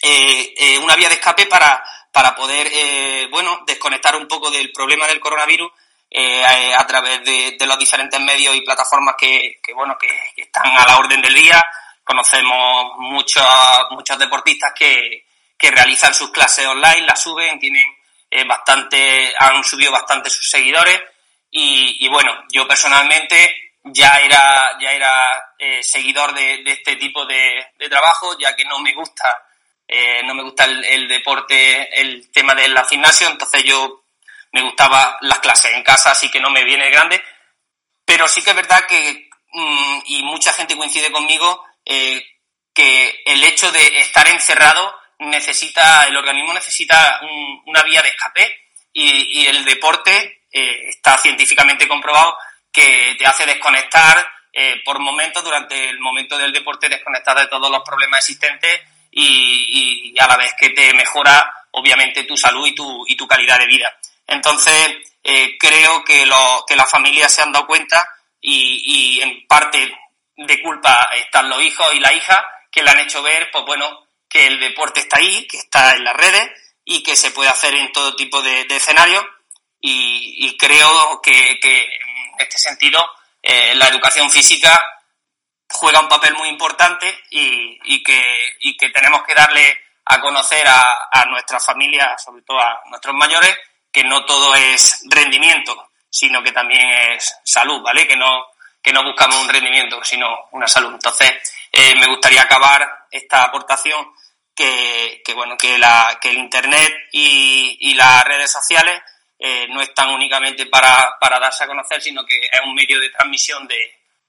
eh, 0.00 0.54
eh, 0.56 0.78
una 0.78 0.96
vía 0.96 1.08
de 1.08 1.16
escape 1.16 1.46
para, 1.46 1.84
para 2.10 2.34
poder, 2.34 3.28
bueno, 3.30 3.64
desconectar 3.66 4.16
un 4.16 4.26
poco 4.26 4.50
del 4.50 4.72
problema 4.72 5.06
del 5.06 5.20
coronavirus 5.20 5.70
a, 6.76 6.86
través 6.86 7.22
de, 7.24 7.66
los 7.66 7.78
diferentes 7.78 8.18
medios 8.20 8.54
y 8.56 8.62
plataformas 8.62 9.16
que, 9.18 9.60
bueno, 9.74 9.98
que, 9.98 10.08
están 10.36 10.66
a 10.76 10.86
la 10.86 10.98
orden 10.98 11.20
del 11.20 11.34
día. 11.34 11.62
Conocemos 12.04 12.92
muchos, 12.98 13.44
muchos 13.90 14.18
deportistas 14.18 14.72
que, 14.74 15.26
que 15.56 15.70
realizan 15.70 16.14
sus 16.14 16.30
clases 16.30 16.66
online, 16.66 17.02
las 17.02 17.22
suben, 17.22 17.58
tienen 17.58 17.86
bastante, 18.46 19.32
han 19.38 19.62
subido 19.64 19.90
bastante 19.90 20.30
sus 20.30 20.48
seguidores 20.48 21.00
y, 21.50 22.04
y 22.04 22.08
bueno, 22.08 22.32
yo 22.52 22.66
personalmente 22.66 23.70
ya 23.84 24.16
era, 24.18 24.78
ya 24.80 24.92
era 24.92 25.54
eh, 25.58 25.82
seguidor 25.82 26.34
de, 26.34 26.62
este 26.66 26.96
tipo 26.96 27.24
de, 27.26 27.66
trabajo, 27.88 28.36
ya 28.38 28.54
que 28.54 28.64
no 28.64 28.78
me 28.78 28.94
gusta, 28.94 29.42
eh, 29.86 30.22
no 30.24 30.34
me 30.34 30.42
gusta 30.42 30.64
el, 30.64 31.08
deporte, 31.08 32.00
el 32.00 32.30
tema 32.30 32.54
de 32.54 32.68
la 32.68 32.84
gimnasio, 32.84 33.28
entonces 33.28 33.64
yo 33.64 34.04
me 34.52 34.62
gustaba 34.62 35.16
las 35.22 35.38
clases 35.38 35.72
en 35.74 35.82
casa, 35.82 36.10
así 36.10 36.30
que 36.30 36.40
no 36.40 36.50
me 36.50 36.64
viene 36.64 36.90
grande, 36.90 37.22
pero 38.04 38.28
sí 38.28 38.42
que 38.42 38.50
es 38.50 38.56
verdad 38.56 38.86
que, 38.86 39.28
mm, 39.52 39.98
y 40.06 40.22
mucha 40.24 40.52
gente 40.52 40.76
coincide 40.76 41.10
conmigo, 41.10 41.64
eh, 41.92 42.24
que 42.72 43.22
el 43.26 43.42
hecho 43.42 43.72
de 43.72 43.98
estar 43.98 44.28
encerrado 44.28 44.94
necesita, 45.18 46.04
el 46.04 46.16
organismo 46.16 46.54
necesita 46.54 47.20
una 47.66 47.82
vía 47.82 48.00
de 48.00 48.10
escape 48.10 48.58
y, 48.92 49.44
el 49.46 49.64
deporte 49.64 50.44
está 50.52 51.18
científicamente 51.18 51.88
comprobado 51.88 52.36
que 52.72 53.16
te 53.18 53.26
hace 53.26 53.44
desconectar 53.44 54.24
eh, 54.52 54.80
por 54.84 55.00
momentos, 55.00 55.42
durante 55.42 55.88
el 55.88 55.98
momento 55.98 56.38
del 56.38 56.52
deporte, 56.52 56.88
desconectar 56.88 57.36
de 57.38 57.48
todos 57.48 57.68
los 57.70 57.82
problemas 57.82 58.20
existentes 58.20 58.80
y, 59.10 60.14
a 60.20 60.28
la 60.28 60.36
vez 60.36 60.54
que 60.58 60.70
te 60.70 60.94
mejora, 60.94 61.52
obviamente, 61.72 62.22
tu 62.22 62.36
salud 62.36 62.68
y 62.68 62.74
tu, 62.74 63.04
y 63.08 63.16
tu 63.16 63.26
calidad 63.26 63.58
de 63.58 63.66
vida. 63.66 63.92
Entonces, 64.28 64.96
eh, 65.24 65.56
creo 65.58 66.04
que, 66.04 66.24
lo, 66.24 66.64
que 66.68 66.76
las 66.76 66.88
familias 66.88 67.34
se 67.34 67.42
han 67.42 67.50
dado 67.50 67.66
cuenta 67.66 68.08
y 68.40 69.20
en 69.20 69.46
parte 69.48 69.92
de 70.46 70.62
culpa 70.62 71.10
están 71.16 71.48
los 71.48 71.62
hijos 71.62 71.92
y 71.94 72.00
la 72.00 72.12
hija 72.12 72.46
que 72.70 72.82
le 72.82 72.90
han 72.90 73.00
hecho 73.00 73.22
ver, 73.22 73.50
pues 73.50 73.64
bueno, 73.64 74.06
que 74.28 74.46
el 74.46 74.60
deporte 74.60 75.00
está 75.00 75.18
ahí, 75.18 75.46
que 75.46 75.58
está 75.58 75.94
en 75.94 76.04
las 76.04 76.16
redes 76.16 76.50
y 76.84 77.02
que 77.02 77.16
se 77.16 77.30
puede 77.30 77.50
hacer 77.50 77.74
en 77.74 77.92
todo 77.92 78.16
tipo 78.16 78.40
de, 78.42 78.66
escenarios 78.70 79.24
y, 79.80 80.46
y, 80.46 80.56
creo 80.56 81.20
que, 81.22 81.58
que 81.60 81.88
este 82.38 82.58
sentido, 82.58 82.98
eh, 83.42 83.74
la 83.74 83.88
educación 83.88 84.30
física 84.30 84.80
juega 85.70 86.00
un 86.00 86.08
papel 86.08 86.34
muy 86.34 86.48
importante 86.48 87.22
y, 87.30 88.02
que, 88.02 88.56
que 88.78 88.90
tenemos 88.90 89.22
que 89.24 89.34
darle 89.34 89.78
a 90.06 90.20
conocer 90.20 90.66
a, 90.66 91.08
a 91.10 91.24
nuestras 91.26 91.64
familias, 91.64 92.22
sobre 92.22 92.42
todo 92.42 92.58
a 92.58 92.80
nuestros 92.86 93.14
mayores, 93.14 93.56
que 93.92 94.04
no 94.04 94.24
todo 94.24 94.54
es 94.54 95.02
rendimiento, 95.08 95.90
sino 96.08 96.42
que 96.42 96.52
también 96.52 96.88
es 97.12 97.34
salud, 97.44 97.80
¿vale? 97.82 98.06
Que 98.06 98.16
no, 98.16 98.44
que 98.82 98.92
no 98.92 99.04
buscamos 99.04 99.36
un 99.42 99.48
rendimiento, 99.48 100.02
sino 100.02 100.48
una 100.52 100.66
salud. 100.66 100.92
Entonces, 100.94 101.32
eh, 101.72 101.94
me 101.96 102.06
gustaría 102.06 102.42
acabar 102.42 103.06
esta 103.10 103.44
aportación 103.44 104.12
que, 104.54 105.22
que 105.24 105.34
bueno, 105.34 105.56
que, 105.56 105.78
la, 105.78 106.18
que 106.20 106.30
el 106.30 106.38
Internet 106.38 107.08
y, 107.12 107.94
las 107.94 108.24
redes 108.24 108.50
sociales 108.50 109.00
eh, 109.38 109.66
no 109.68 109.82
están 109.82 110.10
únicamente 110.10 110.66
para, 110.66 111.18
para, 111.20 111.38
darse 111.38 111.64
a 111.64 111.66
conocer, 111.66 112.00
sino 112.00 112.24
que 112.24 112.36
es 112.36 112.60
un 112.64 112.74
medio 112.74 112.98
de 112.98 113.10
transmisión 113.10 113.68
de, 113.68 113.76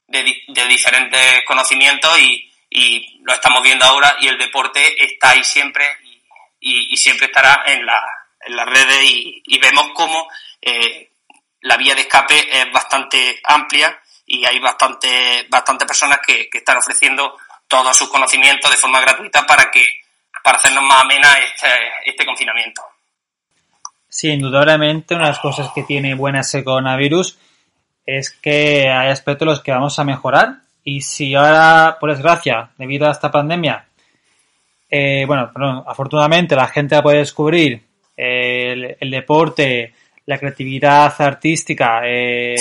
de, 0.07 0.67
diferentes 0.67 1.43
conocimientos 1.45 2.19
y, 2.19 2.51
y, 2.69 3.19
lo 3.23 3.33
estamos 3.33 3.63
viendo 3.63 3.85
ahora 3.85 4.17
y 4.19 4.27
el 4.27 4.37
deporte 4.37 5.03
está 5.03 5.31
ahí 5.31 5.43
siempre 5.43 5.85
y, 6.59 6.93
y 6.93 6.97
siempre 6.97 7.27
estará 7.27 7.63
en, 7.65 7.85
la, 7.85 8.01
en 8.45 8.55
las 8.55 8.67
redes 8.67 9.01
y, 9.03 9.57
vemos 9.59 9.91
cómo 9.93 10.27
eh, 10.61 11.11
la 11.61 11.77
vía 11.77 11.95
de 11.95 12.01
escape 12.01 12.59
es 12.59 12.71
bastante 12.71 13.39
amplia 13.43 14.01
y 14.33 14.45
hay 14.45 14.59
bastante, 14.59 15.47
bastante 15.49 15.85
personas 15.85 16.19
que, 16.25 16.49
que 16.49 16.59
están 16.59 16.77
ofreciendo 16.77 17.37
todos 17.67 17.95
sus 17.95 18.09
conocimientos 18.09 18.69
de 18.69 18.77
forma 18.77 19.01
gratuita 19.01 19.45
para 19.45 19.69
que 19.71 19.85
para 20.43 20.57
hacernos 20.57 20.83
más 20.83 21.03
amena 21.03 21.27
este, 21.45 21.67
este 22.05 22.25
confinamiento. 22.25 22.81
Sí, 24.09 24.29
indudablemente 24.29 25.15
una 25.15 25.25
de 25.25 25.31
las 25.31 25.39
cosas 25.39 25.71
que 25.73 25.83
tiene 25.83 26.15
buena 26.15 26.41
ese 26.41 26.63
coronavirus 26.63 27.37
es 28.05 28.31
que 28.31 28.89
hay 28.89 29.09
aspectos 29.09 29.47
los 29.47 29.61
que 29.61 29.71
vamos 29.71 29.97
a 29.99 30.03
mejorar 30.03 30.55
y 30.83 31.01
si 31.01 31.35
ahora, 31.35 31.97
por 31.99 32.11
desgracia, 32.11 32.71
debido 32.77 33.07
a 33.07 33.11
esta 33.11 33.29
pandemia, 33.29 33.85
eh, 34.89 35.23
bueno, 35.25 35.51
afortunadamente 35.87 36.55
la 36.55 36.67
gente 36.67 37.01
poder 37.01 37.19
descubrir 37.19 37.81
el, 38.17 39.11
deporte, 39.11 39.93
la 40.25 40.37
creatividad 40.37 41.13
artística, 41.19 42.01
eh, 42.05 42.55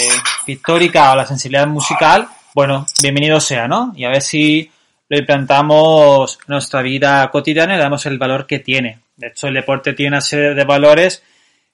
pictórica 0.44 1.12
o 1.12 1.16
la 1.16 1.26
sensibilidad 1.26 1.66
musical, 1.66 2.28
bueno, 2.54 2.86
bienvenido 3.00 3.40
sea, 3.40 3.68
¿no? 3.68 3.92
Y 3.94 4.04
a 4.04 4.08
ver 4.08 4.22
si 4.22 4.70
lo 5.08 5.18
implantamos 5.18 6.38
en 6.40 6.52
nuestra 6.52 6.82
vida 6.82 7.30
cotidiana 7.30 7.74
y 7.74 7.76
le 7.76 7.82
damos 7.82 8.06
el 8.06 8.18
valor 8.18 8.46
que 8.46 8.58
tiene. 8.58 9.00
De 9.16 9.28
hecho, 9.28 9.48
el 9.48 9.54
deporte 9.54 9.92
tiene 9.92 10.16
una 10.16 10.20
serie 10.20 10.54
de 10.54 10.64
valores 10.64 11.22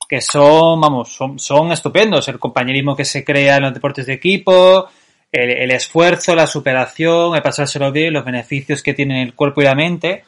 que 0.09 0.21
son, 0.21 0.81
vamos, 0.81 1.13
son, 1.13 1.39
son 1.39 1.73
estupendos. 1.73 2.29
El 2.29 2.39
compañerismo 2.39 2.97
que 2.97 3.05
se 3.05 3.25
crea 3.25 3.57
en 3.57 3.63
los 3.63 3.75
deportes 3.75 4.07
de 4.07 4.15
equipo, 4.15 4.89
el, 5.33 5.71
esfuerzo, 5.71 6.35
la 6.35 6.47
superación, 6.47 7.35
el 7.35 7.43
pasárselo 7.43 7.93
bien, 7.93 8.13
los 8.13 8.25
beneficios 8.25 8.83
que 8.83 8.95
tiene 8.95 9.23
el 9.23 9.35
cuerpo 9.35 9.61
y 9.61 9.65
la 9.65 9.75
mente. 9.75 10.25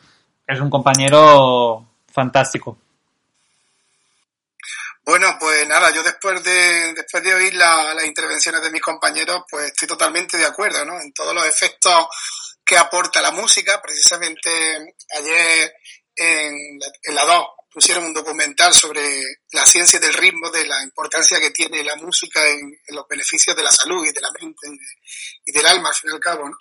Es 0.46 0.60
un 0.60 0.70
compañero 0.70 1.84
fantástico. 2.10 2.78
Bueno, 5.08 5.38
pues 5.40 5.66
nada, 5.66 5.90
yo 5.90 6.02
después 6.02 6.44
de, 6.44 6.92
después 6.92 7.24
de 7.24 7.34
oír 7.34 7.54
las 7.54 8.04
intervenciones 8.04 8.60
de 8.60 8.70
mis 8.70 8.82
compañeros, 8.82 9.42
pues 9.50 9.68
estoy 9.68 9.88
totalmente 9.88 10.36
de 10.36 10.44
acuerdo, 10.44 10.84
¿no? 10.84 11.00
En 11.00 11.14
todos 11.14 11.34
los 11.34 11.46
efectos 11.46 12.08
que 12.62 12.76
aporta 12.76 13.22
la 13.22 13.30
música. 13.30 13.80
Precisamente 13.80 14.50
ayer 15.18 15.72
en, 16.14 16.78
en 17.04 17.14
la 17.14 17.24
2 17.24 17.46
pusieron 17.72 18.04
un 18.04 18.12
documental 18.12 18.74
sobre 18.74 19.00
la 19.52 19.64
ciencia 19.64 19.98
del 19.98 20.12
ritmo, 20.12 20.50
de 20.50 20.66
la 20.66 20.82
importancia 20.82 21.40
que 21.40 21.52
tiene 21.52 21.82
la 21.82 21.96
música 21.96 22.46
en, 22.46 22.78
los 22.88 23.08
beneficios 23.08 23.56
de 23.56 23.62
la 23.62 23.70
salud 23.70 24.04
y 24.04 24.12
de 24.12 24.20
la 24.20 24.30
mente 24.38 24.68
y, 25.46 25.52
del 25.52 25.66
alma, 25.68 25.88
al 25.88 25.94
fin 25.94 26.10
y 26.10 26.14
al 26.16 26.20
cabo. 26.20 26.50
¿no? 26.50 26.56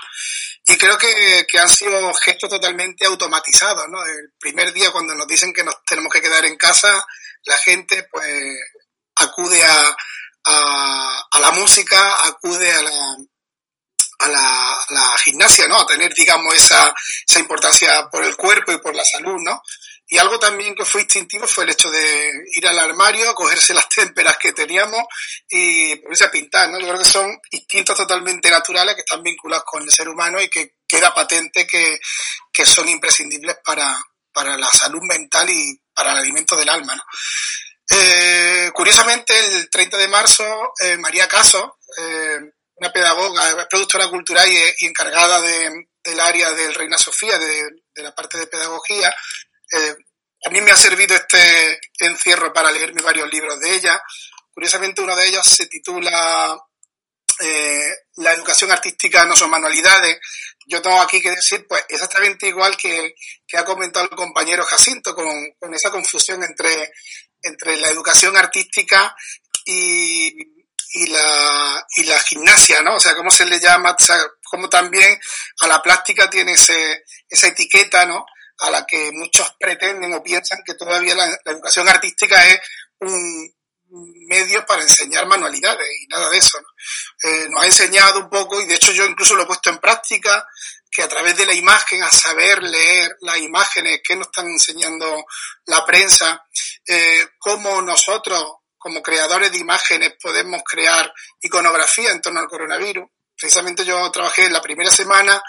Y 0.67 0.77
creo 0.77 0.97
que, 0.97 1.45
que, 1.49 1.59
han 1.59 1.67
sido 1.67 2.13
gestos 2.13 2.49
totalmente 2.49 3.05
automatizados. 3.05 3.89
¿no? 3.89 4.05
El 4.05 4.31
primer 4.39 4.71
día 4.71 4.91
cuando 4.91 5.15
nos 5.15 5.27
dicen 5.27 5.51
que 5.51 5.65
nos 5.65 5.83
tenemos 5.83 6.13
que 6.13 6.21
quedar 6.21 6.45
en 6.45 6.55
casa, 6.55 7.05
la 7.47 7.57
gente 7.57 8.07
pues 8.11 8.59
acude 9.15 9.63
a, 9.63 9.97
a, 10.45 11.27
a 11.31 11.39
la 11.39 11.51
música, 11.51 12.25
acude 12.25 12.71
a 12.71 12.81
la, 12.81 13.17
a 14.19 14.27
la, 14.27 14.85
la, 14.89 15.17
gimnasia, 15.19 15.67
¿no? 15.67 15.79
A 15.79 15.87
tener, 15.87 16.13
digamos, 16.13 16.53
esa, 16.55 16.93
esa 17.27 17.39
importancia 17.39 18.09
por 18.09 18.23
el 18.23 18.35
cuerpo 18.35 18.71
y 18.71 18.79
por 18.79 18.95
la 18.95 19.05
salud, 19.05 19.37
¿no? 19.41 19.61
Y 20.09 20.17
algo 20.17 20.39
también 20.39 20.73
que 20.73 20.85
fue 20.85 21.01
instintivo 21.01 21.45
fue 21.47 21.65
el 21.65 21.71
hecho 21.71 21.89
de 21.91 22.31
ir 22.55 22.65
al 22.65 22.79
armario, 22.79 23.35
cogerse 23.35 23.73
las 23.73 23.89
témperas 23.89 24.37
que 24.37 24.53
teníamos 24.53 25.01
y 25.49 25.97
ponerse 25.97 26.25
a 26.25 26.31
pintar, 26.31 26.69
¿no? 26.69 26.79
Yo 26.79 26.87
creo 26.87 26.99
que 26.99 27.09
son 27.09 27.37
instintos 27.51 27.97
totalmente 27.97 28.49
naturales 28.49 28.95
que 28.95 29.01
están 29.01 29.21
vinculados 29.21 29.65
con 29.65 29.83
el 29.83 29.91
ser 29.91 30.07
humano 30.07 30.41
y 30.41 30.49
que 30.49 30.75
queda 30.87 31.13
patente 31.13 31.67
que, 31.67 31.99
que 32.53 32.65
son 32.65 32.87
imprescindibles 32.87 33.57
para, 33.65 34.01
para 34.31 34.55
la 34.55 34.69
salud 34.69 35.01
mental 35.01 35.49
y 35.49 35.77
para 35.97 36.11
el 36.11 36.19
alimento 36.19 36.55
del 36.55 36.69
alma, 36.69 36.95
¿no? 36.95 37.03
Eh, 37.89 38.69
curiosamente, 38.71 39.33
el 39.39 39.67
30 39.67 39.97
de 39.97 40.07
marzo, 40.07 40.73
eh, 40.79 40.95
María 40.97 41.27
Caso, 41.27 41.79
eh, 41.97 42.37
una 42.75 42.93
pedagoga, 42.93 43.67
productora 43.67 44.07
cultural 44.07 44.47
y, 44.47 44.85
encargada 44.85 45.41
de, 45.41 45.87
del 46.03 46.19
área 46.19 46.51
del 46.51 46.75
Reina 46.75 46.99
Sofía, 46.99 47.39
de, 47.39 47.63
de 47.95 48.03
la 48.03 48.13
parte 48.13 48.37
de 48.37 48.45
pedagogía, 48.45 49.09
a 50.45 50.49
mí 50.51 50.61
me 50.61 50.71
ha 50.71 50.77
servido 50.77 51.15
este 51.15 51.79
encierro 51.97 52.53
para 52.53 52.71
leerme 52.71 53.01
varios 53.01 53.29
libros 53.31 53.59
de 53.59 53.73
ella. 53.73 53.99
Curiosamente, 54.53 55.01
uno 55.01 55.15
de 55.15 55.27
ellos 55.27 55.45
se 55.45 55.65
titula 55.65 56.55
La 58.17 58.33
educación 58.33 58.71
artística 58.71 59.25
no 59.25 59.35
son 59.35 59.49
manualidades. 59.49 60.19
Yo 60.67 60.81
tengo 60.81 60.99
aquí 60.99 61.21
que 61.21 61.31
decir, 61.31 61.65
pues, 61.67 61.85
exactamente 61.87 62.47
igual 62.47 62.75
que, 62.75 63.15
que 63.47 63.57
ha 63.57 63.63
comentado 63.63 64.07
el 64.11 64.17
compañero 64.17 64.65
Jacinto, 64.65 65.15
con, 65.15 65.25
con 65.57 65.73
esa 65.73 65.89
confusión 65.89 66.43
entre, 66.43 66.91
entre 67.41 67.77
la 67.77 67.87
educación 67.87 68.35
artística 68.35 69.15
y, 69.65 70.27
y, 70.27 71.07
la, 71.07 71.87
la 72.05 72.19
gimnasia, 72.19 72.81
¿no? 72.81 72.95
O 72.95 72.99
sea, 72.99 73.15
cómo 73.15 73.31
se 73.31 73.45
le 73.45 73.61
llama, 73.61 73.95
o 73.97 74.03
sea, 74.03 74.19
cómo 74.43 74.67
también 74.67 75.17
a 75.61 75.67
la 75.67 75.81
plástica 75.81 76.29
tiene 76.29 76.51
ese, 76.51 77.05
esa 77.29 77.47
etiqueta, 77.47 78.05
¿no? 78.05 78.25
A 78.59 78.69
la 78.69 78.85
que 78.85 79.11
muchos 79.13 79.55
pretenden 79.57 80.13
o 80.13 80.23
piensan 80.23 80.59
que 80.65 80.73
todavía 80.73 81.15
la, 81.15 81.33
educación 81.45 81.87
artística 81.87 82.45
es 82.45 82.59
un, 82.99 83.56
medio 83.89 84.65
para 84.65 84.81
enseñar 84.81 85.25
manualidades 85.27 85.87
y 86.01 86.07
nada 86.07 86.29
de 86.29 86.37
eso. 86.37 86.59
¿no? 86.59 87.29
Eh, 87.29 87.47
nos 87.49 87.63
ha 87.63 87.65
enseñado 87.65 88.19
un 88.19 88.29
poco, 88.29 88.61
y 88.61 88.65
de 88.65 88.75
hecho 88.75 88.91
yo 88.91 89.05
incluso 89.05 89.35
lo 89.35 89.43
he 89.43 89.47
puesto 89.47 89.69
en 89.69 89.79
práctica, 89.79 90.45
que 90.89 91.03
a 91.03 91.07
través 91.07 91.37
de 91.37 91.45
la 91.45 91.53
imagen, 91.53 92.01
a 92.03 92.09
saber 92.09 92.63
leer 92.63 93.17
las 93.21 93.37
imágenes 93.37 94.01
que 94.03 94.15
nos 94.15 94.27
están 94.27 94.47
enseñando 94.47 95.25
la 95.65 95.85
prensa, 95.85 96.45
eh, 96.85 97.27
cómo 97.37 97.81
nosotros 97.81 98.43
como 98.77 99.01
creadores 99.01 99.51
de 99.51 99.57
imágenes 99.57 100.13
podemos 100.21 100.61
crear 100.63 101.11
iconografía 101.41 102.11
en 102.11 102.21
torno 102.21 102.39
al 102.39 102.47
coronavirus. 102.47 103.09
Precisamente 103.35 103.83
yo 103.85 104.09
trabajé 104.11 104.45
en 104.45 104.53
la 104.53 104.61
primera 104.61 104.89
semana 104.89 105.41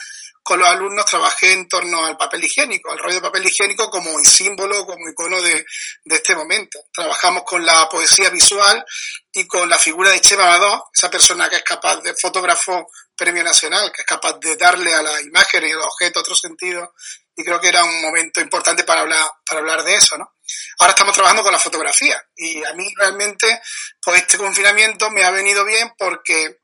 con 0.49 0.61
los 0.61 0.69
alumnos, 0.69 1.05
trabajé 1.05 1.53
en 1.53 1.69
torno 1.69 2.07
al 2.07 2.17
papel 2.17 2.43
higiénico, 2.43 2.91
al 2.91 2.99
rollo 2.99 3.17
de 3.17 3.21
papel 3.21 3.47
higiénico 3.47 3.91
como 3.91 4.19
símbolo, 4.25 4.87
como 4.87 5.07
icono 5.07 5.43
de, 5.43 5.63
este 6.07 6.35
momento. 6.35 6.79
Trabajamos 6.91 7.43
con 7.43 7.67
la 7.67 7.87
poesía 7.87 8.31
visual 8.31 8.83
y 9.31 9.47
con 9.47 9.69
la 9.69 9.77
figura 9.77 10.11
de 10.11 10.23
Chema 10.23 10.45
Amador, 10.45 10.85
esa 10.91 11.11
persona 11.11 11.51
que 11.51 11.57
es 11.57 11.63
capaz 11.63 12.01
de 12.01 12.15
fotógrafo 12.15 12.91
premio 13.15 13.45
nacional, 13.45 13.93
que 13.93 14.01
es 14.01 14.07
capaz 14.07 14.39
de 14.41 14.57
darle 14.57 14.95
a 14.95 15.03
la 15.03 15.21
imagen 15.21 15.67
y 15.67 15.71
al 15.71 15.83
objeto 15.83 16.21
otro 16.21 16.35
sentido 16.35 16.95
y 17.37 17.45
creo 17.45 17.61
que 17.61 17.69
era 17.69 17.85
un 17.85 18.01
momento 18.01 18.41
importante 18.41 18.85
para 18.85 19.03
hablar, 19.03 19.31
para 19.47 19.61
hablar 19.61 19.85
de 19.85 19.97
eso, 19.97 20.17
¿no? 20.17 20.33
Ahora 20.79 20.93
estamos 20.93 21.13
trabajando 21.13 21.43
con 21.43 21.53
la 21.53 21.59
fotografía 21.59 22.19
y 22.35 22.65
a 22.65 22.73
mí 22.73 22.91
realmente, 22.97 23.61
pues 24.03 24.23
este 24.23 24.39
confinamiento 24.39 25.11
me 25.11 25.25
ha 25.25 25.31
venido 25.31 25.63
bien 25.67 25.93
porque 25.99 26.61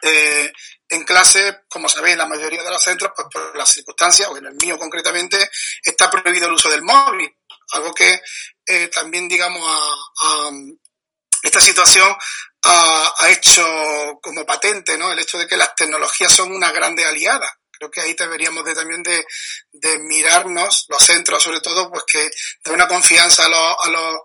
eh, 0.00 0.50
en 0.92 1.04
clase, 1.04 1.62
como 1.68 1.88
sabéis, 1.88 2.12
en 2.12 2.18
la 2.18 2.26
mayoría 2.26 2.62
de 2.62 2.70
los 2.70 2.82
centros, 2.82 3.12
pues 3.14 3.28
por 3.32 3.56
las 3.56 3.68
circunstancias, 3.72 4.28
o 4.28 4.36
en 4.36 4.46
el 4.46 4.54
mío 4.54 4.78
concretamente, 4.78 5.50
está 5.82 6.10
prohibido 6.10 6.46
el 6.46 6.54
uso 6.54 6.68
del 6.68 6.82
móvil, 6.82 7.34
algo 7.72 7.92
que 7.94 8.20
eh, 8.66 8.88
también, 8.88 9.28
digamos, 9.28 9.62
a, 9.66 10.50
esta 11.42 11.60
situación 11.60 12.08
ha, 12.64 13.14
ha, 13.18 13.30
hecho 13.30 13.64
como 14.22 14.46
patente, 14.46 14.96
¿no? 14.96 15.10
El 15.10 15.18
hecho 15.18 15.38
de 15.38 15.48
que 15.48 15.56
las 15.56 15.74
tecnologías 15.74 16.32
son 16.32 16.52
una 16.52 16.70
grande 16.70 17.04
aliada 17.04 17.58
creo 17.82 17.90
que 17.90 18.00
ahí 18.00 18.14
deberíamos 18.14 18.64
de, 18.64 18.74
también 18.74 19.02
de, 19.02 19.24
de 19.72 19.98
mirarnos, 19.98 20.86
los 20.88 21.02
centros 21.02 21.42
sobre 21.42 21.60
todo, 21.60 21.90
pues 21.90 22.04
que 22.06 22.30
de 22.64 22.70
una 22.70 22.86
confianza 22.86 23.44
a 23.44 23.48
los, 23.48 23.76
a 23.82 23.88
los, 23.88 24.20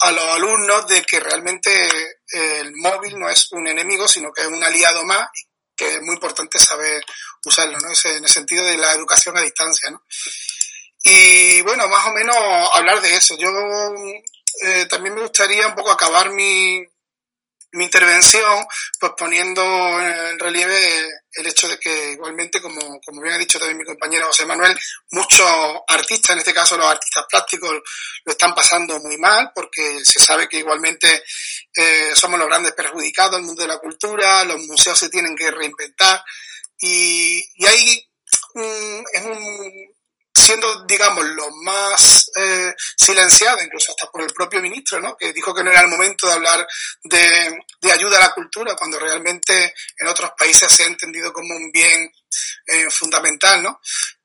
a 0.00 0.12
los 0.12 0.24
alumnos 0.24 0.86
de 0.88 1.02
que 1.02 1.20
realmente 1.20 1.70
eh, 1.72 2.60
el 2.60 2.74
móvil 2.74 3.18
no 3.18 3.28
es 3.28 3.52
un 3.52 3.66
enemigo, 3.68 4.08
sino 4.08 4.32
que 4.32 4.42
es 4.42 4.48
un 4.48 4.62
aliado 4.62 5.04
más 5.04 5.28
y 5.34 5.45
que 5.76 5.96
es 5.96 6.02
muy 6.02 6.14
importante 6.14 6.58
saber 6.58 7.04
usarlo, 7.44 7.78
¿no? 7.78 7.88
en 7.88 8.24
el 8.24 8.30
sentido 8.30 8.64
de 8.64 8.76
la 8.76 8.92
educación 8.92 9.36
a 9.36 9.42
distancia, 9.42 9.90
¿no? 9.90 10.02
Y 11.04 11.60
bueno, 11.62 11.86
más 11.86 12.06
o 12.06 12.12
menos 12.12 12.36
hablar 12.74 13.00
de 13.00 13.14
eso. 13.14 13.36
Yo 13.38 13.48
eh, 14.62 14.86
también 14.86 15.14
me 15.14 15.20
gustaría 15.20 15.68
un 15.68 15.76
poco 15.76 15.92
acabar 15.92 16.30
mi, 16.30 16.84
mi 17.72 17.84
intervención, 17.84 18.64
pues 18.98 19.12
poniendo 19.16 19.62
en 20.00 20.38
relieve 20.38 21.08
el 21.32 21.46
hecho 21.46 21.68
de 21.68 21.78
que 21.78 22.12
igualmente, 22.12 22.60
como, 22.60 23.00
como 23.04 23.20
bien 23.20 23.34
ha 23.34 23.38
dicho 23.38 23.58
también 23.58 23.78
mi 23.78 23.84
compañero 23.84 24.26
José 24.26 24.46
Manuel, 24.46 24.78
muchos 25.10 25.46
artistas, 25.88 26.30
en 26.30 26.38
este 26.38 26.54
caso 26.54 26.76
los 26.76 26.86
artistas 26.86 27.24
plásticos, 27.28 27.70
lo 28.24 28.32
están 28.32 28.54
pasando 28.54 28.98
muy 29.00 29.18
mal 29.18 29.50
porque 29.54 30.00
se 30.04 30.18
sabe 30.18 30.48
que 30.48 30.58
igualmente 30.58 31.22
eh, 31.74 32.12
somos 32.14 32.38
los 32.38 32.48
grandes 32.48 32.72
perjudicados, 32.72 33.38
el 33.38 33.44
mundo 33.44 33.62
de 33.62 33.68
la 33.68 33.78
cultura, 33.78 34.44
los 34.44 34.60
museos 34.62 34.98
se 34.98 35.10
tienen 35.10 35.36
que 35.36 35.50
reinventar 35.50 36.22
y, 36.78 37.44
y 37.56 37.66
hay 37.66 38.08
es 39.12 39.22
un, 39.24 39.95
siendo, 40.46 40.84
digamos, 40.84 41.24
lo 41.24 41.50
más 41.62 42.30
eh, 42.36 42.72
silenciado, 42.96 43.60
incluso 43.62 43.90
hasta 43.90 44.10
por 44.10 44.22
el 44.22 44.32
propio 44.32 44.60
ministro, 44.60 45.00
¿no? 45.00 45.16
que 45.16 45.32
dijo 45.32 45.52
que 45.52 45.64
no 45.64 45.72
era 45.72 45.80
el 45.80 45.88
momento 45.88 46.28
de 46.28 46.34
hablar 46.34 46.64
de, 47.02 47.58
de 47.80 47.92
ayuda 47.92 48.18
a 48.18 48.28
la 48.28 48.32
cultura, 48.32 48.76
cuando 48.76 48.98
realmente 48.98 49.74
en 49.98 50.06
otros 50.06 50.30
países 50.38 50.70
se 50.70 50.84
ha 50.84 50.86
entendido 50.86 51.32
como 51.32 51.56
un 51.56 51.72
bien 51.72 52.08
eh, 52.66 52.88
fundamental. 52.90 53.60
¿no? 53.60 53.80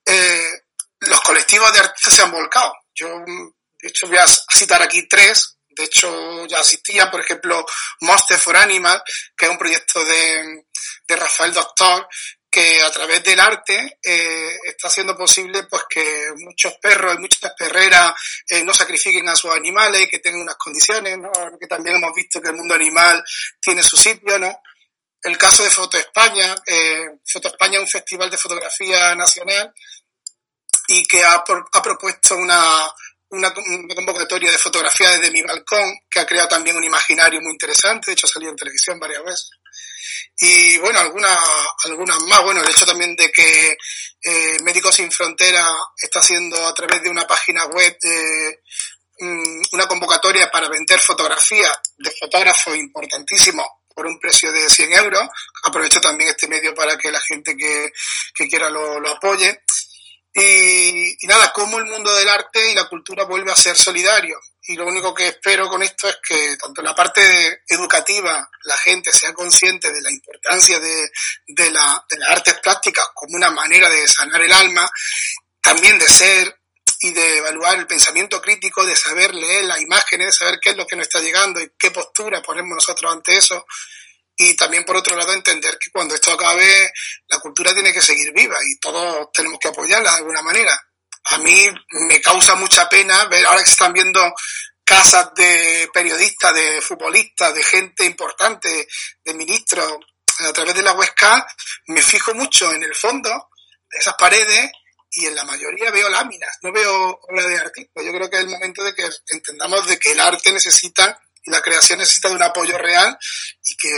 Eh, 0.05 0.61
los 0.99 1.21
colectivos 1.21 1.73
de 1.73 1.79
artistas 1.79 2.13
se 2.13 2.21
han 2.21 2.31
volcado. 2.31 2.71
Yo, 2.93 3.07
de 3.25 3.87
hecho, 3.87 4.07
voy 4.07 4.17
a 4.17 4.27
citar 4.27 4.81
aquí 4.83 5.07
tres. 5.07 5.57
De 5.69 5.85
hecho, 5.85 6.45
ya 6.45 6.59
asistían, 6.59 7.09
por 7.09 7.21
ejemplo, 7.21 7.65
Monster 8.01 8.37
for 8.37 8.57
Animal, 8.57 9.01
que 9.35 9.45
es 9.45 9.51
un 9.51 9.57
proyecto 9.57 10.05
de, 10.05 10.65
de 11.07 11.15
Rafael 11.15 11.53
Doctor, 11.53 12.07
que 12.51 12.81
a 12.81 12.91
través 12.91 13.23
del 13.23 13.39
arte 13.39 13.97
eh, 14.03 14.57
está 14.65 14.89
haciendo 14.89 15.15
posible 15.15 15.63
pues 15.63 15.83
que 15.89 16.25
muchos 16.35 16.73
perros 16.79 17.15
y 17.15 17.19
muchas 17.19 17.53
perreras 17.57 18.13
eh, 18.49 18.61
no 18.65 18.73
sacrifiquen 18.73 19.29
a 19.29 19.37
sus 19.37 19.51
animales, 19.51 20.09
que 20.09 20.19
tengan 20.19 20.41
unas 20.41 20.57
condiciones, 20.57 21.17
que 21.57 21.67
también 21.67 21.95
hemos 21.95 22.13
visto 22.13 22.41
que 22.41 22.49
el 22.49 22.57
mundo 22.57 22.75
animal 22.75 23.23
tiene 23.61 23.81
su 23.81 23.95
sitio, 23.95 24.37
¿no? 24.37 24.61
El 25.23 25.37
caso 25.37 25.63
de 25.63 25.69
Foto 25.69 25.97
España, 25.97 26.53
eh, 26.65 27.19
Foto 27.25 27.47
España 27.47 27.77
es 27.77 27.83
un 27.83 27.87
festival 27.87 28.29
de 28.29 28.37
fotografía 28.37 29.15
nacional 29.15 29.73
y 30.87 31.03
que 31.05 31.23
ha, 31.23 31.35
ha 31.35 31.81
propuesto 31.81 32.35
una, 33.31 33.53
una, 33.53 33.95
convocatoria 33.95 34.51
de 34.51 34.57
fotografía 34.57 35.09
desde 35.11 35.31
mi 35.31 35.41
balcón, 35.41 35.99
que 36.09 36.19
ha 36.19 36.25
creado 36.25 36.49
también 36.49 36.77
un 36.77 36.83
imaginario 36.83 37.41
muy 37.41 37.51
interesante, 37.51 38.11
de 38.11 38.13
hecho 38.13 38.27
ha 38.27 38.29
salido 38.29 38.51
en 38.51 38.57
televisión 38.57 38.99
varias 38.99 39.23
veces 39.23 39.51
y 40.41 40.77
bueno, 40.79 40.99
algunas 40.99 41.37
algunas 41.85 42.19
más. 42.23 42.43
Bueno, 42.43 42.61
el 42.61 42.69
hecho 42.69 42.85
también 42.85 43.15
de 43.15 43.31
que 43.31 43.77
eh, 44.23 44.57
Médicos 44.63 44.95
Sin 44.95 45.11
Frontera 45.11 45.63
está 45.95 46.19
haciendo 46.19 46.65
a 46.65 46.73
través 46.73 47.01
de 47.03 47.09
una 47.09 47.27
página 47.27 47.65
web 47.65 47.95
eh, 48.03 48.59
una 49.71 49.87
convocatoria 49.87 50.49
para 50.49 50.67
vender 50.67 50.99
fotografías 50.99 51.71
de 51.95 52.11
fotógrafos 52.19 52.75
importantísimos 52.75 53.67
por 53.93 54.07
un 54.07 54.19
precio 54.19 54.51
de 54.51 54.67
100 54.67 54.93
euros. 54.93 55.29
Aprovecho 55.63 56.01
también 56.01 56.31
este 56.31 56.47
medio 56.47 56.73
para 56.73 56.97
que 56.97 57.11
la 57.11 57.21
gente 57.21 57.55
que, 57.55 57.91
quiera 58.49 58.71
lo 58.71 59.07
apoye. 59.09 59.61
Y, 60.33 61.17
y, 61.23 61.27
nada, 61.27 61.51
cómo 61.51 61.77
el 61.77 61.85
mundo 61.85 62.13
del 62.15 62.29
arte 62.29 62.71
y 62.71 62.75
la 62.75 62.87
cultura 62.87 63.25
vuelve 63.25 63.51
a 63.51 63.55
ser 63.55 63.75
solidario 63.75 64.37
y 64.63 64.75
lo 64.75 64.85
único 64.85 65.13
que 65.13 65.27
espero 65.27 65.67
con 65.67 65.81
esto 65.81 66.07
es 66.07 66.17
que 66.25 66.55
tanto 66.57 66.81
en 66.81 66.85
la 66.85 66.95
parte 66.95 67.63
educativa 67.67 68.49
la 68.63 68.77
gente 68.77 69.11
sea 69.11 69.33
consciente 69.33 69.91
de 69.91 70.01
la 70.01 70.11
importancia 70.11 70.79
de, 70.79 71.09
de, 71.47 71.71
la, 71.71 72.05
de 72.07 72.17
las 72.17 72.29
artes 72.29 72.59
plásticas 72.59 73.07
como 73.13 73.35
una 73.35 73.49
manera 73.49 73.89
de 73.89 74.07
sanar 74.07 74.41
el 74.41 74.51
alma, 74.51 74.89
también 75.61 75.97
de 75.97 76.07
ser 76.07 76.59
y 76.99 77.11
de 77.11 77.37
evaluar 77.37 77.79
el 77.79 77.87
pensamiento 77.87 78.39
crítico, 78.39 78.85
de 78.85 78.95
saber 78.95 79.33
leer 79.33 79.65
las 79.65 79.81
imágenes, 79.81 80.27
de 80.27 80.33
saber 80.33 80.59
qué 80.61 80.69
es 80.71 80.77
lo 80.77 80.85
que 80.85 80.95
nos 80.95 81.07
está 81.07 81.19
llegando 81.19 81.59
y 81.59 81.71
qué 81.77 81.89
postura 81.89 82.43
ponemos 82.43 82.75
nosotros 82.75 83.11
ante 83.11 83.35
eso. 83.35 83.65
Y 84.43 84.55
también, 84.55 84.83
por 84.83 84.97
otro 84.97 85.15
lado, 85.15 85.33
entender 85.33 85.77
que 85.77 85.91
cuando 85.91 86.15
esto 86.15 86.31
acabe, 86.31 86.91
la 87.27 87.39
cultura 87.39 87.73
tiene 87.73 87.93
que 87.93 88.01
seguir 88.01 88.31
viva 88.33 88.57
y 88.65 88.79
todos 88.79 89.29
tenemos 89.33 89.59
que 89.59 89.67
apoyarla 89.69 90.11
de 90.11 90.17
alguna 90.17 90.41
manera 90.41 90.71
a 91.25 91.37
mí 91.37 91.67
me 92.09 92.21
causa 92.21 92.55
mucha 92.55 92.89
pena 92.89 93.25
ver 93.25 93.45
ahora 93.45 93.59
que 93.59 93.65
se 93.65 93.71
están 93.71 93.93
viendo 93.93 94.33
casas 94.83 95.33
de 95.35 95.89
periodistas, 95.93 96.53
de 96.53 96.81
futbolistas, 96.81 97.53
de 97.53 97.63
gente 97.63 98.05
importante, 98.05 98.87
de 99.23 99.33
ministros, 99.33 99.97
a 100.39 100.53
través 100.53 100.75
de 100.75 100.81
la 100.81 100.93
Huesca, 100.93 101.45
me 101.87 102.01
fijo 102.01 102.33
mucho 102.33 102.71
en 102.73 102.83
el 102.83 102.95
fondo 102.95 103.49
de 103.89 103.99
esas 103.99 104.15
paredes 104.15 104.71
y 105.11 105.27
en 105.27 105.35
la 105.35 105.43
mayoría 105.43 105.91
veo 105.91 106.09
láminas, 106.09 106.57
no 106.63 106.71
veo 106.71 107.19
obras 107.29 107.47
de 107.47 107.57
artistas. 107.57 108.03
Yo 108.03 108.11
creo 108.11 108.29
que 108.29 108.37
es 108.37 108.43
el 108.43 108.49
momento 108.49 108.83
de 108.83 108.95
que 108.95 109.07
entendamos 109.27 109.85
de 109.87 109.99
que 109.99 110.11
el 110.11 110.19
arte 110.19 110.51
necesita 110.51 111.21
y 111.43 111.51
la 111.51 111.61
creación 111.61 111.99
necesita 111.99 112.29
de 112.29 112.35
un 112.35 112.43
apoyo 112.43 112.77
real 112.77 113.17
y 113.65 113.75
que, 113.75 113.89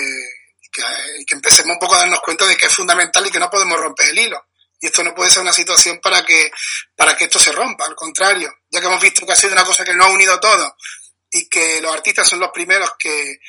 que, 0.71 0.83
que 1.25 1.35
empecemos 1.35 1.73
un 1.73 1.79
poco 1.79 1.95
a 1.95 1.99
darnos 1.99 2.21
cuenta 2.21 2.45
de 2.45 2.57
que 2.57 2.65
es 2.65 2.73
fundamental 2.73 3.25
y 3.25 3.31
que 3.31 3.39
no 3.39 3.49
podemos 3.49 3.79
romper 3.79 4.09
el 4.09 4.19
hilo. 4.19 4.45
Y 4.79 4.87
esto 4.87 5.03
no 5.03 5.15
puede 5.15 5.29
ser 5.29 5.41
una 5.41 5.53
situación 5.53 5.99
para 6.01 6.25
que, 6.25 6.51
para 6.95 7.15
que 7.15 7.25
esto 7.25 7.39
se 7.39 7.53
rompa, 7.53 7.85
al 7.85 7.95
contrario, 7.95 8.53
ya 8.69 8.81
que 8.81 8.87
hemos 8.87 9.01
visto 9.01 9.25
que 9.25 9.31
ha 9.31 9.35
sido 9.35 9.53
una 9.53 9.63
cosa 9.63 9.85
que 9.85 9.93
no 9.93 10.03
ha 10.03 10.09
unido 10.09 10.39
todo 10.41 10.75
y 11.31 11.47
que 11.47 11.79
los 11.81 11.93
artistas 11.93 12.27
son 12.27 12.39
los 12.39 12.51
primeros 12.51 12.91
que 12.99 13.39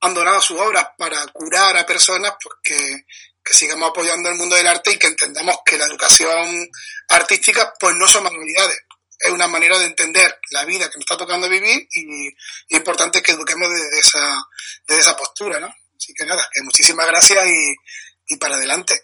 han 0.00 0.14
donado 0.14 0.40
sus 0.40 0.58
obras 0.58 0.88
para 0.96 1.26
curar 1.28 1.76
a 1.76 1.86
personas, 1.86 2.32
pues 2.42 2.56
que, 2.62 3.04
que 3.44 3.54
sigamos 3.54 3.90
apoyando 3.90 4.28
el 4.28 4.36
mundo 4.36 4.56
del 4.56 4.66
arte 4.66 4.92
y 4.92 4.98
que 4.98 5.08
entendamos 5.08 5.58
que 5.64 5.76
la 5.76 5.84
educación 5.84 6.68
artística 7.08 7.72
pues 7.78 7.94
no 7.96 8.08
son 8.08 8.24
manualidades, 8.24 8.80
es 9.22 9.30
una 9.30 9.48
manera 9.48 9.78
de 9.78 9.86
entender 9.86 10.38
la 10.50 10.64
vida 10.64 10.90
que 10.90 10.96
nos 10.96 11.04
está 11.04 11.16
tocando 11.16 11.48
vivir 11.48 11.88
y, 11.94 12.28
importante 12.76 13.22
que 13.22 13.32
eduquemos 13.32 13.68
desde 13.70 13.98
esa, 13.98 14.46
desde 14.86 15.00
esa 15.02 15.16
postura, 15.16 15.60
¿no? 15.60 15.68
Así 15.96 16.12
que 16.14 16.26
nada, 16.26 16.46
que 16.52 16.62
muchísimas 16.62 17.06
gracias 17.06 17.46
y, 17.46 18.34
y 18.34 18.36
para 18.36 18.56
adelante. 18.56 19.00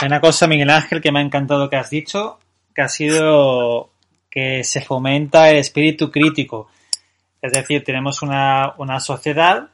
Hay 0.00 0.06
una 0.06 0.20
cosa, 0.20 0.46
Miguel 0.46 0.70
Ángel, 0.70 1.00
que 1.00 1.12
me 1.12 1.20
ha 1.20 1.22
encantado 1.22 1.70
que 1.70 1.76
has 1.76 1.90
dicho, 1.90 2.40
que 2.74 2.82
ha 2.82 2.88
sido 2.88 3.92
que 4.30 4.64
se 4.64 4.80
fomenta 4.80 5.48
el 5.50 5.58
espíritu 5.58 6.10
crítico. 6.10 6.68
Es 7.40 7.52
decir, 7.52 7.84
tenemos 7.84 8.22
una, 8.22 8.74
una 8.78 8.98
sociedad 8.98 9.70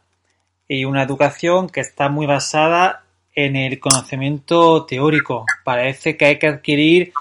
y 0.68 0.84
una 0.84 1.02
educación 1.02 1.70
que 1.70 1.80
está 1.80 2.10
muy 2.10 2.26
basada 2.26 3.04
en 3.34 3.56
el 3.56 3.80
conocimiento 3.80 4.84
teórico. 4.84 5.46
Parece 5.64 6.16
que 6.16 6.26
hay 6.26 6.38
que 6.38 6.48
adquirir 6.48 7.12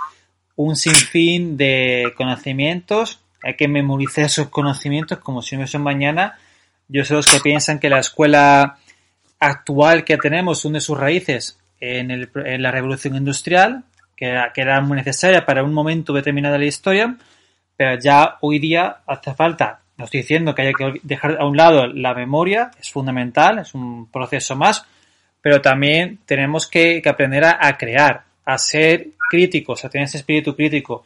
un 0.61 0.75
sinfín 0.75 1.55
de 1.55 2.11
conocimientos, 2.17 3.21
hay 3.41 3.55
que 3.55 3.69
memorizar 3.69 4.25
esos 4.25 4.49
conocimientos 4.49 5.19
como 5.19 5.41
si 5.41 5.55
no 5.55 5.65
son 5.65 5.83
mañana. 5.83 6.37
Yo 6.89 7.05
sé 7.05 7.13
los 7.13 7.27
que 7.27 7.39
piensan 7.39 7.79
que 7.79 7.87
la 7.87 7.99
escuela 7.99 8.77
actual 9.39 10.03
que 10.03 10.17
tenemos 10.17 10.65
hunde 10.65 10.81
sus 10.81 10.97
raíces 10.99 11.57
en, 11.79 12.29
la 12.61 12.71
revolución 12.71 13.15
industrial, 13.15 13.85
que 14.17 14.25
era, 14.25 14.51
que 14.51 14.59
era 14.59 14.81
muy 14.81 14.97
necesaria 14.97 15.45
para 15.45 15.63
un 15.63 15.73
momento 15.73 16.11
determinado 16.11 16.53
de 16.55 16.59
la 16.59 16.65
historia, 16.65 17.15
pero 17.77 17.97
ya 17.97 18.37
hoy 18.41 18.59
día 18.59 18.97
hace 19.07 19.33
falta, 19.33 19.79
no 19.95 20.03
estoy 20.03 20.23
diciendo 20.23 20.53
que 20.53 20.63
haya 20.63 20.73
que 20.73 20.99
dejar 21.03 21.37
a 21.39 21.45
un 21.45 21.55
lado 21.55 21.87
la 21.87 22.13
memoria, 22.13 22.71
es 22.77 22.91
fundamental, 22.91 23.59
es 23.59 23.73
un 23.73 24.11
proceso 24.11 24.57
más, 24.57 24.85
pero 25.41 25.61
también 25.61 26.19
tenemos 26.25 26.67
que, 26.67 27.01
aprender 27.05 27.45
a, 27.45 27.77
crear, 27.77 28.23
a 28.53 28.57
ser 28.57 29.09
críticos, 29.29 29.83
a 29.83 29.89
tener 29.89 30.05
ese 30.05 30.17
espíritu 30.17 30.55
crítico. 30.55 31.03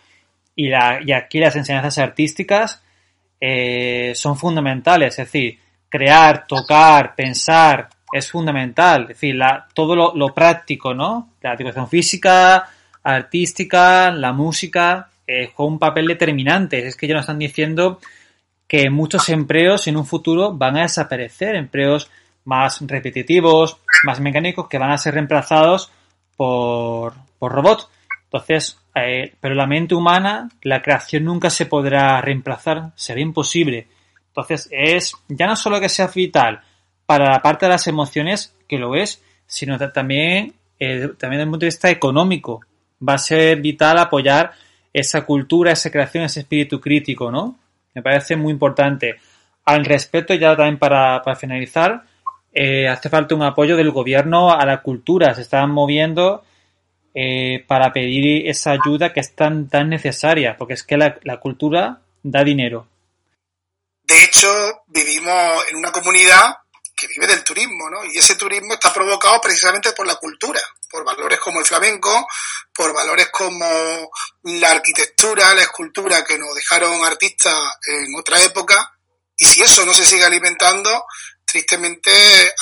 Y, 0.55 0.69
la, 0.69 0.99
y 1.03 1.11
aquí 1.11 1.39
las 1.39 1.55
enseñanzas 1.55 1.97
artísticas 1.97 2.83
eh, 3.39 4.13
son 4.15 4.37
fundamentales, 4.37 5.19
es 5.19 5.25
decir, 5.25 5.59
crear, 5.89 6.47
tocar, 6.47 7.15
pensar, 7.15 7.89
es 8.13 8.29
fundamental. 8.31 9.03
Es 9.03 9.07
decir, 9.09 9.39
todo 9.73 10.13
lo, 10.15 10.33
práctico, 10.33 10.93
¿no? 10.93 11.31
La 11.41 11.53
educación 11.53 11.89
física, 11.89 12.69
artística, 13.03 14.11
la 14.11 14.31
música, 14.31 15.09
eh, 15.27 15.51
juega 15.53 15.71
un 15.71 15.79
papel 15.79 16.07
determinante. 16.07 16.87
Es 16.87 16.95
que 16.95 17.07
ya 17.07 17.15
nos 17.15 17.23
están 17.23 17.39
diciendo 17.39 17.99
que 18.67 18.89
muchos 18.89 19.27
empleos 19.29 19.87
en 19.87 19.97
un 19.97 20.05
futuro 20.05 20.53
van 20.53 20.77
a 20.77 20.83
desaparecer, 20.83 21.55
empleos 21.55 22.09
más 22.45 22.81
repetitivos, 22.81 23.77
más 24.05 24.19
mecánicos, 24.19 24.67
que 24.67 24.77
van 24.77 24.91
a 24.91 24.97
ser 24.97 25.15
reemplazados 25.15 25.91
por, 26.35 27.13
por 27.43 27.51
robots. 27.51 27.89
Entonces, 28.23 28.79
eh, 28.95 29.33
pero 29.41 29.53
la 29.53 29.67
mente 29.67 29.95
humana, 29.95 30.47
la 30.61 30.81
creación 30.81 31.25
nunca 31.25 31.49
se 31.49 31.65
podrá 31.65 32.21
reemplazar, 32.21 32.91
será 32.95 33.19
imposible. 33.19 33.87
Entonces, 34.27 34.69
es 34.71 35.13
ya 35.27 35.45
no 35.45 35.57
solo 35.57 35.81
que 35.81 35.89
sea 35.89 36.07
vital 36.07 36.61
para 37.05 37.33
la 37.33 37.41
parte 37.41 37.65
de 37.65 37.71
las 37.71 37.85
emociones, 37.87 38.55
que 38.65 38.77
lo 38.77 38.95
es, 38.95 39.21
sino 39.45 39.77
también, 39.91 40.53
eh, 40.79 41.09
también 41.19 41.39
desde 41.39 41.43
el 41.43 41.49
punto 41.49 41.65
de 41.65 41.67
vista 41.67 41.89
económico. 41.89 42.61
Va 43.05 43.15
a 43.15 43.17
ser 43.17 43.59
vital 43.59 43.97
apoyar 43.97 44.53
esa 44.93 45.25
cultura, 45.25 45.73
esa 45.73 45.91
creación, 45.91 46.23
ese 46.23 46.39
espíritu 46.39 46.79
crítico, 46.79 47.29
¿no? 47.29 47.59
Me 47.93 48.01
parece 48.01 48.37
muy 48.37 48.53
importante. 48.53 49.17
Al 49.65 49.83
respecto, 49.83 50.33
ya 50.33 50.55
también 50.55 50.79
para, 50.79 51.21
para 51.21 51.35
finalizar, 51.35 52.05
eh, 52.53 52.87
hace 52.87 53.09
falta 53.09 53.35
un 53.35 53.43
apoyo 53.43 53.75
del 53.75 53.91
gobierno 53.91 54.49
a 54.49 54.65
la 54.65 54.81
cultura. 54.81 55.35
Se 55.35 55.41
están 55.41 55.71
moviendo 55.71 56.45
eh, 57.13 57.63
para 57.67 57.93
pedir 57.93 58.49
esa 58.49 58.71
ayuda 58.71 59.13
que 59.13 59.19
es 59.19 59.35
tan, 59.35 59.69
tan 59.69 59.89
necesaria, 59.89 60.57
porque 60.57 60.73
es 60.73 60.83
que 60.83 60.97
la, 60.97 61.19
la 61.23 61.39
cultura 61.39 62.01
da 62.23 62.43
dinero. 62.43 62.87
De 64.03 64.23
hecho, 64.23 64.83
vivimos 64.87 65.65
en 65.69 65.77
una 65.77 65.91
comunidad 65.91 66.57
que 66.95 67.07
vive 67.07 67.27
del 67.27 67.43
turismo, 67.43 67.89
¿no? 67.89 68.03
Y 68.05 68.17
ese 68.17 68.35
turismo 68.35 68.73
está 68.73 68.93
provocado 68.93 69.41
precisamente 69.41 69.91
por 69.93 70.05
la 70.05 70.15
cultura, 70.15 70.61
por 70.89 71.03
valores 71.03 71.39
como 71.39 71.59
el 71.59 71.65
flamenco, 71.65 72.27
por 72.73 72.93
valores 72.93 73.29
como 73.29 74.11
la 74.43 74.71
arquitectura, 74.71 75.53
la 75.53 75.63
escultura 75.63 76.23
que 76.23 76.37
nos 76.37 76.53
dejaron 76.55 77.03
artistas 77.03 77.55
en 77.87 78.15
otra 78.15 78.41
época. 78.41 78.97
Y 79.37 79.45
si 79.45 79.61
eso 79.61 79.85
no 79.85 79.93
se 79.93 80.05
sigue 80.05 80.23
alimentando, 80.23 81.05
tristemente 81.45 82.11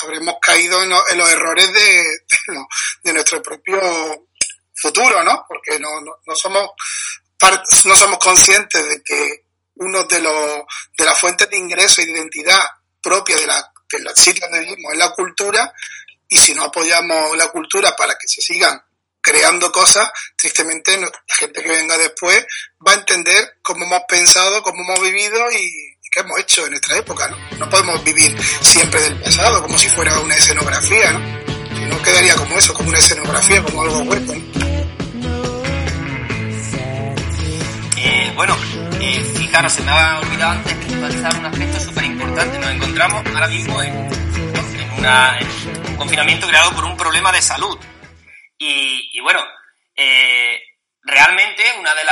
habremos 0.02 0.36
caído 0.40 0.82
en, 0.82 0.90
los 0.90 1.30
errores 1.30 1.72
de, 1.72 2.04
de, 3.04 3.12
nuestro 3.12 3.42
propio 3.42 3.80
futuro, 4.82 5.22
¿no? 5.22 5.44
Porque 5.48 5.78
no, 5.78 5.88
no, 6.00 6.34
somos 6.34 6.70
no 7.84 7.96
somos 7.96 8.18
conscientes 8.18 8.84
de 8.84 9.02
que 9.02 9.44
uno 9.76 10.04
de 10.04 10.20
los 10.20 10.62
de 10.96 11.04
las 11.04 11.18
fuentes 11.18 11.48
de 11.48 11.56
ingreso 11.56 12.00
e 12.00 12.04
identidad 12.04 12.60
propia 13.00 13.36
de 13.36 13.46
la 13.46 13.72
del 13.90 14.16
sitio 14.16 14.46
donde 14.46 14.66
vivimos 14.66 14.92
es 14.92 14.98
la 14.98 15.10
cultura 15.10 15.72
y 16.28 16.36
si 16.36 16.54
no 16.54 16.64
apoyamos 16.64 17.36
la 17.36 17.48
cultura 17.48 17.94
para 17.94 18.14
que 18.14 18.26
se 18.26 18.40
sigan 18.40 18.82
creando 19.20 19.70
cosas, 19.70 20.10
tristemente 20.36 20.98
la 20.98 21.10
gente 21.28 21.62
que 21.62 21.68
venga 21.68 21.96
después 21.96 22.44
va 22.86 22.92
a 22.92 22.96
entender 22.96 23.58
cómo 23.62 23.84
hemos 23.84 24.02
pensado, 24.08 24.62
cómo 24.62 24.82
hemos 24.82 25.00
vivido 25.00 25.50
y, 25.52 25.92
que 26.10 26.20
hemos 26.20 26.38
hecho 26.40 26.66
en 26.66 26.72
nuestra 26.72 26.98
época, 26.98 27.26
¿no? 27.28 27.38
No 27.56 27.70
podemos 27.70 28.04
vivir 28.04 28.36
siempre 28.60 29.00
del 29.00 29.18
pasado, 29.18 29.62
como 29.62 29.78
si 29.78 29.88
fuera 29.88 30.20
una 30.20 30.36
escenografía, 30.36 31.10
¿no? 31.10 31.20
Si 31.74 31.84
no 31.86 32.02
quedaría 32.02 32.34
como 32.36 32.58
eso, 32.58 32.74
como 32.74 32.90
una 32.90 32.98
escenografía, 32.98 33.62
como 33.62 33.80
algo 33.80 33.98
hueco, 34.00 34.34
eh, 34.34 34.61
bueno, 38.34 38.56
fijaros, 39.36 39.72
se 39.72 39.82
me 39.82 39.90
ha 39.90 40.18
olvidado 40.18 40.52
antes 40.52 40.74
puntualizar 40.74 41.34
un 41.36 41.46
aspecto 41.46 41.80
súper 41.80 42.04
importante. 42.04 42.58
Nos 42.58 42.70
encontramos 42.70 43.26
ahora 43.26 43.48
mismo 43.48 43.82
en, 43.82 43.94
un 44.96 45.96
confinamiento 45.96 46.46
creado 46.46 46.72
por 46.74 46.84
un 46.84 46.96
problema 46.96 47.32
de 47.32 47.42
salud. 47.42 47.78
Y, 48.58 49.18
bueno, 49.20 49.44
eh, 49.96 50.62
realmente 51.02 51.64
una 51.78 51.94
de, 51.94 52.02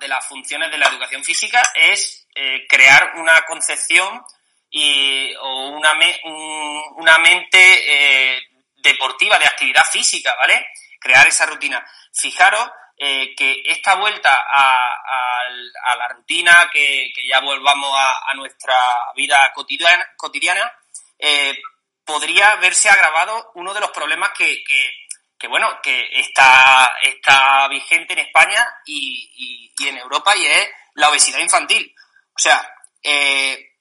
de 0.00 0.08
las 0.08 0.24
funciones 0.26 0.70
de 0.70 0.78
la 0.78 0.86
educación 0.86 1.24
física 1.24 1.60
es 1.74 2.28
eh, 2.34 2.66
crear 2.68 3.14
una 3.16 3.42
concepción 3.42 4.22
y, 4.70 5.34
o 5.36 5.70
una, 5.70 5.92
una 6.96 7.18
mente 7.18 7.58
eh, 7.58 8.40
deportiva, 8.76 9.38
de 9.38 9.46
actividad 9.46 9.84
física, 9.90 10.34
¿vale? 10.36 10.68
Crear 11.00 11.26
esa 11.26 11.46
rutina. 11.46 11.84
Fijaros 12.12 12.68
eh, 12.96 13.34
que 13.36 13.62
esta 13.66 13.94
vuelta 13.96 14.30
a, 14.32 15.48
la 15.96 16.08
rutina, 16.08 16.68
que, 16.72 17.12
ya 17.28 17.40
volvamos 17.40 17.90
a, 17.94 18.34
nuestra 18.34 18.76
vida 19.14 19.52
cotidiana, 19.54 20.06
cotidiana 20.16 20.72
podría 22.04 22.56
verse 22.56 22.88
agravado 22.88 23.52
uno 23.54 23.74
de 23.74 23.80
los 23.80 23.90
problemas 23.90 24.30
que, 24.30 24.62
que, 25.38 25.48
bueno, 25.48 25.80
que 25.82 26.08
está, 26.20 26.94
está 27.02 27.68
vigente 27.68 28.12
en 28.12 28.20
España 28.20 28.66
y, 28.84 29.72
y 29.78 29.88
en 29.88 29.98
Europa 29.98 30.36
y 30.36 30.46
es 30.46 30.68
la 30.94 31.08
obesidad 31.10 31.38
infantil. 31.38 31.94
O 32.34 32.38
sea, 32.38 32.60
eh, 33.02 33.72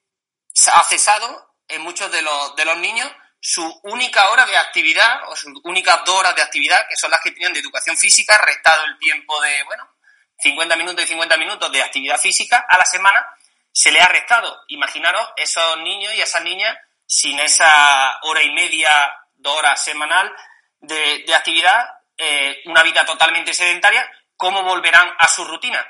ha 0.74 0.84
cesado 0.84 1.56
en 1.68 1.82
muchos 1.82 2.12
de 2.12 2.22
los, 2.22 2.56
de 2.56 2.66
los 2.66 2.78
niños 2.78 3.12
su 3.46 3.80
única 3.84 4.30
hora 4.30 4.44
de 4.48 4.58
actividad 4.58 5.30
o 5.30 5.36
sus 5.36 5.54
únicas 5.64 6.04
dos 6.04 6.16
horas 6.16 6.34
de 6.36 6.42
actividad, 6.42 6.88
que 6.90 6.96
son 6.96 7.12
las 7.12 7.22
que 7.22 7.30
tienen 7.30 7.54
de 7.54 7.60
educación 7.60 7.96
física, 7.96 8.36
restado 8.40 8.86
el 8.86 8.98
tiempo 8.98 9.40
de, 9.42 9.64
bueno, 9.66 9.88
50 10.40 10.76
minutos 10.76 11.04
y 11.04 11.08
50 11.10 11.38
minutos 11.38 11.72
de 11.72 11.84
actividad 11.84 12.18
física 12.20 12.66
a 12.68 12.76
la 12.76 12.86
semana, 12.86 13.24
se 13.72 13.92
le 13.92 14.00
ha 14.00 14.08
restado. 14.08 14.64
Imaginaros 14.70 15.30
esos 15.38 15.78
niños 15.82 16.12
y 16.16 16.22
esas 16.22 16.42
niñas 16.42 16.76
sin 17.06 17.40
esa 17.40 18.18
hora 18.24 18.42
y 18.42 18.52
media, 18.52 18.90
dos 19.36 19.58
horas 19.60 19.84
semanal 19.84 20.36
de, 20.80 21.24
actividad, 21.36 21.88
eh, 22.18 22.64
una 22.66 22.82
vida 22.82 23.06
totalmente 23.06 23.54
sedentaria, 23.54 24.10
¿cómo 24.36 24.64
volverán 24.64 25.14
a 25.20 25.28
su 25.28 25.46
rutina? 25.46 25.86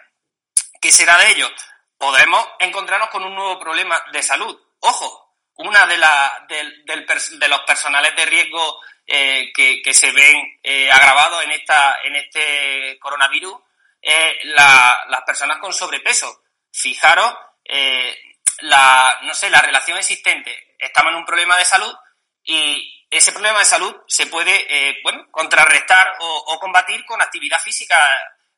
¿Qué 0.82 0.92
será 0.92 1.18
de 1.20 1.32
ellos? 1.32 1.54
podemos 1.98 2.46
encontrarnos 2.60 3.10
con 3.10 3.24
un 3.24 3.34
nuevo 3.34 3.60
problema 3.60 4.00
de 4.12 4.22
salud. 4.22 4.60
Ojo, 4.80 5.25
una 5.58 5.86
de, 5.86 5.98
la, 5.98 6.46
de, 6.48 7.48
los 7.48 7.60
personales 7.62 8.16
de 8.16 8.26
riesgo 8.26 8.82
eh, 9.08 9.52
que, 9.54 9.94
se 9.94 10.12
ven 10.12 10.60
eh, 10.64 10.92
agravados 10.92 11.44
en, 11.44 11.52
esta, 11.52 11.98
en 12.04 12.16
este 12.16 12.98
coronavirus 13.00 13.56
es 14.02 14.46
las 14.46 15.22
personas 15.26 15.58
con 15.60 15.74
sobrepeso. 15.74 16.44
Fijaros, 16.72 17.34
eh, 17.64 18.18
la, 18.62 19.20
no 19.24 19.34
sé, 19.34 19.50
la 19.50 19.62
relación 19.62 19.98
existente. 19.98 20.76
Estamos 20.78 21.12
en 21.12 21.20
un 21.20 21.26
problema 21.26 21.58
de 21.58 21.66
salud 21.66 21.96
y 22.44 23.08
ese 23.10 23.32
problema 23.32 23.60
de 23.60 23.66
salud 23.66 23.96
se 24.08 24.28
puede, 24.28 25.00
bueno, 25.04 25.26
contrarrestar 25.32 26.18
o, 26.20 26.44
o 26.48 26.60
combatir 26.60 27.06
con 27.06 27.22
actividad 27.22 27.60
física 27.60 27.98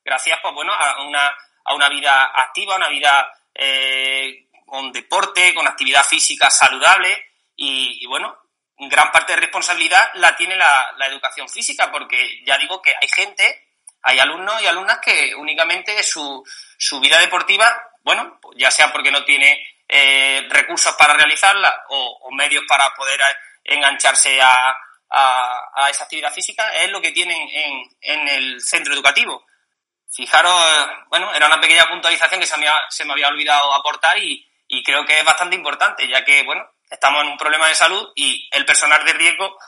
gracias, 0.04 0.38
pues 0.42 0.52
bueno, 0.54 0.72
a 0.72 1.02
una 1.02 1.34
a 1.68 1.74
una 1.74 1.88
vida 1.88 2.32
activa, 2.34 2.76
una 2.76 2.88
vida 2.88 3.30
con 4.68 4.92
deporte, 4.92 5.54
con 5.54 5.66
actividad 5.66 6.04
física 6.04 6.50
saludable 6.50 7.26
y, 7.56 8.06
bueno, 8.06 8.38
gran 8.76 9.10
parte 9.10 9.32
de 9.32 9.40
responsabilidad 9.40 10.10
la 10.14 10.36
tiene 10.36 10.54
la, 10.56 10.94
educación 11.08 11.48
física 11.48 11.90
porque 11.90 12.44
ya 12.44 12.56
digo 12.58 12.80
que 12.80 12.94
hay 13.00 13.08
gente, 13.08 13.70
hay 14.02 14.18
alumnos 14.20 14.62
y 14.62 14.66
alumnas 14.66 15.00
que 15.00 15.34
únicamente 15.34 16.02
su, 16.02 16.44
su 16.76 17.00
vida 17.00 17.18
deportiva, 17.18 17.82
bueno, 18.04 18.38
ya 18.56 18.70
sea 18.70 18.92
porque 18.92 19.10
no 19.10 19.24
tiene 19.24 19.58
eh, 19.88 20.46
recursos 20.50 20.94
para 20.96 21.14
realizarla 21.14 21.84
o, 21.88 22.30
medios 22.32 22.64
para 22.68 22.94
poder 22.94 23.20
engancharse 23.64 24.40
a, 24.40 24.76
a, 25.10 25.90
esa 25.90 26.04
actividad 26.04 26.32
física, 26.32 26.72
es 26.74 26.90
lo 26.90 27.00
que 27.00 27.10
tienen 27.10 27.48
en, 27.50 27.96
en 28.02 28.28
el 28.28 28.60
centro 28.60 28.94
educativo. 28.94 29.44
Fijaros, 30.10 30.54
bueno, 31.08 31.34
era 31.34 31.46
una 31.46 31.60
pequeña 31.60 31.88
puntualización 31.88 32.40
que 32.40 32.46
se 32.46 32.56
me, 32.58 32.66
se 32.88 33.04
me 33.04 33.12
había 33.12 33.28
olvidado 33.28 33.74
aportar 33.74 34.18
y, 34.18 34.47
creo 34.84 35.04
que 35.04 35.18
es 35.18 35.24
bastante 35.24 35.56
importante, 35.56 36.06
ya 36.08 36.24
que, 36.24 36.42
bueno, 36.44 36.68
estamos 36.90 37.22
en 37.22 37.30
un 37.30 37.38
problema 37.38 37.68
de 37.68 37.74
salud 37.74 38.12
y 38.14 38.48
el 38.52 38.64
personal 38.64 39.04
de 39.04 39.12
riesgo 39.12 39.58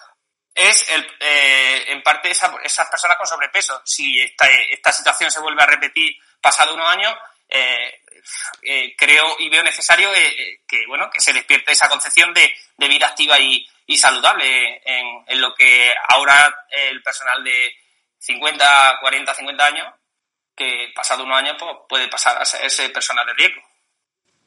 es 0.55 0.89
el, 0.91 1.07
eh, 1.21 1.85
en 1.89 2.03
parte 2.03 2.31
esas 2.31 2.89
personas 2.91 3.17
con 3.17 3.27
sobrepeso. 3.27 3.81
Si 3.85 4.21
esta, 4.21 4.47
esta 4.47 4.93
situación 4.93 5.31
se 5.31 5.41
vuelve 5.41 5.63
a 5.63 5.67
repetir 5.67 6.15
pasado 6.41 6.75
unos 6.75 6.89
años, 6.89 7.15
eh, 7.49 8.03
eh, 8.63 8.95
creo 8.97 9.37
y 9.39 9.49
veo 9.49 9.63
necesario 9.63 10.11
que 10.67 10.87
bueno 10.87 11.11
que 11.11 11.21
se 11.21 11.33
despierte 11.33 11.73
esa 11.73 11.89
concepción 11.89 12.33
de, 12.35 12.55
de 12.77 12.89
vida 12.89 13.09
activa 13.09 13.39
y, 13.39 13.67
y 13.87 13.97
saludable 13.97 14.83
en, 14.85 15.25
en, 15.27 15.41
lo 15.41 15.55
que 15.55 15.93
ahora 16.11 16.67
el 16.71 17.03
personal 17.03 17.43
de 17.43 17.75
50, 18.19 18.99
40, 19.01 19.35
50 19.35 19.67
años, 19.67 19.95
que 20.55 20.93
pasado 20.95 21.25
unos 21.25 21.39
años 21.39 21.57
pues, 21.59 21.77
puede 21.89 22.09
pasar 22.09 22.41
a 22.41 22.45
ser 22.45 22.65
ese 22.65 22.91
personal 22.91 23.27
de 23.27 23.35
riesgo. 23.35 23.63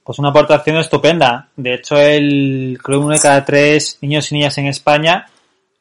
Pues 0.03 0.19
una 0.19 0.29
aportación 0.29 0.77
estupenda. 0.77 1.47
De 1.55 1.75
hecho, 1.75 1.97
el 1.97 2.77
creo 2.83 2.99
uno 2.99 3.13
de 3.13 3.19
cada 3.19 3.45
tres 3.45 3.97
niños 4.01 4.31
y 4.31 4.35
niñas 4.35 4.57
en 4.57 4.67
España 4.67 5.27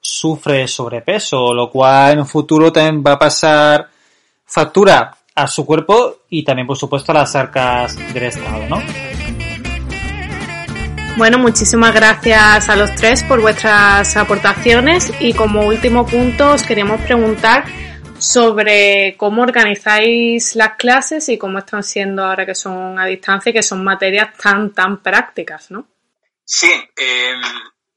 sufre 0.01 0.66
sobrepeso, 0.68 1.53
lo 1.53 1.70
cual 1.70 2.12
en 2.12 2.18
un 2.20 2.27
futuro 2.27 2.73
también 2.73 3.03
va 3.05 3.12
a 3.12 3.18
pasar 3.18 3.89
factura 4.45 5.16
a 5.35 5.47
su 5.47 5.64
cuerpo 5.64 6.18
y 6.29 6.45
también, 6.45 6.66
por 6.66 6.77
supuesto, 6.77 7.12
a 7.12 7.16
las 7.16 7.35
arcas 7.35 7.97
del 8.12 8.25
Estado, 8.25 8.68
¿no? 8.68 8.83
Bueno, 11.16 11.39
muchísimas 11.39 11.95
gracias 11.95 12.68
a 12.68 12.77
los 12.77 12.95
tres 12.95 13.23
por 13.25 13.41
vuestras 13.41 14.16
aportaciones 14.16 15.12
y 15.20 15.35
como 15.35 15.66
último 15.66 16.07
punto 16.07 16.53
os 16.53 16.62
queríamos 16.62 17.01
preguntar 17.03 17.64
sobre 18.23 19.16
cómo 19.16 19.43
organizáis 19.43 20.55
las 20.55 20.77
clases 20.77 21.29
y 21.29 21.39
cómo 21.39 21.59
están 21.59 21.83
siendo 21.83 22.25
ahora 22.25 22.47
que 22.47 22.55
son 22.55 22.99
a 22.99 23.07
distancia 23.07 23.51
y 23.51 23.53
que 23.53 23.62
son 23.62 23.83
materias 23.83 24.37
tan, 24.37 24.73
tan 24.73 25.03
prácticas, 25.03 25.70
¿no? 25.70 25.89
Sí, 26.45 26.73
eh, 26.97 27.35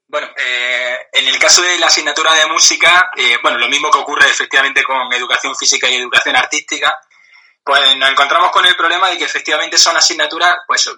bueno, 0.07 0.27
eh, 0.37 0.97
en 1.13 1.27
el 1.27 1.37
caso 1.37 1.61
de 1.61 1.77
la 1.77 1.87
asignatura 1.87 2.33
de 2.33 2.47
música, 2.47 3.11
eh, 3.15 3.37
bueno, 3.43 3.57
lo 3.57 3.67
mismo 3.67 3.91
que 3.91 3.99
ocurre 3.99 4.27
efectivamente 4.27 4.83
con 4.83 5.11
educación 5.13 5.55
física 5.55 5.89
y 5.89 5.95
educación 5.95 6.35
artística, 6.35 6.97
pues 7.63 7.95
nos 7.97 8.09
encontramos 8.09 8.51
con 8.51 8.65
el 8.65 8.75
problema 8.75 9.09
de 9.09 9.17
que 9.17 9.25
efectivamente 9.25 9.77
son 9.77 9.97
asignaturas 9.97 10.55
pues 10.67 10.89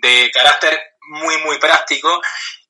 de 0.00 0.30
carácter 0.32 0.78
muy, 1.08 1.38
muy 1.38 1.58
práctico 1.58 2.20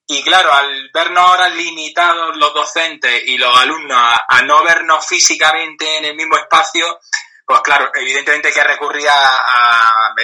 y 0.09 0.23
claro, 0.23 0.53
al 0.53 0.91
vernos 0.95 1.19
ahora 1.19 1.49
limitados 1.49 2.37
los 2.37 2.55
docentes 2.55 3.23
y 3.27 3.37
los 3.39 3.57
alumnos 3.59 3.99
a, 4.29 4.43
no 4.43 4.63
vernos 4.63 5.05
físicamente 5.05 5.99
en 5.99 6.05
el 6.05 6.15
mismo 6.15 6.37
espacio, 6.37 7.01
pues 7.45 7.61
claro, 7.63 7.91
evidentemente 7.95 8.53
que 8.53 8.63
recurrir 8.63 9.09
a, 9.09 10.15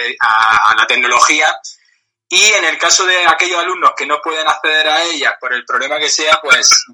la 0.77 0.87
tecnología. 0.87 1.47
Y 2.29 2.51
en 2.53 2.65
el 2.65 2.77
caso 2.79 3.05
de 3.05 3.27
aquellos 3.27 3.59
alumnos 3.59 3.91
que 3.95 4.07
no 4.07 4.19
pueden 4.21 4.47
acceder 4.47 4.87
a 4.87 5.03
ella 5.03 5.37
por 5.39 5.53
el 5.53 5.65
problema 5.65 5.99
que 5.99 6.09
sea, 6.09 6.39
pues 6.41 6.85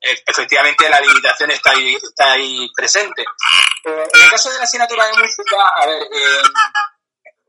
eh, 0.00 0.22
efectivamente 0.26 0.88
la 0.88 1.00
limitación 1.00 1.50
está 1.50 1.70
ahí, 1.70 1.94
está 1.94 2.32
ahí 2.32 2.68
presente. 2.74 3.22
Eh, 3.22 4.08
en 4.12 4.22
el 4.22 4.30
caso 4.30 4.50
de 4.50 4.58
la 4.58 4.64
asignatura 4.64 5.06
de 5.06 5.18
música, 5.18 5.56
a 5.76 5.86
ver, 5.86 6.02
eh, 6.02 6.42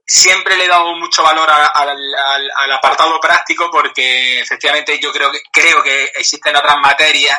siempre 0.07 0.55
le 0.55 0.65
he 0.65 0.69
dado 0.69 0.95
mucho 0.95 1.21
valor 1.21 1.49
al, 1.49 2.71
apartado 2.71 3.19
práctico 3.19 3.69
porque 3.69 4.39
efectivamente 4.39 4.97
yo 4.99 5.11
creo 5.11 5.29
que, 5.31 5.41
creo 5.51 5.83
que 5.83 6.05
existen 6.15 6.55
otras 6.55 6.77
materias 6.77 7.37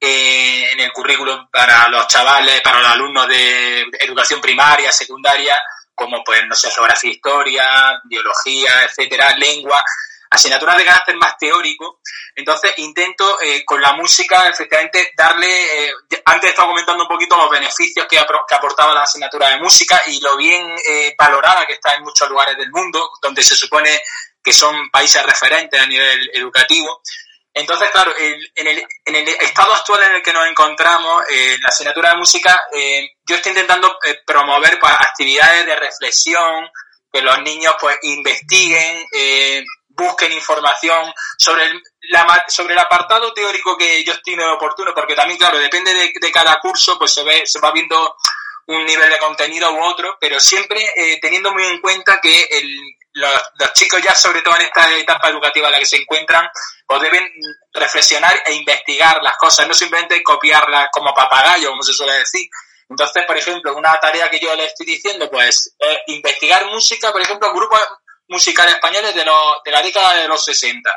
eh, 0.00 0.70
en 0.72 0.80
el 0.80 0.92
currículum 0.92 1.48
para 1.50 1.88
los 1.88 2.06
chavales, 2.06 2.60
para 2.60 2.80
los 2.80 2.92
alumnos 2.92 3.26
de 3.26 3.80
educación 3.98 4.40
primaria, 4.40 4.92
secundaria, 4.92 5.60
como 5.92 6.22
pues, 6.22 6.46
no 6.46 6.54
sé, 6.54 6.70
geografía, 6.70 7.10
historia, 7.10 8.00
biología, 8.04 8.84
etcétera, 8.84 9.34
lengua, 9.36 9.82
asignaturas 10.30 10.76
de 10.76 10.84
carácter 10.84 11.16
más 11.16 11.36
teórico. 11.38 12.00
Entonces 12.34 12.72
intento 12.78 13.40
eh, 13.40 13.64
con 13.64 13.80
la 13.80 13.92
música 13.92 14.48
efectivamente 14.48 15.12
darle, 15.16 15.86
eh, 15.86 15.92
antes 16.24 16.48
he 16.48 16.50
estado 16.50 16.68
comentando 16.68 17.02
un 17.02 17.08
poquito 17.08 17.36
los 17.36 17.50
beneficios 17.50 18.06
que, 18.06 18.16
que 18.16 18.54
aportaba 18.54 18.94
la 18.94 19.02
asignatura 19.02 19.50
de 19.50 19.58
música 19.58 20.00
y 20.06 20.20
lo 20.20 20.36
bien 20.36 20.66
eh, 20.88 21.14
valorada 21.18 21.66
que 21.66 21.74
está 21.74 21.94
en 21.94 22.02
muchos 22.02 22.28
lugares 22.28 22.56
del 22.56 22.70
mundo, 22.70 23.10
donde 23.22 23.42
se 23.42 23.56
supone 23.56 24.00
que 24.42 24.52
son 24.52 24.90
países 24.90 25.22
referentes 25.24 25.80
a 25.80 25.86
nivel 25.86 26.30
educativo. 26.34 27.02
Entonces, 27.58 27.90
claro, 27.90 28.12
en, 28.16 28.66
el, 28.68 28.86
en, 29.04 29.16
el, 29.16 29.28
estado 29.28 29.74
actual 29.74 30.04
en 30.04 30.12
el 30.12 30.22
que 30.22 30.32
nos 30.32 30.46
encontramos, 30.46 31.24
eh, 31.28 31.56
la 31.60 31.68
asignatura 31.68 32.10
de 32.10 32.16
música, 32.18 32.56
eh, 32.72 33.10
yo 33.26 33.34
estoy 33.34 33.50
intentando 33.50 33.98
eh, 34.06 34.20
promover 34.24 34.78
pues, 34.78 34.92
actividades 34.92 35.66
de 35.66 35.74
reflexión, 35.74 36.70
que 37.12 37.20
los 37.20 37.40
niños 37.42 37.74
pues 37.80 37.98
investiguen, 38.02 39.04
eh, 39.12 39.64
busquen 39.98 40.32
información 40.32 41.12
sobre 41.36 41.64
el, 41.64 41.82
sobre 42.48 42.74
el 42.74 42.80
apartado 42.80 43.32
teórico 43.34 43.76
que 43.76 44.04
yo 44.04 44.12
estime 44.12 44.44
oportuno, 44.46 44.94
porque 44.94 45.14
también, 45.14 45.38
claro, 45.38 45.58
depende 45.58 45.92
de, 45.92 46.32
cada 46.32 46.60
curso, 46.60 46.96
pues 46.98 47.12
se, 47.12 47.24
ve, 47.24 47.42
se 47.44 47.60
va 47.60 47.72
viendo 47.72 48.16
un 48.68 48.84
nivel 48.84 49.10
de 49.10 49.18
contenido 49.18 49.72
u 49.72 49.82
otro, 49.82 50.16
pero 50.20 50.38
siempre 50.38 50.80
eh, 50.94 51.18
teniendo 51.20 51.52
muy 51.52 51.64
en 51.64 51.80
cuenta 51.80 52.20
que 52.20 52.44
el, 52.50 52.78
los, 53.14 53.72
chicos 53.74 54.00
ya, 54.02 54.14
sobre 54.14 54.42
todo 54.42 54.56
en 54.56 54.62
esta 54.62 54.96
etapa 54.96 55.28
educativa 55.28 55.66
en 55.68 55.72
la 55.72 55.78
que 55.78 55.86
se 55.86 55.96
encuentran, 55.96 56.48
pues 56.86 57.00
deben 57.00 57.28
reflexionar 57.72 58.34
e 58.46 58.54
investigar 58.54 59.22
las 59.22 59.36
cosas, 59.36 59.66
no 59.66 59.74
simplemente 59.74 60.22
copiarlas 60.22 60.88
como 60.92 61.14
papagayo, 61.14 61.70
como 61.70 61.82
se 61.82 61.92
suele 61.92 62.12
decir. 62.14 62.48
Entonces, 62.88 63.24
por 63.26 63.36
ejemplo, 63.36 63.76
una 63.76 63.98
tarea 64.00 64.30
que 64.30 64.40
yo 64.40 64.54
le 64.54 64.64
estoy 64.64 64.86
diciendo, 64.86 65.28
pues, 65.30 65.74
es 65.78 65.98
investigar 66.06 66.66
música, 66.66 67.12
por 67.12 67.20
ejemplo, 67.20 67.52
grupos 67.52 67.80
musicales 68.28 68.74
españoles 68.74 69.14
de, 69.14 69.24
los, 69.24 69.62
de 69.64 69.70
la 69.70 69.82
década 69.82 70.14
de 70.14 70.28
los 70.28 70.44
60, 70.44 70.90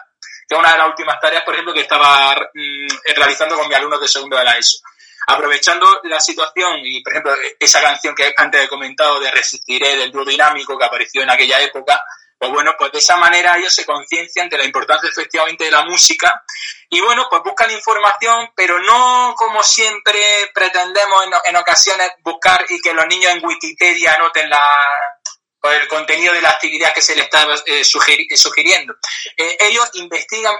que 0.47 0.55
es 0.55 0.59
una 0.59 0.71
de 0.71 0.77
las 0.77 0.87
últimas 0.87 1.19
tareas, 1.19 1.43
por 1.43 1.53
ejemplo, 1.53 1.73
que 1.73 1.81
estaba 1.81 2.35
mm, 2.53 3.13
realizando 3.15 3.57
con 3.57 3.67
mis 3.67 3.77
alumnos 3.77 4.01
de 4.01 4.07
segundo 4.07 4.37
de 4.37 4.43
la 4.43 4.57
ESO. 4.57 4.79
Aprovechando 5.27 6.01
la 6.03 6.19
situación 6.19 6.79
y, 6.83 7.01
por 7.01 7.13
ejemplo, 7.13 7.33
esa 7.59 7.81
canción 7.81 8.15
que 8.15 8.33
antes 8.35 8.63
he 8.63 8.67
comentado 8.67 9.19
de 9.19 9.31
Resistiré 9.31 9.95
del 9.95 10.11
dúo 10.11 10.25
dinámico 10.25 10.77
que 10.77 10.85
apareció 10.85 11.21
en 11.21 11.29
aquella 11.29 11.59
época, 11.61 12.03
pues 12.37 12.51
bueno, 12.51 12.73
pues 12.77 12.91
de 12.91 12.97
esa 12.97 13.17
manera 13.17 13.55
ellos 13.55 13.71
se 13.71 13.85
conciencian 13.85 14.49
de 14.49 14.57
la 14.57 14.65
importancia 14.65 15.07
efectivamente 15.07 15.65
de 15.65 15.71
la 15.71 15.85
música 15.85 16.43
y 16.89 16.99
bueno, 16.99 17.27
pues 17.29 17.43
buscan 17.43 17.69
información, 17.69 18.51
pero 18.55 18.79
no 18.79 19.35
como 19.37 19.61
siempre 19.61 20.19
pretendemos 20.51 21.23
en, 21.23 21.33
en 21.45 21.55
ocasiones 21.55 22.09
buscar 22.23 22.65
y 22.67 22.81
que 22.81 22.95
los 22.95 23.05
niños 23.05 23.31
en 23.31 23.45
Wikipedia 23.45 24.15
anoten 24.15 24.49
la, 24.49 24.75
por 25.61 25.73
el 25.73 25.87
contenido 25.87 26.33
de 26.33 26.41
la 26.41 26.49
actividad 26.49 26.93
que 26.93 27.01
se 27.01 27.15
les 27.15 27.25
está 27.25 27.45
eh, 27.67 27.83
sugiriendo. 27.83 28.95
Eh, 29.37 29.57
ellos 29.59 29.89
investigan, 29.93 30.55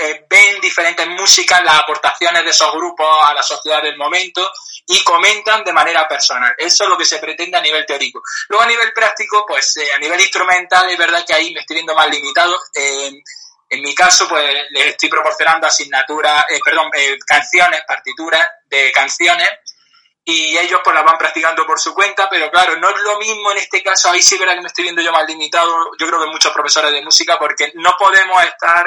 eh, 0.00 0.24
ven 0.30 0.60
diferentes 0.60 1.06
músicas, 1.08 1.62
las 1.64 1.80
aportaciones 1.80 2.44
de 2.44 2.50
esos 2.50 2.72
grupos 2.72 3.06
a 3.24 3.34
la 3.34 3.42
sociedad 3.42 3.82
del 3.82 3.96
momento 3.96 4.48
y 4.86 5.02
comentan 5.02 5.64
de 5.64 5.72
manera 5.72 6.06
personal. 6.06 6.54
Eso 6.56 6.84
es 6.84 6.90
lo 6.90 6.96
que 6.96 7.04
se 7.04 7.18
pretende 7.18 7.58
a 7.58 7.62
nivel 7.62 7.84
teórico. 7.84 8.22
Luego 8.48 8.62
a 8.62 8.68
nivel 8.68 8.92
práctico, 8.92 9.44
pues 9.46 9.76
a 9.92 9.98
nivel 9.98 10.20
instrumental 10.20 10.88
es 10.88 10.98
verdad 10.98 11.24
que 11.26 11.34
ahí 11.34 11.52
me 11.52 11.60
estoy 11.60 11.74
viendo 11.74 11.94
más 11.94 12.08
limitado. 12.08 12.56
en 12.74 13.82
mi 13.82 13.92
caso, 13.92 14.28
pues 14.28 14.54
les 14.70 14.86
estoy 14.86 15.08
proporcionando 15.08 15.66
asignaturas, 15.66 16.44
perdón, 16.64 16.90
canciones, 17.26 17.80
partituras 17.88 18.46
de 18.66 18.92
canciones 18.92 19.48
y 20.26 20.56
ellos 20.56 20.80
pues 20.82 20.94
la 20.94 21.02
van 21.02 21.18
practicando 21.18 21.66
por 21.66 21.78
su 21.78 21.92
cuenta, 21.92 22.28
pero 22.30 22.50
claro, 22.50 22.76
no 22.76 22.88
es 22.88 23.02
lo 23.02 23.18
mismo 23.18 23.52
en 23.52 23.58
este 23.58 23.82
caso, 23.82 24.10
ahí 24.10 24.22
sí 24.22 24.38
verá 24.38 24.54
que 24.54 24.62
me 24.62 24.68
estoy 24.68 24.84
viendo 24.84 25.02
yo 25.02 25.12
más 25.12 25.26
limitado, 25.28 25.90
yo 25.98 26.06
creo 26.06 26.20
que 26.20 26.30
muchos 26.30 26.52
profesores 26.52 26.92
de 26.92 27.02
música, 27.02 27.38
porque 27.38 27.72
no 27.74 27.94
podemos 27.98 28.42
estar 28.44 28.86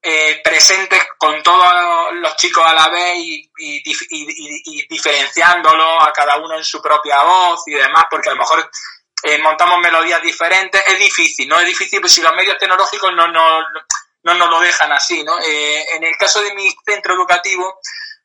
eh, 0.00 0.40
presentes 0.42 1.00
con 1.18 1.42
todos 1.42 2.12
los 2.14 2.36
chicos 2.36 2.64
a 2.64 2.74
la 2.74 2.88
vez 2.88 3.18
y, 3.18 3.50
y, 3.58 4.86
diferenciándolos 4.88 6.06
a 6.06 6.12
cada 6.12 6.36
uno 6.36 6.56
en 6.56 6.64
su 6.64 6.80
propia 6.80 7.22
voz 7.22 7.62
y 7.66 7.72
demás, 7.72 8.04
porque 8.08 8.28
a 8.28 8.32
lo 8.32 8.38
mejor 8.38 8.70
eh, 9.24 9.38
montamos 9.38 9.78
melodías 9.78 10.22
diferentes, 10.22 10.82
es 10.86 10.98
difícil, 10.98 11.48
¿no? 11.48 11.58
Es 11.58 11.66
difícil 11.66 12.00
pues 12.00 12.12
si 12.12 12.20
los 12.20 12.34
medios 12.34 12.58
tecnológicos 12.58 13.12
no, 13.14 13.28
no, 13.28 13.60
no 14.24 14.34
nos 14.34 14.50
lo 14.50 14.60
dejan 14.60 14.92
así, 14.92 15.22
¿no? 15.22 15.38
Eh, 15.40 15.84
en 15.94 16.04
el 16.04 16.16
caso 16.16 16.42
de 16.42 16.54
mi 16.54 16.68
centro 16.84 17.14
educativo, 17.14 17.80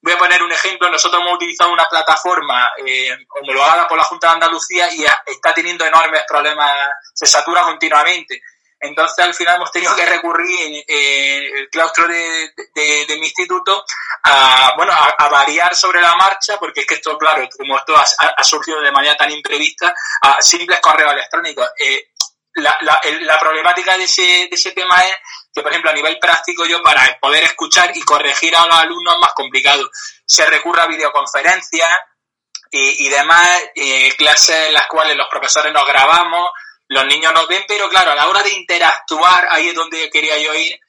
Voy 0.08 0.14
a 0.14 0.20
poner 0.20 0.42
un 0.42 0.54
ejemplo. 0.54 0.90
Nosotros 0.90 1.22
hemos 1.22 1.36
utilizado 1.36 1.70
una 1.70 1.84
plataforma 1.84 2.72
eh, 2.78 3.14
homologada 3.42 3.90
por 3.90 3.98
la 3.98 4.06
Junta 4.06 4.28
de 4.28 4.34
Andalucía 4.36 4.88
y 4.94 5.04
está 5.04 5.54
teniendo 5.54 5.84
enormes 5.86 6.24
problemas, 6.26 6.72
se 7.14 7.26
satura 7.26 7.64
continuamente. 7.64 8.42
Entonces, 8.80 9.26
al 9.26 9.34
final 9.34 9.58
hemos 9.58 9.70
tenido 9.70 9.94
que 9.98 10.06
recurrir 10.06 10.86
eh, 10.88 11.60
el 11.60 11.70
claustro 11.70 12.08
de, 12.08 12.54
de, 12.74 13.18
mi 13.20 13.26
instituto 13.26 13.84
a, 14.24 14.76
bueno, 14.78 14.94
a, 14.94 15.28
variar 15.28 15.76
sobre 15.76 16.00
la 16.00 16.16
marcha, 16.16 16.58
porque 16.58 16.80
es 16.82 16.88
que 16.88 16.96
esto, 16.96 17.18
claro, 17.18 17.46
como 17.58 17.78
esto 17.78 17.94
ha, 17.98 18.44
surgido 18.46 18.80
de 18.80 18.94
manera 18.94 19.18
tan 19.18 19.30
imprevista, 19.30 19.94
a 20.22 20.42
simples 20.42 20.80
correos 20.80 21.12
electrónicos. 21.12 21.68
Eh, 21.84 22.12
la, 22.54 22.78
la, 22.80 23.02
la, 23.24 23.38
problemática 23.38 23.98
de 23.98 24.06
ese, 24.06 24.22
de 24.22 24.50
ese 24.52 24.72
tema 24.72 24.98
es 25.02 25.18
que, 25.58 25.64
por 25.64 25.72
ejemplo, 25.72 25.90
a 25.90 25.94
nivel 25.94 26.20
práctico, 26.20 26.66
yo 26.66 26.82
para 26.84 27.20
poder 27.20 27.44
escuchar 27.44 27.92
y 27.96 28.02
corregir 28.02 28.56
a 28.56 28.66
los 28.68 28.78
alumnos 28.78 29.16
es 29.16 29.20
más 29.20 29.34
complicado. 29.34 29.90
Se 30.26 30.46
recurre 30.46 30.82
a 30.84 30.88
videoconferencias 30.88 31.90
y, 32.70 33.10
demás, 33.10 33.50
clases 34.18 34.68
en 34.68 34.74
las 34.74 34.88
cuales 34.88 35.18
los 35.18 35.28
profesores 35.30 35.74
nos 35.74 35.88
grabamos, 35.88 36.50
los 36.90 37.06
niños 37.08 37.34
nos 37.34 37.48
ven, 37.48 37.66
pero 37.68 37.90
claro, 37.90 38.12
a 38.12 38.16
la 38.16 38.28
hora 38.28 38.44
de 38.44 38.52
interactuar, 38.52 39.48
ahí 39.50 39.70
es 39.70 39.76
donde 39.76 40.10
quería 40.12 40.38
yo 40.38 40.54
ir, 40.54 40.80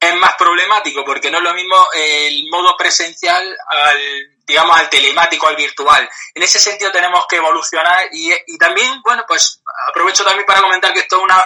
es 0.00 0.14
más 0.16 0.34
problemático 0.36 1.04
porque 1.04 1.30
no 1.30 1.38
es 1.38 1.44
lo 1.44 1.54
mismo 1.54 1.76
el 1.94 2.48
modo 2.50 2.76
presencial 2.76 3.56
al, 3.68 4.36
digamos, 4.46 4.78
al 4.78 4.88
telemático, 4.88 5.46
al 5.46 5.56
virtual. 5.56 6.08
En 6.34 6.42
ese 6.42 6.58
sentido 6.58 6.90
tenemos 6.90 7.26
que 7.26 7.36
evolucionar 7.36 8.08
y, 8.12 8.32
y 8.46 8.58
también, 8.58 9.02
bueno, 9.02 9.24
pues 9.26 9.60
aprovecho 9.88 10.24
también 10.24 10.46
para 10.46 10.60
comentar 10.60 10.92
que 10.92 11.00
esto 11.00 11.16
es 11.16 11.22
una, 11.22 11.44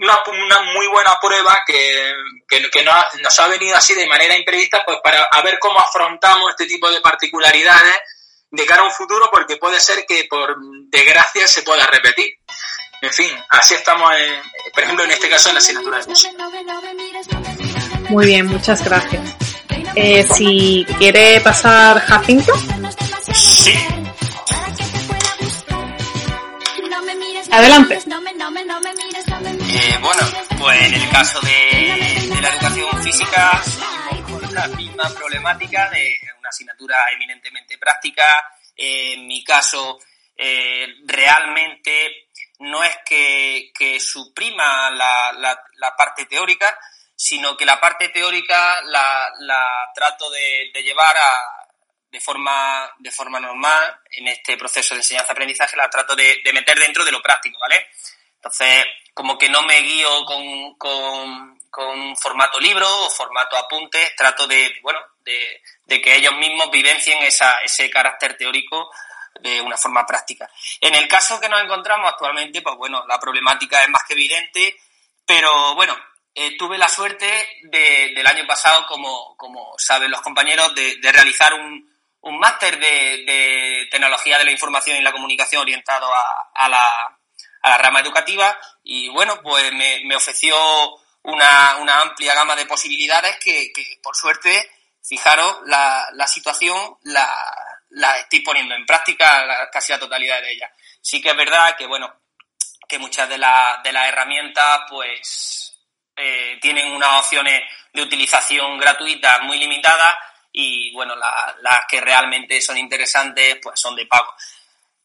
una, 0.00 0.60
muy 0.72 0.86
buena 0.86 1.16
prueba 1.20 1.62
que, 1.66 2.14
que, 2.48 2.84
nos 2.84 3.40
ha 3.40 3.48
venido 3.48 3.76
así 3.76 3.94
de 3.94 4.06
manera 4.06 4.36
imprevista 4.36 4.82
pues 4.84 4.98
para 5.02 5.22
a 5.30 5.42
ver 5.42 5.58
cómo 5.58 5.78
afrontamos 5.78 6.50
este 6.50 6.66
tipo 6.66 6.90
de 6.90 7.00
particularidades 7.00 8.00
de 8.50 8.66
cara 8.66 8.82
a 8.82 8.86
un 8.86 8.90
futuro 8.90 9.28
porque 9.30 9.56
puede 9.56 9.78
ser 9.78 10.04
que 10.06 10.26
por 10.28 10.56
desgracia 10.88 11.46
se 11.46 11.62
pueda 11.62 11.86
repetir. 11.86 12.34
En 13.02 13.12
fin, 13.12 13.30
así 13.48 13.74
estamos, 13.74 14.10
por 14.74 14.82
ejemplo, 14.82 15.04
en 15.04 15.10
este 15.12 15.28
caso 15.28 15.48
en 15.48 15.54
la 15.54 15.58
asignatura 15.60 16.00
de 16.00 16.06
música. 16.06 16.32
Muy 18.10 18.26
bien, 18.26 18.46
muchas 18.46 18.84
gracias. 18.84 19.36
Eh, 19.94 20.26
si 20.34 20.86
quiere 20.98 21.40
pasar 21.40 22.00
Jacinto. 22.00 22.52
Sí. 23.32 23.99
Adelante. 27.52 27.98
Eh, 29.68 29.98
bueno, 30.00 30.22
pues 30.58 30.82
en 30.82 30.94
el 30.94 31.10
caso 31.10 31.40
de, 31.40 32.40
la 32.40 32.48
educación 32.48 33.02
física, 33.02 33.62
la 34.52 34.68
misma 34.68 35.08
problemática 35.10 35.90
de 35.90 36.16
una 36.38 36.48
asignatura 36.48 36.96
eminentemente 37.12 37.76
práctica. 37.78 38.24
en 38.76 39.26
mi 39.26 39.42
caso, 39.44 39.98
eh, 40.36 40.86
realmente 41.06 42.28
no 42.60 42.84
es 42.84 42.96
que, 43.04 43.98
suprima 44.00 44.90
la, 44.90 45.32
la, 45.32 45.96
parte 45.96 46.26
teórica, 46.26 46.78
sino 47.14 47.56
que 47.56 47.66
la 47.66 47.80
parte 47.80 48.08
teórica 48.08 48.80
la, 48.82 49.30
la 49.40 49.62
trato 49.94 50.30
de, 50.30 50.70
llevar 50.82 51.16
a, 51.16 51.59
de 52.10 52.20
forma, 52.20 52.90
de 52.98 53.10
forma 53.10 53.40
normal 53.40 54.00
en 54.10 54.28
este 54.28 54.56
proceso 54.56 54.94
de 54.94 55.00
enseñanza-aprendizaje, 55.00 55.76
la 55.76 55.88
trato 55.88 56.14
de, 56.16 56.40
meter 56.52 56.78
dentro 56.78 57.04
de 57.04 57.12
lo 57.12 57.22
práctico, 57.22 57.58
¿vale? 57.60 57.86
Entonces, 58.36 58.86
como 59.14 59.38
que 59.38 59.48
no 59.48 59.62
me 59.62 59.80
guío 59.80 60.24
con, 60.24 60.74
con, 60.76 62.16
formato 62.16 62.58
libro 62.58 62.86
o 63.06 63.10
formato 63.10 63.56
apuntes, 63.56 64.14
trato 64.16 64.46
de, 64.46 64.78
bueno, 64.82 64.98
de, 65.20 65.62
de 65.84 66.00
que 66.00 66.16
ellos 66.16 66.34
mismos 66.34 66.70
vivencien 66.70 67.22
esa, 67.22 67.58
ese 67.58 67.88
carácter 67.88 68.36
teórico 68.36 68.90
de 69.40 69.60
una 69.60 69.76
forma 69.76 70.06
práctica. 70.06 70.50
En 70.80 70.94
el 70.94 71.08
caso 71.08 71.40
que 71.40 71.48
nos 71.48 71.62
encontramos 71.62 72.10
actualmente, 72.10 72.62
pues 72.62 72.76
bueno, 72.76 73.04
la 73.06 73.18
problemática 73.18 73.82
es 73.82 73.88
más 73.88 74.02
que 74.06 74.14
evidente, 74.14 74.76
pero 75.24 75.74
bueno, 75.74 75.96
eh, 76.34 76.56
tuve 76.56 76.78
la 76.78 76.88
suerte 76.88 77.26
de, 77.64 78.12
del 78.14 78.26
año 78.26 78.46
pasado, 78.46 78.86
como, 78.86 79.36
como 79.36 79.74
saben 79.78 80.10
los 80.10 80.20
compañeros, 80.20 80.74
de, 80.74 80.98
realizar 81.12 81.54
un, 81.54 81.89
un 82.22 82.38
máster 82.38 82.78
de, 82.78 83.88
tecnología 83.90 84.38
de 84.38 84.44
la 84.44 84.50
información 84.50 84.96
y 84.96 85.02
la 85.02 85.12
comunicación 85.12 85.62
orientado 85.62 86.08
a, 86.54 86.68
la, 86.68 87.18
a 87.62 87.68
la 87.70 87.78
rama 87.78 88.00
educativa 88.00 88.58
y 88.82 89.08
bueno, 89.08 89.40
pues 89.42 89.72
me, 89.72 90.14
ofreció 90.14 90.56
una, 91.22 91.76
una, 91.80 92.00
amplia 92.00 92.34
gama 92.34 92.56
de 92.56 92.66
posibilidades 92.66 93.36
que, 93.38 93.72
que 93.72 93.84
por 94.02 94.16
suerte, 94.16 94.70
fijaros, 95.02 95.60
la, 95.66 96.08
la 96.12 96.26
situación 96.26 96.96
la, 97.02 97.28
la 97.90 98.18
estoy 98.18 98.40
poniendo 98.40 98.74
en 98.74 98.86
práctica 98.86 99.68
casi 99.72 99.92
la 99.92 99.98
totalidad 99.98 100.40
de 100.40 100.52
ellas. 100.52 100.70
Sí 101.00 101.20
que 101.20 101.30
es 101.30 101.36
verdad 101.36 101.76
que, 101.76 101.86
bueno, 101.86 102.14
que 102.88 102.98
muchas 102.98 103.28
de, 103.28 103.36
de 103.36 103.92
las 103.92 104.08
herramientas, 104.08 104.80
pues, 104.88 105.78
eh, 106.16 106.58
tienen 106.60 106.92
unas 106.92 107.20
opciones 107.20 107.62
de 107.92 108.02
utilización 108.02 108.78
gratuita 108.78 109.40
muy 109.40 109.58
limitadas 109.58 110.16
y, 110.52 110.92
bueno, 110.92 111.14
las 111.16 111.86
que 111.88 112.00
realmente 112.00 112.60
son 112.60 112.78
interesantes, 112.78 113.58
pues, 113.62 113.78
son 113.78 113.94
de 113.96 114.06
pago. 114.06 114.34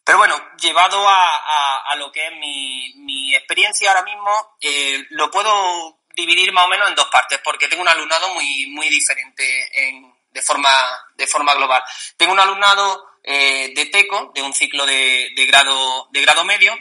Pero 0.05 0.19
bueno, 0.19 0.35
llevado 0.61 1.07
a, 1.07 1.83
a, 1.87 1.95
lo 1.95 2.11
que 2.11 2.27
es 2.27 2.31
mi, 2.33 2.93
mi, 2.97 3.33
experiencia 3.33 3.89
ahora 3.89 4.03
mismo, 4.03 4.55
eh, 4.61 5.03
lo 5.09 5.31
puedo 5.31 5.97
dividir 6.15 6.51
más 6.53 6.65
o 6.65 6.69
menos 6.69 6.87
en 6.89 6.95
dos 6.95 7.07
partes, 7.07 7.39
porque 7.43 7.67
tengo 7.67 7.81
un 7.81 7.89
alumnado 7.89 8.31
muy, 8.35 8.67
muy 8.67 8.87
diferente 8.87 9.87
en, 9.87 10.13
de 10.29 10.41
forma, 10.43 10.69
de 11.15 11.25
forma 11.25 11.55
global. 11.55 11.81
Tengo 12.17 12.33
un 12.33 12.39
alumnado 12.39 13.07
eh, 13.23 13.73
de 13.75 13.85
TECO, 13.87 14.31
de 14.35 14.43
un 14.43 14.53
ciclo 14.53 14.85
de, 14.85 15.31
de 15.35 15.45
grado, 15.47 16.07
de 16.11 16.21
grado 16.21 16.45
medio, 16.45 16.77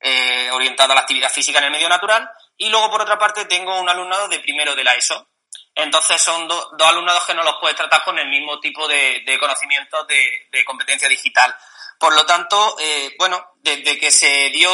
eh, 0.00 0.48
orientado 0.50 0.92
a 0.92 0.94
la 0.94 1.02
actividad 1.02 1.30
física 1.30 1.58
en 1.58 1.64
el 1.64 1.70
medio 1.70 1.90
natural, 1.90 2.30
y 2.56 2.70
luego, 2.70 2.90
por 2.90 3.02
otra 3.02 3.18
parte, 3.18 3.44
tengo 3.44 3.78
un 3.78 3.90
alumnado 3.90 4.28
de 4.28 4.40
primero 4.40 4.74
de 4.74 4.84
la 4.84 4.94
ESO. 4.94 5.28
Entonces, 5.74 6.22
son 6.22 6.46
dos 6.46 6.72
alumnados 6.84 7.24
que 7.26 7.34
no 7.34 7.42
los 7.42 7.56
puedes 7.60 7.76
tratar 7.76 8.04
con 8.04 8.18
el 8.18 8.28
mismo 8.28 8.60
tipo 8.60 8.86
de, 8.86 9.22
de 9.26 9.38
conocimientos 9.38 10.06
de, 10.06 10.48
de, 10.50 10.64
competencia 10.64 11.08
digital. 11.08 11.54
Por 11.98 12.14
lo 12.14 12.24
tanto, 12.24 12.76
eh, 12.78 13.14
bueno, 13.18 13.54
desde 13.56 13.98
que 13.98 14.10
se 14.10 14.50
dio 14.50 14.70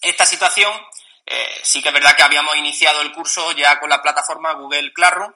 esta 0.00 0.26
situación, 0.26 0.72
eh, 1.26 1.60
sí 1.62 1.82
que 1.82 1.88
es 1.88 1.94
verdad 1.94 2.14
que 2.14 2.22
habíamos 2.22 2.56
iniciado 2.56 3.00
el 3.00 3.12
curso 3.12 3.50
ya 3.52 3.80
con 3.80 3.88
la 3.88 4.02
plataforma 4.02 4.52
Google 4.52 4.92
Classroom, 4.92 5.32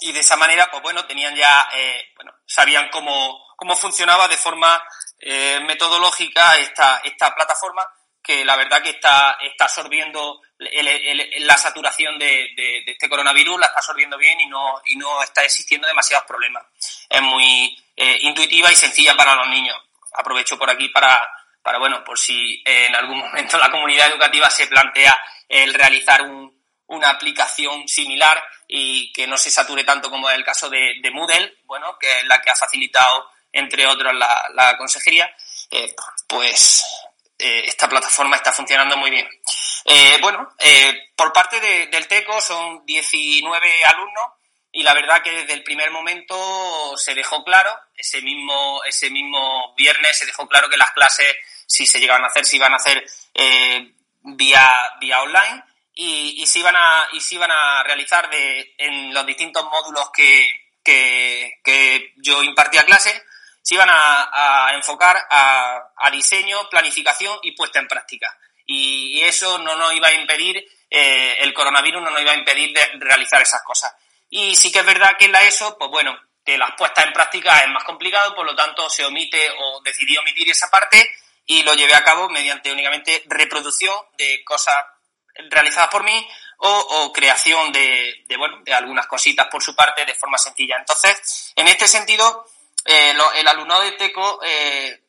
y 0.00 0.12
de 0.12 0.20
esa 0.20 0.36
manera, 0.36 0.70
pues 0.70 0.82
bueno, 0.82 1.06
tenían 1.06 1.34
ya, 1.34 1.68
eh, 1.74 2.12
bueno, 2.16 2.32
sabían 2.46 2.88
cómo, 2.90 3.54
cómo 3.56 3.76
funcionaba 3.76 4.28
de 4.28 4.36
forma 4.36 4.82
eh, 5.18 5.60
metodológica 5.66 6.56
esta, 6.58 6.98
esta 7.04 7.34
plataforma 7.34 7.86
que 8.24 8.42
la 8.42 8.56
verdad 8.56 8.82
que 8.82 8.90
está, 8.90 9.36
está 9.42 9.66
absorbiendo 9.66 10.40
la 10.58 11.56
saturación 11.58 12.18
de, 12.18 12.82
este 12.86 13.08
coronavirus, 13.08 13.60
la 13.60 13.66
está 13.66 13.80
absorbiendo 13.80 14.16
bien 14.16 14.40
y 14.40 14.46
no, 14.46 14.80
y 14.86 14.96
no 14.96 15.22
está 15.22 15.44
existiendo 15.44 15.86
demasiados 15.86 16.24
problemas. 16.26 16.64
Es 17.08 17.20
muy 17.20 17.76
eh, 17.94 18.18
intuitiva 18.22 18.72
y 18.72 18.76
sencilla 18.76 19.14
para 19.14 19.34
los 19.34 19.48
niños. 19.48 19.76
Aprovecho 20.14 20.58
por 20.58 20.70
aquí 20.70 20.88
para, 20.88 21.20
para, 21.62 21.78
bueno, 21.78 22.02
por 22.02 22.18
si 22.18 22.62
en 22.64 22.94
algún 22.94 23.18
momento 23.26 23.58
la 23.58 23.70
comunidad 23.70 24.08
educativa 24.08 24.48
se 24.48 24.68
plantea 24.68 25.22
el 25.46 25.74
realizar 25.74 26.22
un, 26.22 26.50
una 26.86 27.10
aplicación 27.10 27.86
similar 27.86 28.42
y 28.66 29.12
que 29.12 29.26
no 29.26 29.36
se 29.36 29.50
sature 29.50 29.84
tanto 29.84 30.10
como 30.10 30.30
es 30.30 30.36
el 30.36 30.44
caso 30.44 30.70
de, 30.70 30.98
Moodle, 31.12 31.58
bueno, 31.64 31.98
que 31.98 32.20
es 32.20 32.24
la 32.24 32.40
que 32.40 32.48
ha 32.48 32.56
facilitado, 32.56 33.28
entre 33.52 33.86
otros, 33.86 34.14
la, 34.14 34.74
consejería, 34.78 35.30
eh, 35.70 35.94
pues 36.26 36.82
eh, 37.44 37.64
esta 37.66 37.88
plataforma 37.88 38.36
está 38.36 38.52
funcionando 38.52 38.96
muy 38.96 39.10
bien. 39.10 39.28
Eh, 39.84 40.18
bueno, 40.20 40.48
por 41.14 41.32
parte 41.32 41.60
del 41.60 42.08
TECO 42.08 42.40
son 42.40 42.86
19 42.86 43.84
alumnos 43.84 44.24
y 44.72 44.82
la 44.82 44.94
verdad 44.94 45.22
que 45.22 45.30
desde 45.30 45.52
el 45.52 45.62
primer 45.62 45.90
momento 45.90 46.96
se 46.96 47.14
dejó 47.14 47.44
claro, 47.44 47.70
ese 47.96 48.22
mismo, 48.22 48.82
ese 48.84 49.10
mismo 49.10 49.74
viernes 49.76 50.18
se 50.18 50.26
dejó 50.26 50.48
claro 50.48 50.68
que 50.68 50.78
las 50.78 50.90
clases, 50.92 51.36
si 51.66 51.86
se 51.86 52.00
llegaban 52.00 52.24
a 52.24 52.28
hacer, 52.28 52.44
se 52.44 52.56
iban 52.56 52.72
a 52.72 52.76
hacer 52.76 53.04
vía, 54.22 54.92
vía 55.00 55.22
online 55.22 55.64
y, 55.94 56.42
y, 56.42 56.46
se 56.46 56.58
iban 56.58 56.74
a, 56.76 57.08
y 57.12 57.20
se 57.20 57.36
iban 57.36 57.50
a 57.50 57.82
realizar 57.84 58.28
de, 58.30 58.74
en 58.78 59.14
los 59.14 59.24
distintos 59.26 59.64
módulos 59.64 60.10
que, 60.10 60.72
que, 60.82 61.60
que 61.62 62.12
yo 62.16 62.42
impartía 62.42 62.84
clase, 62.84 63.22
se 63.64 63.76
iban 63.76 63.88
a, 63.90 64.72
enfocar 64.74 65.16
a, 65.30 66.10
diseño, 66.12 66.68
planificación 66.68 67.38
y 67.42 67.52
puesta 67.52 67.78
en 67.78 67.88
práctica. 67.88 68.38
Y, 68.66 69.22
eso 69.22 69.58
no 69.58 69.74
nos 69.76 69.94
iba 69.94 70.08
a 70.08 70.12
impedir, 70.12 70.62
eh, 70.90 71.38
el 71.40 71.54
coronavirus 71.54 72.02
no 72.02 72.10
nos 72.10 72.20
iba 72.20 72.32
a 72.32 72.36
impedir 72.36 72.74
de 72.74 72.82
realizar 73.00 73.40
esas 73.40 73.62
cosas. 73.62 73.94
Y 74.28 74.54
sí 74.54 74.70
que 74.70 74.80
es 74.80 74.84
verdad 74.86 75.16
que 75.18 75.24
en 75.24 75.32
la 75.32 75.42
ESO, 75.44 75.78
pues 75.78 75.90
bueno, 75.90 76.14
que 76.44 76.58
las 76.58 76.72
puestas 76.76 77.06
en 77.06 77.14
práctica 77.14 77.60
es 77.60 77.68
más 77.68 77.84
complicado, 77.84 78.34
por 78.34 78.44
lo 78.44 78.54
tanto 78.54 78.90
se 78.90 79.02
omite 79.02 79.50
o 79.58 79.80
decidí 79.82 80.14
omitir 80.18 80.50
esa 80.50 80.68
parte 80.68 81.08
y 81.46 81.62
lo 81.62 81.72
llevé 81.72 81.94
a 81.94 82.04
cabo 82.04 82.28
mediante 82.28 82.70
únicamente 82.70 83.22
reproducción 83.26 83.96
de 84.18 84.44
cosas 84.44 84.76
realizadas 85.48 85.88
por 85.88 86.04
mí 86.04 86.28
o, 86.58 87.12
creación 87.12 87.72
de, 87.72 88.24
bueno, 88.36 88.58
de 88.62 88.74
algunas 88.74 89.06
cositas 89.06 89.48
por 89.50 89.62
su 89.62 89.74
parte 89.74 90.04
de 90.04 90.14
forma 90.14 90.38
sencilla. 90.38 90.76
Entonces, 90.78 91.52
en 91.56 91.66
este 91.68 91.88
sentido, 91.88 92.46
eh, 92.84 93.14
el 93.36 93.48
alumnado 93.48 93.82
de 93.82 93.92
TECO 93.92 94.40
eh, 94.44 95.00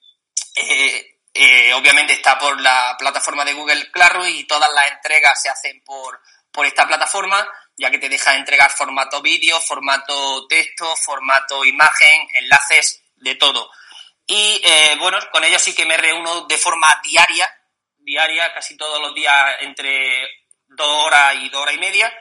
eh, 1.33 1.73
obviamente 1.73 2.13
está 2.13 2.37
por 2.39 2.59
la 2.61 2.95
plataforma 2.97 3.43
de 3.43 3.53
Google 3.53 3.91
Claro 3.91 4.25
y 4.25 4.45
todas 4.45 4.71
las 4.73 4.91
entregas 4.91 5.41
se 5.41 5.49
hacen 5.49 5.83
por, 5.83 6.21
por 6.51 6.65
esta 6.65 6.87
plataforma, 6.87 7.45
ya 7.75 7.91
que 7.91 7.97
te 7.97 8.07
deja 8.07 8.35
entregar 8.35 8.71
formato 8.71 9.21
vídeo, 9.21 9.59
formato 9.59 10.47
texto, 10.47 10.95
formato 10.95 11.65
imagen, 11.65 12.27
enlaces, 12.35 13.01
de 13.17 13.35
todo. 13.35 13.69
Y 14.27 14.61
bueno, 14.97 15.19
con 15.31 15.43
ellos 15.43 15.61
sí 15.61 15.75
que 15.75 15.85
me 15.85 15.97
reúno 15.97 16.41
de 16.41 16.57
forma 16.57 17.01
diaria, 17.03 17.47
diaria, 17.97 18.53
casi 18.53 18.75
todos 18.77 18.99
los 19.01 19.13
días 19.13 19.57
entre 19.61 20.27
dos 20.67 21.05
horas 21.05 21.35
y 21.35 21.49
dos 21.49 21.61
horas 21.61 21.75
y 21.75 21.79
media, 21.79 22.13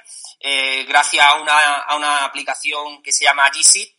gracias 0.87 1.25
a 1.27 1.35
una, 1.37 1.77
a 1.79 1.97
una 1.97 2.25
aplicación 2.25 3.03
que 3.03 3.13
se 3.13 3.25
llama 3.25 3.51
G 3.51 3.95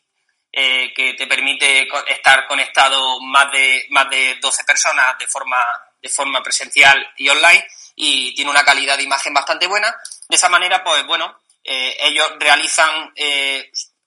eh, 0.57 0.93
que 0.95 1.13
te 1.13 1.27
permite 1.27 1.87
estar 2.07 2.47
conectado 2.47 3.19
más 3.21 3.51
de, 3.51 3.85
más 3.89 4.09
de 4.09 4.35
12 4.41 4.63
personas 4.63 5.17
de 5.17 5.27
forma, 5.27 5.61
de 6.01 6.09
forma 6.09 6.41
presencial 6.41 7.11
y 7.17 7.27
online 7.27 7.67
y 7.95 8.33
tiene 8.33 8.51
una 8.51 8.63
calidad 8.63 8.97
de 8.97 9.03
imagen 9.03 9.33
bastante 9.33 9.67
buena. 9.67 9.93
De 10.29 10.35
esa 10.35 10.47
manera, 10.47 10.83
pues 10.83 11.05
bueno, 11.05 11.39
ellos 11.63 12.31
realizan 12.39 13.13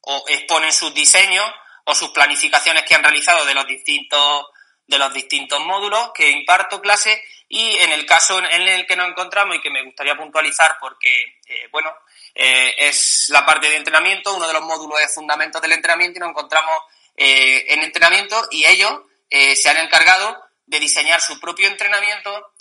o 0.01 0.25
exponen 0.29 0.73
sus 0.73 0.95
diseños 0.95 1.45
o 1.85 1.95
sus 1.95 2.11
planificaciones 2.11 2.85
que 2.85 2.95
han 2.95 3.03
realizado 3.03 3.45
de 3.45 3.55
los 3.55 3.67
distintos 3.67 4.47
de 4.89 4.99
los 4.99 5.13
distintos 5.13 5.61
módulos 5.61 6.13
que 6.15 6.31
imparto 6.31 6.81
clase 6.81 7.23
y 7.49 7.77
en 7.77 7.93
el 7.93 8.05
caso 8.07 8.39
en 8.39 8.69
el 8.69 8.87
que 8.87 8.97
nos 8.97 9.09
encontramos 9.09 9.57
y 9.57 9.61
que 9.61 9.71
me 9.71 9.85
gustaría 9.85 10.17
puntualizar 10.17 10.77
porque, 10.81 11.41
eh, 11.47 11.69
bueno, 11.71 11.95
eh, 12.41 12.73
es 12.79 13.27
la 13.31 13.45
parte 13.45 13.69
de 13.69 13.75
entrenamiento, 13.75 14.33
uno 14.33 14.47
de 14.47 14.53
los 14.53 14.63
módulos 14.63 15.01
de 15.01 15.09
fundamentos 15.09 15.61
del 15.61 15.73
entrenamiento 15.73 16.19
y 16.19 16.21
nos 16.21 16.31
encontramos 16.31 16.73
eh, 17.17 17.65
en 17.67 17.83
entrenamiento 17.83 18.41
y 18.53 18.65
ellos 18.65 19.01
se 19.29 19.69
han 19.69 19.77
encargado 19.77 20.43
de 20.65 20.81
diseñar 20.81 21.21
su 21.21 21.39
propio 21.39 21.69
entrenamiento 21.69 22.55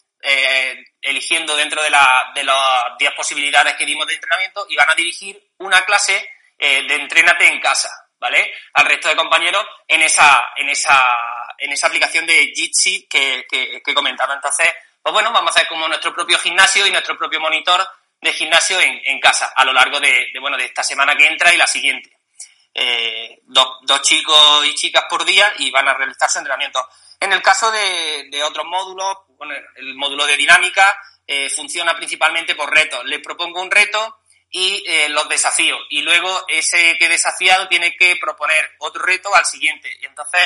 eligiendo 1.01 1.55
dentro 1.55 1.81
de, 1.81 1.89
la, 1.89 2.31
de 2.35 2.43
las 2.43 2.97
10 2.99 3.13
posibilidades 3.13 3.75
que 3.75 3.85
dimos 3.85 4.05
de 4.05 4.15
entrenamiento 4.15 4.65
y 4.67 4.75
van 4.75 4.89
a 4.89 4.95
dirigir 4.95 5.41
una 5.59 5.83
clase 5.83 6.29
de 6.57 6.93
entrénate 6.95 7.47
en 7.47 7.61
casa, 7.61 7.89
¿vale? 8.19 8.51
Al 8.73 8.85
resto 8.85 9.07
de 9.07 9.15
compañeros 9.15 9.65
en 9.87 10.01
esa, 10.01 10.49
en 10.57 10.67
esa, 10.67 10.99
en 11.57 11.71
esa 11.71 11.87
aplicación 11.87 12.25
de 12.25 12.51
Jitsi 12.53 13.07
que, 13.07 13.45
que, 13.49 13.81
que 13.81 13.93
comentaba. 13.93 14.33
Entonces, 14.33 14.67
pues 15.01 15.13
bueno, 15.13 15.31
vamos 15.31 15.55
a 15.55 15.55
hacer 15.55 15.69
como 15.69 15.87
nuestro 15.87 16.13
propio 16.13 16.37
gimnasio 16.39 16.85
y 16.85 16.91
nuestro 16.91 17.17
propio 17.17 17.39
monitor 17.39 17.87
de 18.21 18.33
gimnasio 18.33 18.79
en, 18.79 18.99
en 19.05 19.19
casa 19.19 19.51
a 19.55 19.63
lo 19.63 19.73
largo 19.73 19.99
de, 19.99 20.27
bueno, 20.39 20.57
de 20.57 20.65
esta 20.65 20.83
semana 20.83 21.15
que 21.15 21.27
entra 21.27 21.53
y 21.53 21.57
la 21.57 21.67
siguiente. 21.67 22.11
Eh, 22.73 23.39
dos, 23.43 23.79
dos, 23.83 24.01
chicos 24.01 24.65
y 24.65 24.75
chicas 24.75 25.05
por 25.09 25.25
día 25.25 25.51
y 25.59 25.71
van 25.71 25.87
a 25.87 25.93
realizar 25.93 26.29
su 26.29 26.37
entrenamiento. 26.37 26.87
En 27.19 27.33
el 27.33 27.41
caso 27.41 27.71
de, 27.71 28.27
de 28.29 28.43
otros 28.43 28.65
módulos, 28.65 29.17
bueno, 29.37 29.55
el 29.75 29.95
módulo 29.95 30.25
de 30.27 30.37
dinámica 30.37 30.95
eh, 31.25 31.49
funciona 31.49 31.95
principalmente 31.95 32.55
por 32.55 32.73
retos. 32.73 33.03
Les 33.05 33.19
propongo 33.21 33.61
un 33.61 33.71
reto 33.71 34.19
y 34.49 34.83
eh, 34.87 35.09
los 35.09 35.27
desafíos. 35.27 35.79
Y 35.89 36.01
luego 36.01 36.45
ese 36.47 36.97
que 36.97 37.09
desafiado 37.09 37.67
tiene 37.67 37.95
que 37.97 38.15
proponer 38.15 38.71
otro 38.79 39.03
reto 39.03 39.35
al 39.35 39.45
siguiente. 39.45 39.89
Y 40.01 40.05
entonces, 40.05 40.41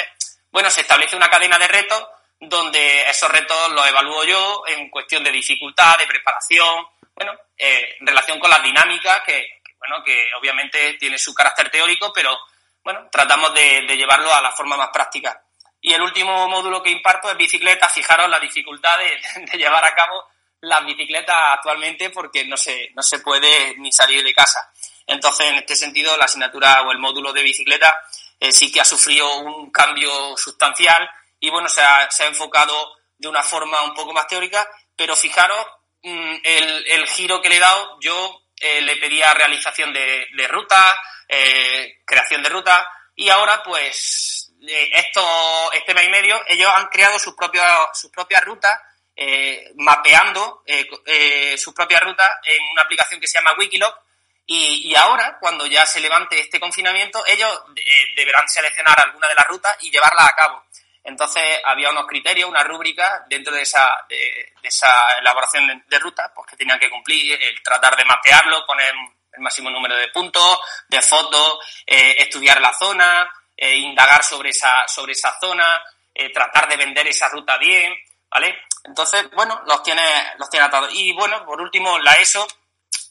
bueno, 0.52 0.70
se 0.70 0.82
establece 0.82 1.16
una 1.16 1.30
cadena 1.30 1.60
de 1.60 1.68
retos 1.68 2.04
donde 2.40 3.04
esos 3.10 3.30
retos 3.30 3.72
los 3.72 3.88
evalúo 3.88 4.24
yo 4.24 4.64
en 4.68 4.90
cuestión 4.90 5.24
de 5.24 5.32
dificultad, 5.32 5.96
de 6.00 6.08
preparación, 6.08 6.86
bueno, 7.16 7.34
eh, 7.58 7.96
en 8.00 8.08
relación 8.08 8.40
con 8.40 8.50
las 8.50 8.64
dinámicas, 8.64 9.22
que, 9.26 9.62
bueno, 9.78 10.04
que 10.04 10.30
obviamente 10.40 10.94
tiene 10.94 11.18
su 11.18 11.34
carácter 11.34 11.70
teórico, 11.70 12.12
pero 12.14 12.38
bueno, 12.84 13.08
tratamos 13.12 13.54
de, 13.54 13.82
llevarlo 13.96 14.34
a 14.34 14.42
la 14.42 14.52
forma 14.52 14.78
más 14.78 14.90
práctica. 14.90 15.44
Y 15.80 15.94
el 15.94 16.02
último 16.02 16.48
módulo 16.48 16.82
que 16.82 16.92
imparto 16.92 17.30
es 17.30 17.38
bicicleta. 17.38 17.90
Fijaros 17.90 18.30
la 18.30 18.40
dificultad 18.40 18.98
de 19.52 19.58
llevar 19.58 19.84
a 19.84 19.96
cabo 19.96 20.24
las 20.62 20.86
bicicletas 20.86 21.36
actualmente 21.54 22.12
porque 22.12 22.46
no 22.46 22.56
se, 22.56 22.92
no 22.94 23.02
se 23.02 23.20
puede 23.20 23.76
ni 23.78 23.92
salir 23.92 24.24
de 24.24 24.34
casa. 24.34 24.72
Entonces, 25.08 25.48
en 25.48 25.56
este 25.56 25.76
sentido, 25.76 26.16
la 26.18 26.26
asignatura 26.26 26.84
o 26.84 26.92
el 26.92 27.00
módulo 27.00 27.34
de 27.34 27.44
bicicleta 27.44 27.94
eh, 28.40 28.52
sí 28.52 28.72
que 28.72 28.82
ha 28.82 28.86
sufrido 28.86 29.40
un 29.40 29.72
cambio 29.72 30.38
sustancial 30.38 31.10
y, 31.40 31.50
bueno, 31.50 31.68
se 31.68 31.82
ha, 31.82 32.10
se 32.12 32.24
ha 32.24 32.28
enfocado 32.28 32.98
de 33.18 33.28
una 33.28 33.44
forma 33.44 33.82
un 33.84 33.94
poco 33.94 34.14
más 34.14 34.28
teórica, 34.28 34.68
pero 34.96 35.16
fijaros 35.16 35.66
el, 36.04 36.86
el 36.88 37.08
giro 37.08 37.42
que 37.42 37.50
le 37.50 37.58
he 37.58 37.60
dado. 37.60 37.98
Yo 38.02 38.44
eh, 38.58 38.82
le 38.82 38.96
pedía 38.98 39.34
realización 39.34 39.94
de, 39.94 40.28
de 40.36 40.48
ruta, 40.48 40.98
eh, 41.28 42.00
creación 42.06 42.44
de 42.44 42.50
ruta 42.50 42.88
y 43.16 43.30
ahora, 43.30 43.62
pues, 43.62 44.52
esto, 44.94 45.72
este 45.74 45.94
mes 45.94 46.08
y 46.08 46.10
medio, 46.10 46.42
ellos 46.48 46.72
han 46.76 46.88
creado 46.88 47.20
sus 47.20 47.36
propias, 47.36 47.68
sus 47.94 48.12
propias 48.12 48.44
rutas 48.44 48.80
eh, 49.16 49.74
mapeando 49.76 50.64
eh, 50.66 50.90
eh, 51.06 51.58
su 51.58 51.74
propia 51.74 52.00
ruta 52.00 52.40
en 52.44 52.64
una 52.72 52.82
aplicación 52.84 53.20
que 53.20 53.28
se 53.28 53.38
llama 53.38 53.56
Wikiloc. 53.58 53.96
Y, 54.48 54.94
ahora, 54.96 55.38
cuando 55.40 55.66
ya 55.66 55.86
se 55.86 56.02
levante 56.02 56.38
este 56.38 56.60
confinamiento, 56.60 57.24
ellos 57.26 57.62
deberán 58.18 58.50
seleccionar 58.50 59.00
alguna 59.00 59.30
de 59.30 59.36
las 59.36 59.48
rutas 59.48 59.78
y 59.80 59.92
llevarla 59.92 60.26
a 60.26 60.36
cabo. 60.36 60.66
Entonces, 61.04 61.44
había 61.66 61.90
unos 61.90 62.06
criterios, 62.06 62.50
una 62.50 62.64
rúbrica 62.64 63.26
dentro 63.28 63.54
de 63.54 63.64
esa, 63.64 63.90
de, 64.08 64.54
esa 64.62 65.18
elaboración 65.20 65.84
de, 65.88 66.00
ruta, 66.00 66.32
pues 66.34 66.48
que 66.48 66.58
tenían 66.58 66.80
que 66.80 66.90
cumplir, 66.90 67.42
el 67.42 67.62
tratar 67.64 67.96
de 67.96 68.06
mapearlo, 68.06 68.66
poner 68.66 68.94
el 69.34 69.42
máximo 69.42 69.70
número 69.70 69.96
de 69.96 70.10
puntos, 70.10 70.60
de 70.88 71.02
fotos, 71.02 71.58
estudiar 71.86 72.62
la 72.62 72.74
zona, 72.74 73.28
indagar 73.58 74.24
sobre 74.24 74.50
esa, 74.52 74.88
sobre 74.88 75.14
esa 75.14 75.36
zona, 75.40 75.82
tratar 76.34 76.68
de 76.70 76.78
vender 76.78 77.08
esa 77.08 77.30
ruta 77.30 77.58
bien, 77.58 77.96
¿vale? 78.30 78.60
Entonces, 78.84 79.30
bueno, 79.32 79.62
los 79.66 79.84
tiene, 79.84 80.04
los 80.38 80.50
tiene 80.50 80.66
atados. 80.66 80.90
Y 80.94 81.14
bueno, 81.14 81.46
por 81.46 81.62
último, 81.62 82.00
la 82.00 82.14
ESO, 82.16 82.48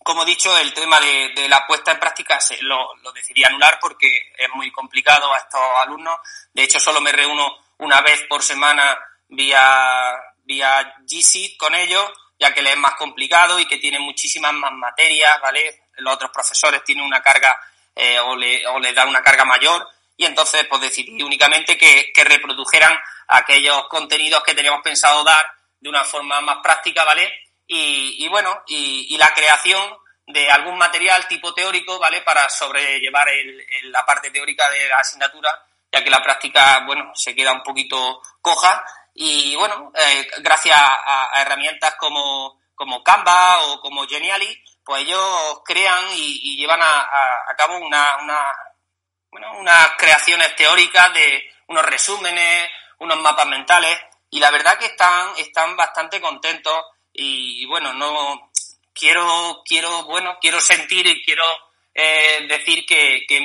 como 0.03 0.23
he 0.23 0.27
dicho, 0.27 0.57
el 0.59 0.73
tema 0.75 0.99
de, 1.01 1.33
de 1.35 1.49
la 1.49 1.67
puesta 1.67 1.93
en 1.93 2.01
práctica 2.01 2.41
se, 2.41 2.61
lo, 2.63 2.95
lo, 2.97 3.13
decidí 3.13 3.45
anular 3.45 3.79
porque 3.81 4.33
es 4.37 4.49
muy 4.55 4.71
complicado 4.73 5.33
a 5.33 5.39
estos 5.39 5.61
alumnos. 5.79 6.19
De 6.53 6.63
hecho, 6.63 6.81
solo 6.81 7.01
me 7.01 7.13
reúno 7.13 7.57
una 7.81 8.01
vez 8.01 8.23
por 8.29 8.43
semana 8.43 8.99
vía, 9.29 10.17
vía 10.45 10.95
G 11.07 11.57
con 11.57 11.75
ellos, 11.75 12.11
ya 12.39 12.55
que 12.55 12.63
les 12.63 12.73
es 12.73 12.79
más 12.79 12.95
complicado 12.95 13.59
y 13.59 13.67
que 13.67 13.79
tienen 13.79 14.03
muchísimas 14.03 14.53
más 14.53 14.73
materias, 14.73 15.41
¿vale? 15.43 15.83
Los 15.99 16.15
otros 16.15 16.31
profesores 16.31 16.83
tienen 16.85 17.05
una 17.05 17.23
carga 17.23 17.59
eh, 17.95 18.19
o, 18.21 18.37
le, 18.37 18.67
o 18.67 18.79
les 18.79 18.95
dan 18.95 19.09
una 19.09 19.23
carga 19.23 19.45
mayor 19.45 19.87
y 20.17 20.25
entonces 20.25 20.67
pues 20.67 20.81
decidí 20.81 21.23
únicamente 21.23 21.77
que, 21.77 22.13
que 22.15 22.25
reprodujeran 22.25 22.99
aquellos 23.29 23.89
contenidos 23.89 24.43
que 24.43 24.55
teníamos 24.55 24.83
pensado 24.83 25.25
dar 25.25 25.47
de 25.81 25.89
una 25.89 26.05
forma 26.05 26.41
más 26.41 26.59
práctica, 26.63 27.05
¿vale? 27.05 27.33
Y, 27.67 28.27
bueno, 28.29 28.65
y, 28.67 29.17
la 29.17 29.33
creación 29.33 29.81
de 30.27 30.51
algún 30.51 30.77
material 30.77 31.29
tipo 31.29 31.55
teórico, 31.55 31.99
¿vale? 32.01 32.21
Para 32.23 32.49
sobrellevar 32.49 33.29
el, 33.29 33.65
la 33.85 34.05
parte 34.05 34.31
teórica 34.31 34.69
de 34.71 34.89
la 34.89 34.99
asignatura, 34.99 35.49
ya 35.93 36.05
que 36.05 36.11
la 36.11 36.23
práctica, 36.23 36.85
bueno, 36.87 37.13
se 37.15 37.35
queda 37.35 37.53
un 37.53 37.63
poquito 37.63 38.23
coja. 38.41 38.85
Y 39.15 39.55
bueno, 39.57 39.93
eh, 39.95 40.29
gracias 40.39 40.79
a, 40.81 41.43
herramientas 41.43 41.97
como, 41.97 42.61
como 42.75 43.03
Canva 43.03 43.63
o 43.67 43.81
como 43.81 44.07
Geniali, 44.07 44.63
pues 44.85 45.03
ellos 45.03 45.63
crean 45.65 46.05
y, 46.15 46.57
llevan 46.57 46.81
a, 46.83 47.01
a, 47.49 47.57
cabo 47.57 47.77
una, 47.79 48.17
una, 48.23 48.41
bueno, 49.31 49.59
unas 49.59 49.91
creaciones 49.99 50.55
teóricas 50.57 51.13
de 51.13 51.51
unos 51.69 51.85
resúmenes, 51.85 52.71
unos 52.99 53.19
mapas 53.21 53.47
mentales 53.47 53.99
y 54.31 54.39
la 54.39 54.51
verdad 54.51 54.79
que 54.79 54.87
están, 54.87 55.31
están 55.39 55.77
bastante 55.77 56.21
contentos 56.21 56.85
y, 57.13 57.67
bueno, 57.67 57.93
no 57.93 58.51
quiero, 58.95 59.63
quiero, 59.65 60.05
bueno, 60.05 60.39
quiero 60.41 60.61
sentir 60.61 61.07
y 61.07 61.23
quiero 61.25 61.45
eh, 61.93 62.47
decir 62.49 62.87
que, 62.87 63.25
que, 63.27 63.41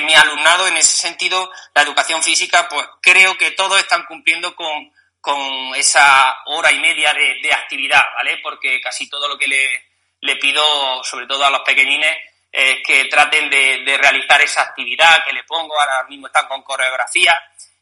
mi 0.00 0.14
alumnado 0.14 0.66
en 0.68 0.76
ese 0.76 0.96
sentido, 0.96 1.50
la 1.74 1.82
educación 1.82 2.22
física, 2.22 2.68
pues 2.68 2.86
creo 3.00 3.36
que 3.36 3.52
todos 3.52 3.78
están 3.78 4.04
cumpliendo 4.04 4.54
con, 4.54 4.92
con 5.20 5.74
esa 5.74 6.36
hora 6.46 6.72
y 6.72 6.78
media 6.80 7.12
de, 7.12 7.52
actividad, 7.52 8.02
¿vale? 8.14 8.38
Porque 8.42 8.80
casi 8.80 9.08
todo 9.08 9.28
lo 9.28 9.38
que 9.38 9.48
le, 9.48 9.86
le 10.20 10.36
pido, 10.36 11.02
sobre 11.04 11.26
todo 11.26 11.44
a 11.44 11.50
los 11.50 11.62
pequeñines, 11.62 12.16
es 12.52 12.76
que 12.84 13.04
traten 13.06 13.50
de, 13.50 13.84
de, 13.84 13.98
realizar 13.98 14.40
esa 14.40 14.62
actividad 14.62 15.24
que 15.24 15.32
le 15.32 15.44
pongo, 15.44 15.78
ahora 15.78 16.04
mismo 16.04 16.26
están 16.26 16.48
con 16.48 16.62
coreografía, 16.62 17.34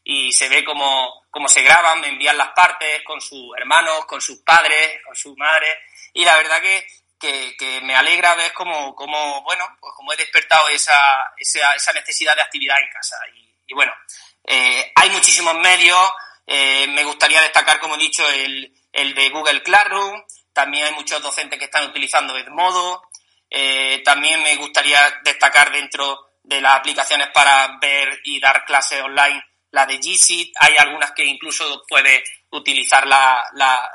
y 0.03 0.31
se 0.31 0.49
ve 0.49 0.63
cómo, 0.63 1.25
cómo 1.31 1.47
se 1.47 1.63
graban, 1.63 1.99
me 2.01 2.09
envían 2.09 2.37
las 2.37 2.49
partes 2.49 3.01
con 3.03 3.19
sus 3.19 3.55
hermanos, 3.57 4.05
con 4.05 4.21
sus 4.21 4.39
padres, 4.39 5.01
con 5.03 5.15
sus 5.15 5.35
madres, 5.37 5.75
y 6.13 6.23
la 6.23 6.35
verdad 6.37 6.61
que, 6.61 6.85
que, 7.19 7.55
que 7.57 7.81
me 7.81 7.95
alegra 7.95 8.35
ver 8.35 8.53
cómo, 8.53 8.95
cómo, 8.95 9.41
bueno, 9.43 9.65
pues 9.79 9.93
cómo 9.95 10.13
he 10.13 10.17
despertado 10.17 10.69
esa, 10.69 10.99
esa, 11.37 11.73
esa 11.75 11.93
necesidad 11.93 12.35
de 12.35 12.41
actividad 12.41 12.77
en 12.81 12.89
casa. 12.89 13.17
Y, 13.35 13.55
y 13.67 13.73
bueno, 13.73 13.93
eh, 14.43 14.91
hay 14.95 15.09
muchísimos 15.09 15.55
medios, 15.55 15.99
eh, 16.45 16.87
me 16.87 17.03
gustaría 17.03 17.41
destacar, 17.41 17.79
como 17.79 17.95
he 17.95 17.99
dicho, 17.99 18.27
el, 18.29 18.73
el 18.91 19.13
de 19.13 19.29
Google 19.29 19.63
Classroom, 19.63 20.23
también 20.53 20.85
hay 20.85 20.93
muchos 20.93 21.21
docentes 21.21 21.59
que 21.59 21.65
están 21.65 21.85
utilizando 21.89 22.37
Edmodo, 22.37 23.09
eh, 23.49 24.01
también 24.03 24.41
me 24.43 24.55
gustaría 24.55 24.99
destacar 25.23 25.71
dentro 25.71 26.33
de 26.43 26.61
las 26.61 26.75
aplicaciones 26.75 27.29
para 27.33 27.77
ver 27.81 28.19
y 28.23 28.39
dar 28.39 28.65
clases 28.65 29.01
online 29.01 29.43
la 29.75 29.85
de 29.85 29.99
G 29.99 30.51
hay 30.57 30.77
algunas 30.77 31.11
que 31.11 31.25
incluso 31.25 31.83
puedes 31.87 32.23
utilizar 32.51 33.05
la, 33.05 33.43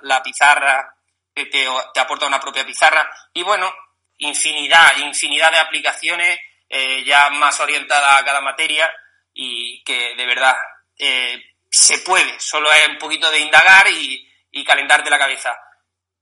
la, 0.02 0.22
pizarra, 0.22 0.94
que 1.34 1.46
te, 1.46 1.66
te, 1.94 2.00
aporta 2.00 2.26
una 2.26 2.40
propia 2.40 2.66
pizarra. 2.66 3.08
Y 3.32 3.42
bueno, 3.42 3.72
infinidad, 4.18 4.96
infinidad 4.98 5.50
de 5.50 5.58
aplicaciones 5.58 6.38
eh, 6.68 7.04
ya 7.04 7.30
más 7.30 7.58
orientadas 7.60 8.20
a 8.20 8.24
cada 8.24 8.40
materia 8.40 8.90
y 9.32 9.82
que 9.84 10.14
de 10.14 10.26
verdad 10.26 10.56
eh, 10.98 11.42
se 11.70 11.98
puede, 11.98 12.38
solo 12.38 12.70
es 12.72 12.88
un 12.88 12.98
poquito 12.98 13.30
de 13.30 13.40
indagar 13.40 13.88
y, 13.90 14.28
y 14.50 14.64
calentarte 14.64 15.10
la 15.10 15.18
cabeza. 15.18 15.56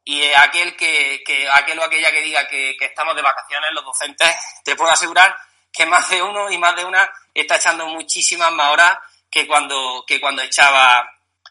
Y 0.05 0.23
aquel 0.33 0.75
que, 0.75 1.23
que, 1.25 1.49
aquel 1.51 1.79
o 1.79 1.85
aquella 1.85 2.11
que 2.11 2.23
diga 2.23 2.49
que, 2.49 2.77
que 2.79 2.87
estamos 2.87 3.15
de 3.15 3.23
vacaciones, 3.23 3.71
los 3.73 3.85
docentes, 3.85 4.35
te 4.65 4.75
puedo 4.75 4.91
asegurar 4.91 5.37
que 5.71 5.85
más 5.85 6.09
de 6.09 6.23
uno 6.23 6.51
y 6.51 6.57
más 6.57 6.75
de 6.77 6.85
una 6.85 7.11
está 7.35 7.57
echando 7.57 7.87
muchísimas 7.87 8.51
más 8.53 8.73
horas 8.73 8.99
que 9.31 9.47
cuando, 9.47 10.05
que 10.07 10.21
cuando 10.21 10.43
echaba 10.43 11.07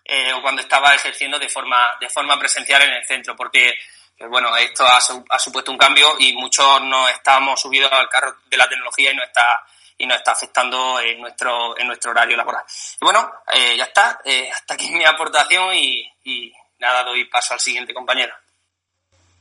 eh, 0.10 0.32
o 0.32 0.42
cuando 0.42 0.62
estaba 0.62 0.96
ejerciendo 0.96 1.38
de 1.38 1.50
forma, 1.50 1.98
de 2.00 2.10
forma 2.10 2.40
presencial 2.40 2.82
en 2.84 2.94
el 2.94 3.06
centro, 3.06 3.36
porque 3.36 3.78
bueno, 4.30 4.56
esto 4.56 4.86
ha, 4.86 4.98
ha, 4.98 5.40
supuesto 5.40 5.72
un 5.72 5.78
cambio 5.78 6.16
y 6.18 6.34
muchos 6.34 6.82
no 6.84 7.08
estamos 7.10 7.60
subidos 7.60 7.92
al 7.92 8.10
carro 8.10 8.38
de 8.46 8.58
la 8.58 8.68
tecnología 8.68 9.12
y 9.12 9.16
no 9.16 9.24
está 9.24 9.64
y 10.00 10.06
nos 10.06 10.18
está 10.18 10.32
afectando 10.32 11.00
en 11.02 11.20
nuestro 11.20 11.78
en 11.78 11.88
nuestro 11.88 12.12
horario 12.12 12.38
laboral. 12.38 12.64
bueno, 13.02 13.32
eh, 13.54 13.76
ya 13.78 13.84
está, 13.84 14.20
eh, 14.24 14.50
hasta 14.52 14.76
aquí 14.76 14.90
mi 14.92 15.04
aportación 15.06 15.76
y, 15.76 16.10
y 16.24 16.54
nada, 16.80 17.04
doy 17.04 17.26
paso 17.26 17.54
al 17.54 17.60
siguiente 17.60 17.94
compañero. 17.94 18.34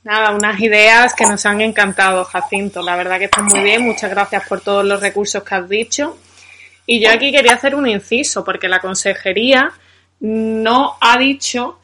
Nada, 0.02 0.30
unas 0.30 0.60
ideas 0.60 1.14
que 1.14 1.26
nos 1.26 1.44
han 1.46 1.60
encantado, 1.60 2.24
Jacinto. 2.24 2.80
La 2.80 2.96
verdad 2.96 3.18
que 3.18 3.24
está 3.24 3.42
muy 3.42 3.60
bien. 3.60 3.82
Muchas 3.82 4.08
gracias 4.08 4.46
por 4.46 4.60
todos 4.60 4.84
los 4.84 5.00
recursos 5.00 5.42
que 5.42 5.54
has 5.54 5.68
dicho. 5.68 6.16
Y 6.86 7.00
yo 7.00 7.10
aquí 7.10 7.32
quería 7.32 7.54
hacer 7.54 7.74
un 7.74 7.88
inciso, 7.88 8.44
porque 8.44 8.68
la 8.68 8.78
consejería 8.78 9.72
no 10.20 10.96
ha 11.00 11.18
dicho 11.18 11.78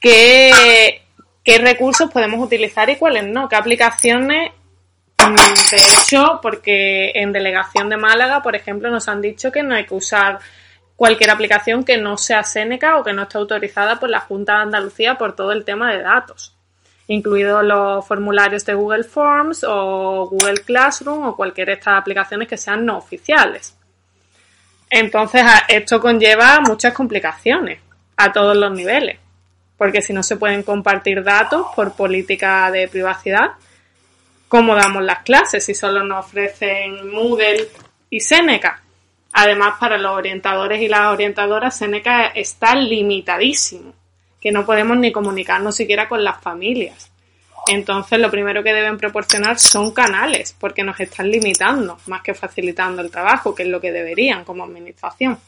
qué, 0.00 1.02
qué 1.42 1.58
recursos 1.58 2.10
podemos 2.10 2.44
utilizar 2.44 2.88
y 2.90 2.96
cuáles 2.96 3.24
no, 3.24 3.48
qué 3.48 3.56
aplicaciones. 3.56 4.52
Mm, 5.18 5.34
de 5.34 5.76
hecho, 5.76 6.40
porque 6.42 7.12
en 7.14 7.32
delegación 7.32 7.88
de 7.88 7.96
Málaga, 7.96 8.42
por 8.42 8.54
ejemplo, 8.54 8.90
nos 8.90 9.08
han 9.08 9.20
dicho 9.20 9.50
que 9.50 9.62
no 9.62 9.74
hay 9.74 9.86
que 9.86 9.94
usar 9.94 10.38
cualquier 10.96 11.30
aplicación 11.30 11.84
que 11.84 11.98
no 11.98 12.16
sea 12.16 12.42
Seneca 12.42 12.98
o 12.98 13.04
que 13.04 13.12
no 13.12 13.22
esté 13.22 13.38
autorizada 13.38 14.00
por 14.00 14.08
la 14.08 14.20
Junta 14.20 14.54
de 14.54 14.62
Andalucía 14.62 15.16
por 15.16 15.36
todo 15.36 15.52
el 15.52 15.64
tema 15.64 15.92
de 15.92 16.02
datos, 16.02 16.56
incluidos 17.06 17.62
los 17.62 18.06
formularios 18.06 18.64
de 18.64 18.74
Google 18.74 19.04
Forms 19.04 19.64
o 19.68 20.28
Google 20.30 20.62
Classroom 20.64 21.24
o 21.24 21.36
cualquier 21.36 21.68
de 21.68 21.74
estas 21.74 21.98
aplicaciones 21.98 22.48
que 22.48 22.56
sean 22.56 22.84
no 22.84 22.96
oficiales. 22.96 23.75
Entonces, 24.90 25.42
esto 25.68 26.00
conlleva 26.00 26.60
muchas 26.60 26.92
complicaciones 26.94 27.80
a 28.16 28.32
todos 28.32 28.56
los 28.56 28.72
niveles, 28.72 29.18
porque 29.76 30.00
si 30.00 30.12
no 30.12 30.22
se 30.22 30.36
pueden 30.36 30.62
compartir 30.62 31.22
datos 31.22 31.66
por 31.74 31.94
política 31.94 32.70
de 32.70 32.88
privacidad, 32.88 33.52
¿cómo 34.48 34.74
damos 34.74 35.02
las 35.02 35.22
clases 35.22 35.64
si 35.64 35.74
solo 35.74 36.04
nos 36.04 36.26
ofrecen 36.26 37.10
Moodle 37.10 37.68
y 38.10 38.20
Seneca? 38.20 38.82
Además, 39.32 39.74
para 39.78 39.98
los 39.98 40.12
orientadores 40.12 40.80
y 40.80 40.88
las 40.88 41.12
orientadoras, 41.12 41.76
Seneca 41.76 42.28
está 42.28 42.74
limitadísimo, 42.74 43.92
que 44.40 44.50
no 44.50 44.64
podemos 44.64 44.96
ni 44.96 45.12
comunicarnos 45.12 45.76
siquiera 45.76 46.08
con 46.08 46.24
las 46.24 46.40
familias. 46.40 47.10
Entonces, 47.68 48.18
lo 48.18 48.30
primero 48.30 48.62
que 48.62 48.72
deben 48.72 48.96
proporcionar 48.96 49.58
son 49.58 49.92
canales, 49.92 50.54
porque 50.58 50.84
nos 50.84 50.98
están 51.00 51.30
limitando, 51.30 51.98
más 52.06 52.22
que 52.22 52.34
facilitando 52.34 53.02
el 53.02 53.10
trabajo, 53.10 53.54
que 53.54 53.64
es 53.64 53.68
lo 53.68 53.80
que 53.80 53.90
deberían 53.90 54.44
como 54.44 54.64
administración. 54.64 55.40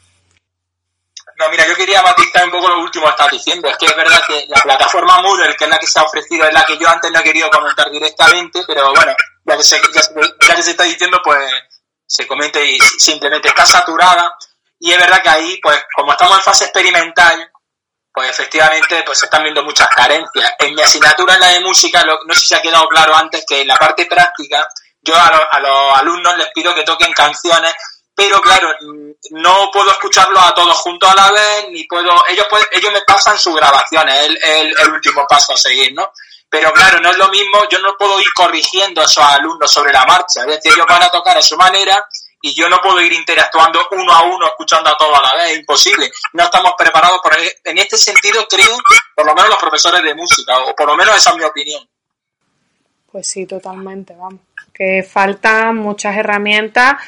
No, 1.38 1.48
mira, 1.50 1.66
yo 1.68 1.76
quería 1.76 2.02
matizar 2.02 2.44
un 2.44 2.50
poco 2.50 2.68
lo 2.68 2.80
último 2.80 3.04
que 3.04 3.10
estás 3.10 3.30
diciendo. 3.30 3.68
Es 3.68 3.76
que 3.76 3.86
es 3.86 3.96
verdad 3.96 4.20
que 4.26 4.46
la 4.48 4.60
plataforma 4.60 5.22
Moodle, 5.22 5.54
que 5.56 5.64
es 5.64 5.70
la 5.70 5.78
que 5.78 5.86
se 5.86 5.98
ha 6.00 6.02
ofrecido, 6.02 6.44
es 6.46 6.52
la 6.52 6.64
que 6.64 6.76
yo 6.76 6.88
antes 6.88 7.12
no 7.12 7.20
he 7.20 7.22
querido 7.22 7.48
comentar 7.48 7.88
directamente, 7.90 8.64
pero 8.66 8.92
bueno, 8.92 9.14
ya 9.44 9.56
que 9.56 9.62
se, 9.62 9.80
ya, 9.80 10.54
que 10.56 10.62
se 10.62 10.70
está 10.72 10.82
diciendo, 10.82 11.20
pues 11.22 11.38
se 12.04 12.26
comete 12.26 12.64
y 12.72 12.78
simplemente 12.98 13.48
está 13.48 13.64
saturada. 13.64 14.34
Y 14.80 14.90
es 14.90 14.98
verdad 14.98 15.22
que 15.22 15.28
ahí, 15.28 15.60
pues 15.62 15.80
como 15.94 16.10
estamos 16.10 16.38
en 16.38 16.42
fase 16.42 16.64
experimental, 16.64 17.52
pues 18.18 18.30
efectivamente 18.30 19.04
pues 19.06 19.16
se 19.16 19.26
están 19.26 19.44
viendo 19.44 19.62
muchas 19.62 19.86
carencias. 19.90 20.52
En 20.58 20.74
mi 20.74 20.82
asignatura 20.82 21.34
en 21.34 21.40
la 21.40 21.46
de 21.50 21.60
música, 21.60 22.02
no 22.04 22.34
sé 22.34 22.46
si 22.46 22.54
ha 22.56 22.60
quedado 22.60 22.88
claro 22.88 23.14
antes 23.14 23.44
que 23.48 23.60
en 23.60 23.68
la 23.68 23.76
parte 23.76 24.06
práctica 24.06 24.68
yo 25.00 25.14
a, 25.14 25.60
los 25.60 25.94
alumnos 25.94 26.36
les 26.36 26.48
pido 26.52 26.74
que 26.74 26.82
toquen 26.82 27.12
canciones, 27.12 27.72
pero 28.12 28.40
claro, 28.40 28.74
no 29.30 29.70
puedo 29.72 29.88
escucharlos 29.92 30.42
a 30.42 30.52
todos 30.52 30.76
juntos 30.78 31.08
a 31.08 31.14
la 31.14 31.30
vez, 31.30 31.66
ni 31.70 31.84
puedo, 31.84 32.10
ellos 32.28 32.46
ellos 32.72 32.92
me 32.92 33.02
pasan 33.02 33.38
sus 33.38 33.54
grabaciones, 33.54 34.18
es 34.18 34.26
el, 34.42 34.74
el, 34.76 34.92
último 34.94 35.24
paso 35.28 35.52
a 35.52 35.56
seguir, 35.56 35.94
¿no? 35.94 36.10
Pero 36.50 36.72
claro, 36.72 36.98
no 36.98 37.10
es 37.10 37.18
lo 37.18 37.28
mismo, 37.28 37.68
yo 37.70 37.78
no 37.78 37.96
puedo 37.96 38.20
ir 38.20 38.32
corrigiendo 38.34 39.00
a 39.00 39.04
esos 39.04 39.22
alumnos 39.22 39.72
sobre 39.72 39.92
la 39.92 40.04
marcha, 40.04 40.40
es 40.40 40.46
decir, 40.48 40.72
ellos 40.72 40.86
van 40.88 41.04
a 41.04 41.10
tocar 41.10 41.38
a 41.38 41.42
su 41.42 41.56
manera 41.56 42.04
y 42.40 42.54
yo 42.54 42.68
no 42.68 42.78
puedo 42.80 43.00
ir 43.00 43.12
interactuando 43.12 43.80
uno 43.92 44.12
a 44.12 44.22
uno, 44.22 44.46
escuchando 44.46 44.90
a 44.90 44.96
todos 44.96 45.18
a 45.18 45.22
la 45.22 45.34
vez, 45.34 45.52
es 45.52 45.58
imposible. 45.58 46.10
No 46.34 46.44
estamos 46.44 46.72
preparados 46.78 47.18
por 47.22 47.36
en 47.36 47.78
este 47.78 47.96
sentido, 47.96 48.46
creo, 48.48 48.76
por 49.14 49.26
lo 49.26 49.34
menos 49.34 49.50
los 49.50 49.58
profesores 49.58 50.02
de 50.02 50.14
música, 50.14 50.56
o 50.58 50.74
por 50.74 50.86
lo 50.86 50.96
menos 50.96 51.16
esa 51.16 51.30
es 51.30 51.36
mi 51.36 51.44
opinión. 51.44 51.88
Pues 53.10 53.26
sí, 53.26 53.46
totalmente, 53.46 54.14
vamos. 54.14 54.40
Que 54.72 55.02
faltan 55.02 55.76
muchas 55.76 56.16
herramientas 56.16 57.02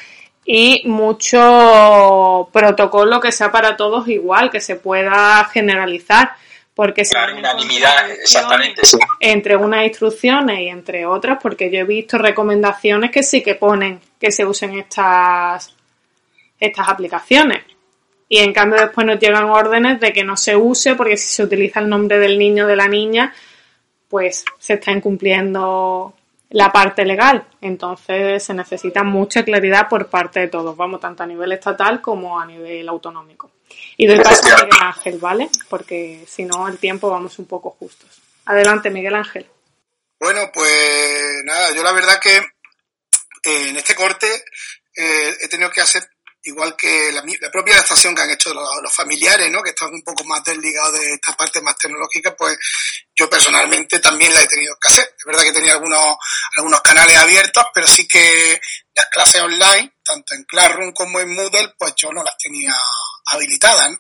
y 0.45 0.83
mucho 0.87 2.49
protocolo 2.53 3.20
que 3.20 3.31
sea 3.31 3.53
para 3.53 3.76
todos 3.76 4.09
igual, 4.09 4.51
que 4.51 4.61
se 4.61 4.76
pueda 4.76 5.45
generalizar 5.53 6.35
porque 6.81 7.03
claro, 7.03 7.37
unanimidad, 7.37 8.11
exactamente, 8.11 8.81
entre 9.20 9.55
unas 9.55 9.85
instrucciones 9.85 10.61
y 10.61 10.68
entre 10.68 11.05
otras, 11.05 11.37
porque 11.43 11.70
yo 11.70 11.81
he 11.81 11.85
visto 11.85 12.16
recomendaciones 12.16 13.11
que 13.11 13.22
sí 13.22 13.43
que 13.43 13.55
ponen 13.55 14.01
que 14.18 14.33
se 14.33 14.47
usen 14.47 14.78
estas, 14.78 15.76
estas 16.59 16.89
aplicaciones. 16.89 17.64
Y 18.31 18.39
en 18.39 18.55
cambio 18.55 18.81
después 18.81 19.07
nos 19.07 19.18
llegan 19.18 19.45
órdenes 19.45 20.01
de 20.01 20.11
que 20.11 20.24
no 20.24 20.39
se 20.39 20.57
use 20.57 20.95
porque 20.95 21.18
si 21.18 21.28
se 21.28 21.45
utiliza 21.45 21.81
el 21.81 21.91
nombre 21.91 22.18
del 22.18 22.39
niño 22.39 22.64
o 22.64 22.66
de 22.66 22.76
la 22.76 22.89
niña, 22.89 23.35
pues 24.09 24.47
se 24.59 24.72
está 24.72 24.91
incumpliendo 24.91 26.14
la 26.49 26.72
parte 26.72 27.05
legal. 27.05 27.45
Entonces 27.61 28.43
se 28.43 28.55
necesita 28.55 29.05
mucha 29.05 29.45
claridad 29.45 29.87
por 29.87 30.09
parte 30.09 30.41
de 30.41 30.49
todos, 30.49 30.74
vamos, 30.74 30.99
tanto 30.99 31.24
a 31.24 31.26
nivel 31.26 31.53
estatal 31.53 32.01
como 32.01 32.41
a 32.41 32.47
nivel 32.47 32.89
autonómico. 32.89 33.51
Y 34.01 34.07
doy 34.07 34.19
paso 34.21 34.47
a 34.47 34.65
Miguel 34.65 34.81
Ángel, 34.81 35.19
¿vale? 35.19 35.51
Porque 35.69 36.25
si 36.27 36.47
no, 36.47 36.67
el 36.67 36.79
tiempo 36.79 37.11
vamos 37.11 37.39
un 37.39 37.45
poco 37.45 37.77
justos. 37.79 38.09
Adelante, 38.47 38.89
Miguel 38.89 39.15
Ángel. 39.15 39.47
Bueno, 40.19 40.51
pues 40.55 41.45
nada, 41.45 41.75
yo 41.75 41.83
la 41.83 41.93
verdad 41.93 42.19
que 42.19 42.35
eh, 42.39 43.69
en 43.69 43.77
este 43.77 43.95
corte 43.95 44.27
eh, 44.97 45.37
he 45.43 45.49
tenido 45.49 45.71
que 45.71 45.83
hacer 45.83 46.09
igual 46.45 46.75
que 46.77 47.13
la, 47.13 47.23
propia 47.53 47.75
adaptación 47.75 48.15
que 48.15 48.23
han 48.23 48.31
hecho 48.31 48.55
los, 48.55 48.95
familiares, 48.95 49.51
¿no? 49.51 49.63
que 49.63 49.69
están 49.69 49.93
un 49.93 50.03
poco 50.03 50.25
más 50.25 50.43
desligados 50.45 50.99
de 50.99 51.13
esta 51.13 51.37
parte 51.37 51.61
más 51.61 51.77
tecnológica, 51.77 52.35
pues 52.35 52.57
yo 53.15 53.29
personalmente 53.29 53.99
también 53.99 54.33
la 54.33 54.41
he 54.41 54.49
tenido 54.49 54.79
que 54.81 54.89
hacer. 54.89 55.15
Es 55.15 55.25
verdad 55.27 55.43
que 55.43 55.53
tenía 55.53 55.75
algunos, 55.75 56.17
algunos 56.57 56.81
canales 56.81 57.19
abiertos, 57.19 57.65
pero 57.75 57.87
sí 57.87 58.09
que 58.09 58.59
las 58.95 59.07
clases 59.11 59.43
online, 59.43 59.93
tanto 60.03 60.35
en 60.35 60.45
Classroom 60.45 60.93
como 60.93 61.21
en 61.21 61.35
Moodle, 61.35 61.75
pues 61.79 61.93
yo 61.97 62.11
no 62.13 62.25
las 62.25 62.39
tenía 62.39 62.75
habilitadas. 63.33 63.91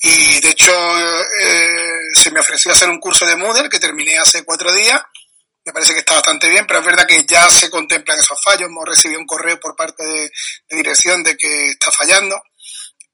Y 0.00 0.40
de 0.40 0.50
hecho 0.50 0.72
eh, 0.72 1.98
se 2.14 2.30
me 2.30 2.40
ofreció 2.40 2.72
hacer 2.72 2.88
un 2.88 3.00
curso 3.00 3.26
de 3.26 3.36
Moodle 3.36 3.68
que 3.68 3.80
terminé 3.80 4.18
hace 4.18 4.44
cuatro 4.44 4.72
días 4.72 5.00
me 5.64 5.72
parece 5.72 5.94
que 5.94 6.00
está 6.00 6.14
bastante 6.14 6.48
bien, 6.48 6.66
pero 6.66 6.80
es 6.80 6.86
verdad 6.86 7.06
que 7.06 7.24
ya 7.24 7.48
se 7.48 7.70
contemplan 7.70 8.18
esos 8.18 8.38
fallos. 8.42 8.68
Hemos 8.68 8.86
recibido 8.86 9.18
un 9.18 9.26
correo 9.26 9.58
por 9.58 9.74
parte 9.74 10.04
de, 10.04 10.30
dirección 10.68 11.22
de 11.22 11.36
que 11.36 11.70
está 11.70 11.90
fallando. 11.90 12.42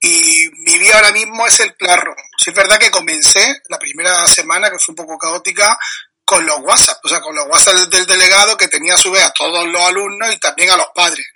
Y 0.00 0.48
mi 0.64 0.78
vida 0.78 0.96
ahora 0.96 1.12
mismo 1.12 1.46
es 1.46 1.60
el 1.60 1.76
claro. 1.76 2.14
Sí 2.42 2.50
es 2.50 2.56
verdad 2.56 2.78
que 2.78 2.90
comencé 2.90 3.60
la 3.68 3.78
primera 3.78 4.26
semana, 4.26 4.70
que 4.70 4.78
fue 4.78 4.92
un 4.92 4.96
poco 4.96 5.18
caótica, 5.18 5.78
con 6.24 6.44
los 6.44 6.58
WhatsApp, 6.60 6.98
o 7.04 7.08
sea, 7.08 7.20
con 7.20 7.34
los 7.34 7.46
WhatsApp 7.46 7.88
del 7.88 8.06
delegado 8.06 8.56
que 8.56 8.68
tenía 8.68 8.94
a 8.94 8.98
su 8.98 9.10
vez 9.10 9.22
a 9.22 9.32
todos 9.32 9.66
los 9.66 9.82
alumnos 9.82 10.32
y 10.32 10.38
también 10.38 10.70
a 10.70 10.76
los 10.76 10.88
padres. 10.94 11.26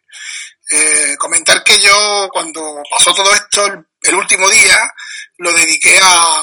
Eh, 0.71 1.17
comentar 1.19 1.63
que 1.63 1.79
yo, 1.79 2.29
cuando 2.33 2.83
pasó 2.91 3.13
todo 3.13 3.33
esto, 3.35 3.67
el 4.03 4.15
último 4.15 4.49
día, 4.49 4.79
lo 5.39 5.53
dediqué 5.53 5.99
a, 6.03 6.43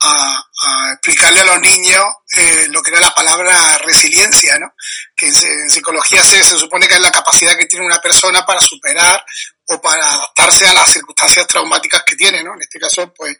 a, 0.00 0.92
explicarle 0.92 1.40
a 1.40 1.44
los 1.44 1.60
niños 1.60 2.04
eh, 2.36 2.66
lo 2.70 2.82
que 2.82 2.90
era 2.90 3.00
la 3.00 3.14
palabra 3.14 3.78
resiliencia, 3.78 4.58
¿no? 4.58 4.74
que 5.16 5.28
en, 5.28 5.70
psicología 5.70 6.22
se, 6.22 6.42
se, 6.42 6.58
supone 6.58 6.88
que 6.88 6.94
es 6.94 7.00
la 7.00 7.10
capacidad 7.10 7.56
que 7.56 7.66
tiene 7.66 7.86
una 7.86 8.00
persona 8.00 8.44
para 8.44 8.60
superar 8.60 9.24
o 9.66 9.80
para 9.80 10.04
adaptarse 10.04 10.66
a 10.66 10.74
las 10.74 10.90
circunstancias 10.90 11.46
traumáticas 11.46 12.02
que 12.04 12.16
tiene, 12.16 12.42
¿no? 12.42 12.54
en 12.54 12.62
este 12.62 12.78
caso, 12.78 13.12
pues 13.14 13.36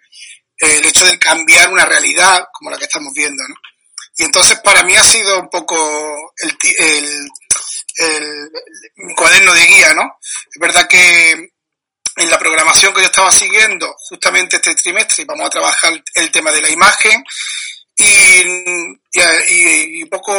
el 0.59 0.85
hecho 0.87 1.05
de 1.05 1.19
cambiar 1.19 1.71
una 1.71 1.85
realidad 1.85 2.45
como 2.53 2.71
la 2.71 2.79
que 2.79 2.85
estamos 2.85 3.13
viendo. 3.13 3.43
¿no? 3.49 3.55
Y 4.17 4.25
entonces 4.25 4.61
para 4.61 4.83
mí 4.85 4.95
ha 4.95 5.03
sido 5.03 5.41
un 5.41 5.49
poco 5.49 5.77
el, 6.39 6.57
el, 6.79 7.29
el, 7.97 8.51
cuaderno 9.17 9.55
de 9.55 9.67
guía, 9.67 9.95
¿no? 9.95 10.19
Es 10.23 10.61
verdad 10.61 10.87
que 10.89 11.53
en 12.17 12.31
la 12.31 12.39
programación 12.39 12.93
que 12.93 13.01
yo 13.01 13.07
estaba 13.07 13.31
siguiendo 13.31 13.95
justamente 14.09 14.57
este 14.57 14.75
trimestre 14.75 15.25
vamos 15.25 15.47
a 15.47 15.51
trabajar 15.51 16.03
el 16.15 16.31
tema 16.31 16.51
de 16.51 16.61
la 16.61 16.69
imagen 16.69 17.25
y, 17.97 20.01
y, 20.01 20.05
poco 20.07 20.33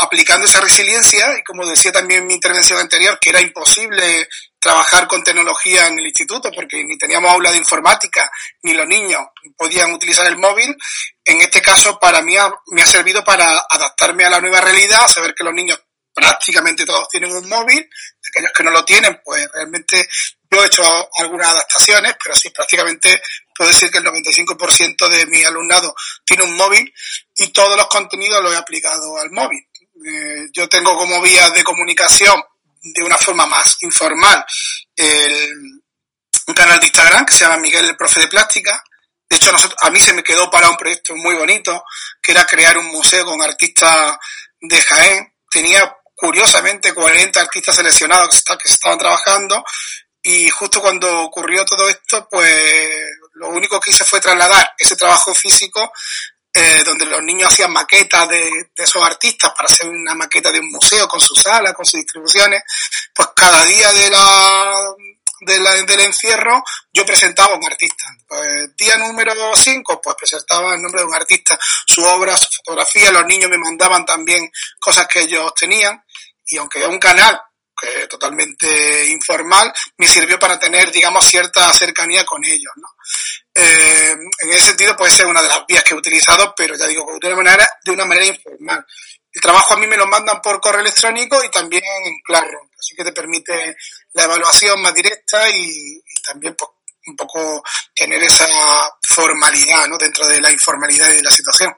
aplicando 0.00 0.46
esa 0.46 0.60
resiliencia 0.60 1.38
y 1.38 1.42
como 1.42 1.66
decía 1.66 1.92
también 1.92 2.20
en 2.20 2.26
mi 2.28 2.34
intervención 2.34 2.78
anterior 2.78 3.18
que 3.20 3.30
era 3.30 3.40
imposible 3.40 4.28
trabajar 4.58 5.06
con 5.06 5.22
tecnología 5.22 5.88
en 5.88 5.98
el 5.98 6.06
instituto 6.06 6.50
porque 6.52 6.82
ni 6.84 6.96
teníamos 6.98 7.32
aula 7.32 7.50
de 7.50 7.58
informática 7.58 8.30
ni 8.62 8.74
los 8.74 8.86
niños 8.86 9.22
podían 9.56 9.92
utilizar 9.92 10.26
el 10.26 10.36
móvil 10.36 10.76
en 11.24 11.40
este 11.40 11.60
caso 11.60 11.98
para 11.98 12.22
mí 12.22 12.36
me 12.68 12.82
ha 12.82 12.86
servido 12.86 13.24
para 13.24 13.66
adaptarme 13.68 14.24
a 14.24 14.30
la 14.30 14.40
nueva 14.40 14.60
realidad 14.60 15.08
saber 15.08 15.34
que 15.34 15.44
los 15.44 15.54
niños 15.54 15.80
prácticamente 16.14 16.84
todos 16.84 17.08
tienen 17.08 17.32
un 17.32 17.48
móvil 17.48 17.88
aquellos 18.28 18.52
que 18.52 18.64
no 18.64 18.70
lo 18.70 18.84
tienen 18.84 19.20
pues 19.24 19.48
realmente 19.52 20.08
Yo 20.50 20.62
he 20.62 20.66
hecho 20.66 20.82
algunas 21.18 21.48
adaptaciones, 21.48 22.16
pero 22.22 22.34
sí, 22.34 22.50
prácticamente 22.50 23.22
puedo 23.54 23.70
decir 23.70 23.90
que 23.90 23.98
el 23.98 24.04
95% 24.04 25.08
de 25.08 25.26
mi 25.26 25.44
alumnado 25.44 25.94
tiene 26.24 26.44
un 26.44 26.56
móvil 26.56 26.92
y 27.36 27.48
todos 27.48 27.76
los 27.76 27.86
contenidos 27.86 28.42
los 28.42 28.52
he 28.52 28.56
aplicado 28.56 29.18
al 29.18 29.30
móvil. 29.30 29.60
Eh, 30.06 30.48
yo 30.52 30.68
tengo 30.68 30.96
como 30.96 31.20
vía 31.22 31.50
de 31.50 31.62
comunicación 31.62 32.42
de 32.82 33.02
una 33.02 33.18
forma 33.18 33.46
más 33.46 33.76
informal 33.82 34.44
un 36.50 36.54
canal 36.54 36.80
de 36.80 36.86
Instagram 36.86 37.24
que 37.24 37.32
se 37.32 37.44
llama 37.44 37.58
Miguel 37.58 37.84
el 37.84 37.96
Profe 37.96 38.20
de 38.20 38.26
Plástica. 38.26 38.82
De 39.28 39.36
hecho, 39.36 39.52
a 39.82 39.90
mí 39.90 40.00
se 40.00 40.12
me 40.12 40.24
quedó 40.24 40.50
para 40.50 40.68
un 40.68 40.76
proyecto 40.76 41.14
muy 41.14 41.36
bonito, 41.36 41.84
que 42.20 42.32
era 42.32 42.44
crear 42.44 42.76
un 42.76 42.86
museo 42.86 43.24
con 43.24 43.40
artistas 43.40 44.16
de 44.60 44.82
Jaén. 44.82 45.32
Tenía 45.48 45.96
curiosamente 46.20 46.92
40 46.92 47.40
artistas 47.40 47.76
seleccionados 47.76 48.44
que, 48.44 48.68
estaban 48.70 48.98
trabajando. 48.98 49.64
Y 50.22 50.50
justo 50.50 50.82
cuando 50.82 51.22
ocurrió 51.22 51.64
todo 51.64 51.88
esto, 51.88 52.28
pues 52.30 52.92
lo 53.34 53.48
único 53.48 53.80
que 53.80 53.90
hice 53.90 54.04
fue 54.04 54.20
trasladar 54.20 54.74
ese 54.76 54.96
trabajo 54.96 55.34
físico 55.34 55.90
eh, 56.52 56.82
donde 56.84 57.06
los 57.06 57.22
niños 57.22 57.50
hacían 57.50 57.72
maquetas 57.72 58.28
de, 58.28 58.70
esos 58.76 59.02
artistas 59.02 59.52
para 59.56 59.66
hacer 59.66 59.88
una 59.88 60.14
maqueta 60.14 60.52
de 60.52 60.60
un 60.60 60.70
museo 60.70 61.08
con 61.08 61.20
su 61.20 61.34
sala, 61.34 61.72
con 61.72 61.86
sus 61.86 62.00
distribuciones, 62.00 62.62
pues 63.14 63.28
cada 63.34 63.64
día 63.64 63.90
de 63.92 64.10
la, 64.10 64.94
del 65.40 66.00
encierro 66.00 66.62
yo 66.92 67.06
presentaba 67.06 67.54
a 67.54 67.56
un 67.56 67.64
artista. 67.64 68.04
Pues, 68.26 68.76
día 68.76 68.98
número 68.98 69.32
5, 69.56 70.00
pues 70.02 70.16
presentaba 70.16 70.74
el 70.74 70.82
nombre 70.82 71.00
de 71.00 71.06
un 71.06 71.14
artista, 71.14 71.58
su 71.86 72.04
obra, 72.04 72.36
su 72.36 72.48
fotografía, 72.56 73.10
los 73.10 73.24
niños 73.24 73.48
me 73.48 73.56
mandaban 73.56 74.04
también 74.04 74.50
cosas 74.78 75.06
que 75.06 75.20
ellos 75.20 75.54
tenían 75.54 76.04
y 76.50 76.58
aunque 76.58 76.80
es 76.80 76.86
un 76.86 76.98
canal 76.98 77.40
que 77.80 78.06
totalmente 78.08 79.08
informal, 79.08 79.72
me 79.96 80.06
sirvió 80.06 80.38
para 80.38 80.58
tener, 80.58 80.92
digamos, 80.92 81.24
cierta 81.24 81.72
cercanía 81.72 82.24
con 82.24 82.44
ellos, 82.44 82.72
¿no? 82.76 82.88
Eh, 83.54 84.12
en 84.42 84.50
ese 84.50 84.68
sentido 84.68 84.96
puede 84.96 85.10
ser 85.10 85.26
una 85.26 85.42
de 85.42 85.48
las 85.48 85.66
vías 85.66 85.82
que 85.82 85.94
he 85.94 85.98
utilizado, 85.98 86.54
pero 86.56 86.76
ya 86.76 86.86
digo, 86.86 87.06
de 87.20 87.26
una 87.28 87.36
manera, 87.36 87.68
de 87.82 87.90
una 87.92 88.04
manera 88.04 88.26
informal. 88.26 88.84
El 89.32 89.40
trabajo 89.40 89.74
a 89.74 89.76
mí 89.76 89.86
me 89.86 89.96
lo 89.96 90.06
mandan 90.06 90.40
por 90.42 90.60
correo 90.60 90.80
electrónico 90.80 91.42
y 91.42 91.50
también 91.50 91.82
en 91.84 92.20
Classroom, 92.24 92.68
así 92.78 92.94
que 92.96 93.04
te 93.04 93.12
permite 93.12 93.76
la 94.12 94.24
evaluación 94.24 94.80
más 94.82 94.92
directa 94.92 95.48
y, 95.50 96.02
también 96.24 96.54
pues, 96.54 96.70
un 97.06 97.16
poco 97.16 97.62
tener 97.94 98.22
esa 98.22 98.46
formalidad 99.02 99.86
¿no? 99.86 99.96
dentro 99.96 100.26
de 100.26 100.40
la 100.40 100.50
informalidad 100.50 101.08
y 101.10 101.16
de 101.16 101.22
la 101.22 101.30
situación. 101.30 101.74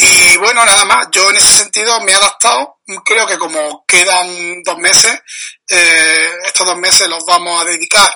Y 0.00 0.36
bueno, 0.36 0.64
nada 0.64 0.84
más, 0.84 1.08
yo 1.10 1.28
en 1.28 1.36
ese 1.36 1.64
sentido 1.64 2.00
me 2.02 2.12
he 2.12 2.14
adaptado, 2.14 2.78
creo 3.04 3.26
que 3.26 3.36
como 3.36 3.84
quedan 3.84 4.62
dos 4.62 4.78
meses, 4.78 5.20
eh, 5.68 6.30
estos 6.46 6.64
dos 6.64 6.76
meses 6.76 7.08
los 7.08 7.24
vamos 7.24 7.60
a 7.60 7.64
dedicar 7.64 8.08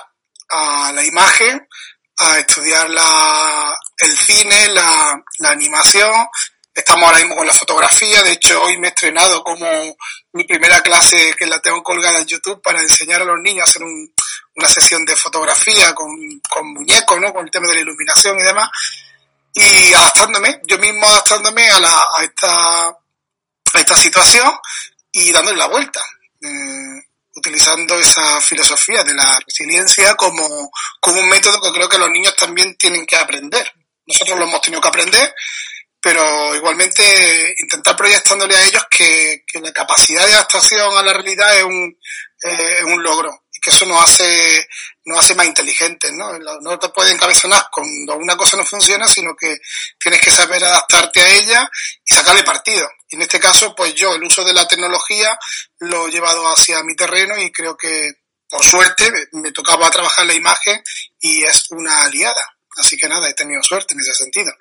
a 0.47 0.93
la 0.93 1.03
imagen, 1.03 1.67
a 2.19 2.39
estudiar 2.39 2.89
la, 2.89 3.77
el 3.97 4.17
cine, 4.17 4.69
la, 4.69 5.21
la 5.39 5.49
animación, 5.49 6.09
estamos 6.73 7.03
ahora 7.03 7.19
mismo 7.19 7.35
con 7.35 7.47
la 7.47 7.53
fotografía, 7.53 8.23
de 8.23 8.31
hecho 8.31 8.63
hoy 8.63 8.77
me 8.77 8.87
he 8.87 8.91
estrenado 8.91 9.43
como 9.43 9.67
mi 10.31 10.45
primera 10.45 10.79
clase 10.79 11.35
que 11.37 11.47
la 11.47 11.59
tengo 11.59 11.83
colgada 11.83 12.19
en 12.19 12.27
YouTube 12.27 12.61
para 12.61 12.81
enseñar 12.81 13.23
a 13.23 13.25
los 13.25 13.41
niños 13.41 13.67
a 13.67 13.69
hacer 13.69 13.81
una 14.55 14.69
sesión 14.69 15.03
de 15.03 15.17
fotografía 15.17 15.93
con, 15.93 16.09
con 16.49 16.65
muñecos, 16.73 17.19
¿no? 17.19 17.33
con 17.33 17.43
el 17.43 17.51
tema 17.51 17.67
de 17.67 17.73
la 17.75 17.81
iluminación 17.81 18.39
y 18.39 18.43
demás 18.43 18.69
y 19.53 19.93
adaptándome, 19.93 20.61
yo 20.63 20.77
mismo 20.79 21.05
adaptándome 21.05 21.69
a, 21.69 21.79
la, 21.79 22.05
a, 22.17 22.23
esta, 22.23 22.87
a 22.87 23.79
esta 23.79 23.95
situación 23.95 24.51
y 25.11 25.31
dándole 25.31 25.57
la 25.57 25.67
vuelta, 25.67 26.01
eh, 26.41 27.03
utilizando 27.35 27.99
esa 27.99 28.41
filosofía 28.41 29.03
de 29.03 29.13
la 29.13 29.39
resiliencia 29.45 30.15
como, 30.15 30.71
como 30.99 31.19
un 31.19 31.29
método 31.29 31.61
que 31.61 31.71
creo 31.71 31.89
que 31.89 31.99
los 31.99 32.09
niños 32.09 32.35
también 32.35 32.75
tienen 32.77 33.05
que 33.05 33.15
aprender. 33.15 33.71
Nosotros 34.05 34.39
lo 34.39 34.45
hemos 34.45 34.61
tenido 34.61 34.81
que 34.81 34.87
aprender, 34.87 35.33
pero 36.01 36.55
igualmente 36.55 37.55
intentar 37.59 37.95
proyectándole 37.95 38.55
a 38.55 38.67
ellos 38.67 38.83
que, 38.89 39.43
la 39.61 39.71
capacidad 39.71 40.25
de 40.25 40.33
adaptación 40.33 40.97
a 40.97 41.03
la 41.03 41.13
realidad 41.13 41.57
es 41.57 41.63
un, 41.63 41.95
eh, 42.43 42.75
es 42.79 42.83
un 42.83 43.01
logro 43.03 43.42
que 43.63 43.69
eso 43.69 43.85
nos 43.85 44.03
hace, 44.03 44.67
nos 45.05 45.19
hace 45.19 45.35
más 45.35 45.45
inteligentes, 45.45 46.11
¿no? 46.11 46.37
No 46.37 46.77
te 46.77 46.89
puedes 46.89 47.13
encabezonar 47.13 47.67
cuando 47.71 48.17
una 48.17 48.35
cosa 48.35 48.57
no 48.57 48.65
funciona, 48.65 49.07
sino 49.07 49.35
que 49.35 49.57
tienes 49.97 50.19
que 50.19 50.31
saber 50.31 50.61
adaptarte 50.63 51.21
a 51.21 51.29
ella 51.29 51.71
y 52.05 52.13
sacarle 52.13 52.43
partido. 52.43 52.89
Y 53.07 53.15
en 53.15 53.21
este 53.21 53.39
caso, 53.39 53.73
pues 53.73 53.95
yo 53.95 54.13
el 54.15 54.23
uso 54.23 54.43
de 54.43 54.53
la 54.53 54.67
tecnología 54.67 55.39
lo 55.79 56.07
he 56.07 56.11
llevado 56.11 56.45
hacia 56.49 56.83
mi 56.83 56.93
terreno 56.95 57.37
y 57.37 57.53
creo 57.53 57.77
que, 57.77 58.11
por 58.49 58.63
suerte, 58.65 59.09
me 59.31 59.53
tocaba 59.53 59.89
trabajar 59.89 60.25
la 60.25 60.33
imagen 60.33 60.83
y 61.21 61.43
es 61.43 61.63
una 61.69 62.03
aliada. 62.03 62.57
Así 62.75 62.97
que 62.97 63.07
nada, 63.07 63.29
he 63.29 63.33
tenido 63.33 63.63
suerte 63.63 63.93
en 63.93 64.01
ese 64.01 64.13
sentido. 64.13 64.51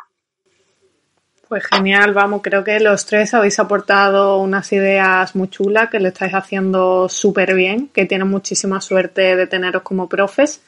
Pues 1.52 1.66
genial, 1.66 2.14
vamos, 2.14 2.40
creo 2.42 2.64
que 2.64 2.80
los 2.80 3.04
tres 3.04 3.34
habéis 3.34 3.58
aportado 3.58 4.38
unas 4.38 4.72
ideas 4.72 5.36
muy 5.36 5.50
chulas, 5.50 5.90
que 5.90 6.00
lo 6.00 6.08
estáis 6.08 6.32
haciendo 6.32 7.10
súper 7.10 7.54
bien, 7.54 7.88
que 7.88 8.06
tienen 8.06 8.26
muchísima 8.26 8.80
suerte 8.80 9.36
de 9.36 9.46
teneros 9.46 9.82
como 9.82 10.08
profes. 10.08 10.62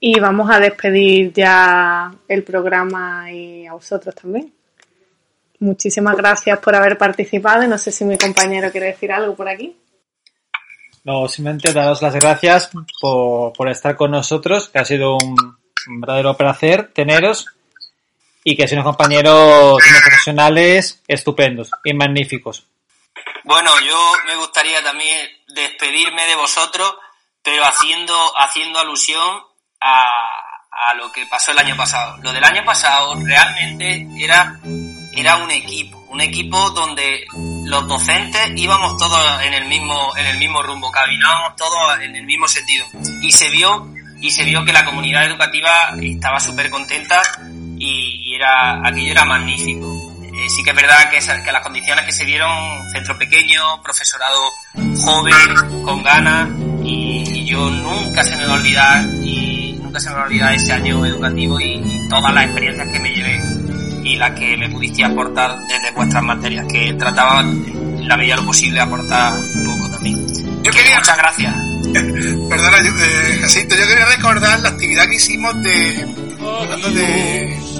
Y 0.00 0.20
vamos 0.20 0.50
a 0.50 0.60
despedir 0.60 1.32
ya 1.32 2.12
el 2.28 2.42
programa 2.42 3.32
y 3.32 3.66
a 3.66 3.72
vosotros 3.72 4.14
también. 4.14 4.52
Muchísimas 5.60 6.14
gracias 6.14 6.58
por 6.58 6.74
haber 6.74 6.98
participado 6.98 7.62
y 7.62 7.68
no 7.68 7.78
sé 7.78 7.90
si 7.90 8.04
mi 8.04 8.18
compañero 8.18 8.70
quiere 8.70 8.88
decir 8.88 9.12
algo 9.12 9.34
por 9.34 9.48
aquí. 9.48 9.74
No, 11.04 11.26
simplemente 11.26 11.72
daros 11.72 12.02
las 12.02 12.14
gracias 12.16 12.70
por, 13.00 13.54
por 13.54 13.70
estar 13.70 13.96
con 13.96 14.10
nosotros, 14.10 14.68
que 14.68 14.78
ha 14.78 14.84
sido 14.84 15.16
un 15.16 15.56
verdadero 16.02 16.36
placer 16.36 16.90
teneros 16.92 17.46
y 18.44 18.56
que 18.56 18.66
son 18.66 18.78
unos 18.78 18.96
compañeros 18.96 19.78
profesionales 20.02 21.02
estupendos 21.06 21.70
y 21.84 21.94
magníficos. 21.94 22.66
Bueno, 23.44 23.70
yo 23.80 24.12
me 24.26 24.36
gustaría 24.36 24.82
también 24.82 25.18
despedirme 25.48 26.26
de 26.26 26.36
vosotros, 26.36 26.94
pero 27.42 27.64
haciendo, 27.64 28.14
haciendo 28.38 28.78
alusión 28.78 29.42
a, 29.80 30.28
a 30.72 30.94
lo 30.94 31.10
que 31.12 31.26
pasó 31.26 31.52
el 31.52 31.58
año 31.58 31.76
pasado. 31.76 32.16
Lo 32.22 32.32
del 32.32 32.44
año 32.44 32.64
pasado 32.64 33.14
realmente 33.16 34.06
era, 34.18 34.58
era 35.14 35.36
un 35.36 35.50
equipo, 35.50 35.98
un 36.08 36.20
equipo 36.20 36.70
donde 36.70 37.26
los 37.64 37.86
docentes 37.86 38.52
íbamos 38.56 38.96
todos 38.96 39.42
en 39.42 39.54
el 39.54 39.66
mismo, 39.66 40.16
en 40.16 40.26
el 40.26 40.38
mismo 40.38 40.62
rumbo, 40.62 40.90
caminábamos 40.90 41.56
todos 41.56 42.00
en 42.00 42.16
el 42.16 42.24
mismo 42.24 42.48
sentido. 42.48 42.86
Y 43.22 43.32
se 43.32 43.48
vio, 43.50 43.88
y 44.20 44.30
se 44.30 44.44
vio 44.44 44.64
que 44.64 44.72
la 44.72 44.84
comunidad 44.84 45.24
educativa 45.24 45.92
estaba 46.00 46.40
súper 46.40 46.70
contenta 46.70 47.22
y, 47.82 48.34
era, 48.34 48.86
aquello 48.86 49.10
era 49.10 49.24
magnífico. 49.24 49.86
Eh, 50.22 50.48
sí 50.48 50.62
que 50.62 50.70
es 50.70 50.76
verdad 50.76 51.10
que, 51.10 51.18
que, 51.18 51.52
las 51.52 51.62
condiciones 51.62 52.04
que 52.04 52.12
se 52.12 52.24
dieron, 52.24 52.50
centro 52.92 53.18
pequeño, 53.18 53.82
profesorado 53.82 54.40
joven, 55.04 55.34
con 55.84 56.02
ganas, 56.02 56.48
y, 56.84 57.44
yo 57.44 57.68
nunca 57.70 58.24
se 58.24 58.36
me 58.36 58.46
va 58.46 58.54
a 58.54 58.56
olvidar, 58.56 59.04
y 59.22 59.78
nunca 59.82 60.00
se 60.00 60.08
me 60.08 60.14
va 60.14 60.22
a 60.22 60.26
olvidar 60.26 60.54
ese 60.54 60.72
año 60.72 61.04
educativo 61.04 61.60
y, 61.60 61.82
todas 62.08 62.32
las 62.32 62.44
experiencias 62.44 62.88
que 62.88 63.00
me 63.00 63.10
llevé 63.10 63.40
y 64.04 64.16
las 64.16 64.30
que 64.32 64.56
me 64.56 64.68
pudiste 64.68 65.04
aportar 65.04 65.56
desde 65.68 65.90
vuestras 65.92 66.22
materias, 66.22 66.66
que 66.70 66.94
trataban 66.94 67.64
en 67.66 68.08
la 68.08 68.16
medida 68.16 68.34
de 68.34 68.40
lo 68.40 68.46
posible 68.46 68.80
aportar 68.80 69.32
un 69.32 69.64
poco 69.64 69.90
también. 69.90 70.26
Yo 70.62 70.72
quería, 70.72 70.98
muchas 70.98 71.16
gracias. 71.16 71.54
Perdona, 71.92 72.82
yo, 72.82 72.90
eh, 72.90 73.38
Jacinto, 73.40 73.74
yo 73.76 73.86
quería 73.86 74.06
recordar 74.06 74.60
la 74.60 74.70
actividad 74.70 75.06
que 75.08 75.16
hicimos 75.16 75.62
de, 75.62 76.06
hablando 76.40 76.90
de, 76.90 77.71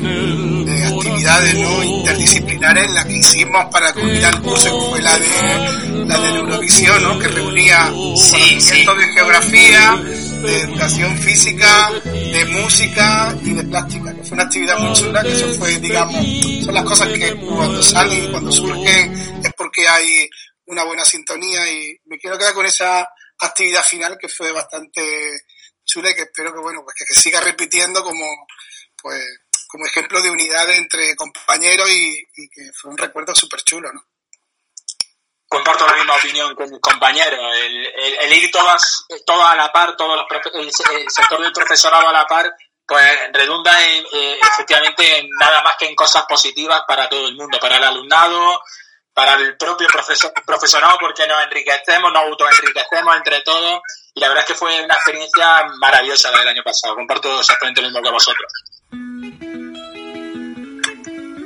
de, 0.00 0.84
actividades 0.84 1.54
¿no? 1.54 1.82
interdisciplinares, 1.82 2.90
la 2.92 3.04
que 3.04 3.14
hicimos 3.14 3.64
para 3.72 3.92
culminar 3.92 4.34
el 4.34 4.42
curso, 4.42 4.64
que 4.64 4.90
fue 4.90 5.02
la 5.02 5.18
de, 5.18 6.04
la 6.06 6.18
de 6.18 6.28
Eurovisión, 6.38 7.02
¿no? 7.02 7.18
que 7.18 7.28
reunía 7.28 7.92
sí, 8.16 8.58
de 8.58 9.12
geografía, 9.12 9.96
de 10.42 10.60
educación 10.60 11.16
física, 11.18 11.90
de 12.04 12.44
música 12.46 13.34
y 13.42 13.54
de 13.54 13.64
plástica, 13.64 14.14
que 14.14 14.22
fue 14.22 14.34
una 14.34 14.44
actividad 14.44 14.78
muy 14.78 14.92
chula, 14.94 15.22
que 15.22 15.32
eso 15.32 15.48
fue, 15.54 15.78
digamos, 15.78 16.24
son 16.64 16.74
las 16.74 16.84
cosas 16.84 17.08
que 17.08 17.34
cuando 17.36 17.82
salen 17.82 18.24
y 18.24 18.30
cuando 18.30 18.52
surgen 18.52 19.12
es 19.44 19.52
porque 19.56 19.86
hay 19.88 20.28
una 20.66 20.84
buena 20.84 21.04
sintonía 21.04 21.70
y 21.70 21.98
me 22.04 22.18
quiero 22.18 22.38
quedar 22.38 22.54
con 22.54 22.66
esa 22.66 23.08
actividad 23.38 23.82
final 23.82 24.16
que 24.18 24.28
fue 24.28 24.52
bastante 24.52 25.02
chula 25.84 26.10
y 26.10 26.14
que 26.14 26.22
espero 26.22 26.52
que 26.52 26.60
bueno 26.60 26.82
pues 26.84 26.96
que, 26.96 27.14
siga 27.14 27.40
repitiendo 27.40 28.02
como 28.02 28.24
pues 29.02 29.22
como 29.70 29.86
ejemplo 29.86 30.20
de 30.20 30.30
unidad 30.30 30.68
entre 30.70 31.14
compañeros 31.14 31.88
y, 31.90 32.26
que 32.50 32.70
fue 32.74 32.90
un 32.90 32.98
recuerdo 32.98 33.34
súper 33.34 33.62
chulo, 33.62 33.92
¿no? 33.92 34.02
Comparto 35.46 35.86
la 35.86 35.94
misma 35.94 36.14
opinión 36.14 36.54
con 36.54 36.70
mis 36.70 36.80
compañeros. 36.80 37.40
El, 37.56 38.32
ir 38.32 38.50
todas, 38.50 39.04
todo 39.26 39.44
a 39.44 39.56
la 39.56 39.72
par, 39.72 39.96
todos 39.96 40.16
los 40.16 40.54
el, 40.54 41.10
sector 41.10 41.40
del 41.40 41.52
profesorado 41.52 42.08
a 42.08 42.12
la 42.12 42.26
par, 42.26 42.52
pues 42.86 43.32
redunda 43.32 43.72
en, 43.84 44.04
eh, 44.12 44.38
efectivamente 44.40 45.18
en 45.18 45.28
nada 45.40 45.62
más 45.62 45.76
que 45.76 45.86
en 45.86 45.96
cosas 45.96 46.24
positivas 46.28 46.82
para 46.86 47.08
todo 47.08 47.26
el 47.26 47.34
mundo, 47.34 47.58
para 47.60 47.76
el 47.76 47.84
alumnado, 47.84 48.62
para 49.12 49.34
el 49.34 49.56
propio 49.56 49.88
profesor, 49.88 50.32
profesorado 50.46 50.96
porque 51.00 51.26
nos 51.26 51.42
enriquecemos, 51.42 52.12
nos 52.12 52.22
autoenriquecemos 52.22 53.16
entre 53.16 53.40
todos 53.42 53.82
y 54.14 54.20
la 54.20 54.28
verdad 54.28 54.44
es 54.44 54.52
que 54.52 54.58
fue 54.58 54.84
una 54.84 54.94
experiencia 54.94 55.64
maravillosa 55.78 56.30
la 56.30 56.38
del 56.38 56.48
año 56.48 56.62
pasado. 56.62 56.94
Comparto 56.94 57.40
exactamente 57.40 57.82
lo 57.82 57.88
mismo 57.88 58.02
que 58.02 58.10
vosotros. 58.10 58.52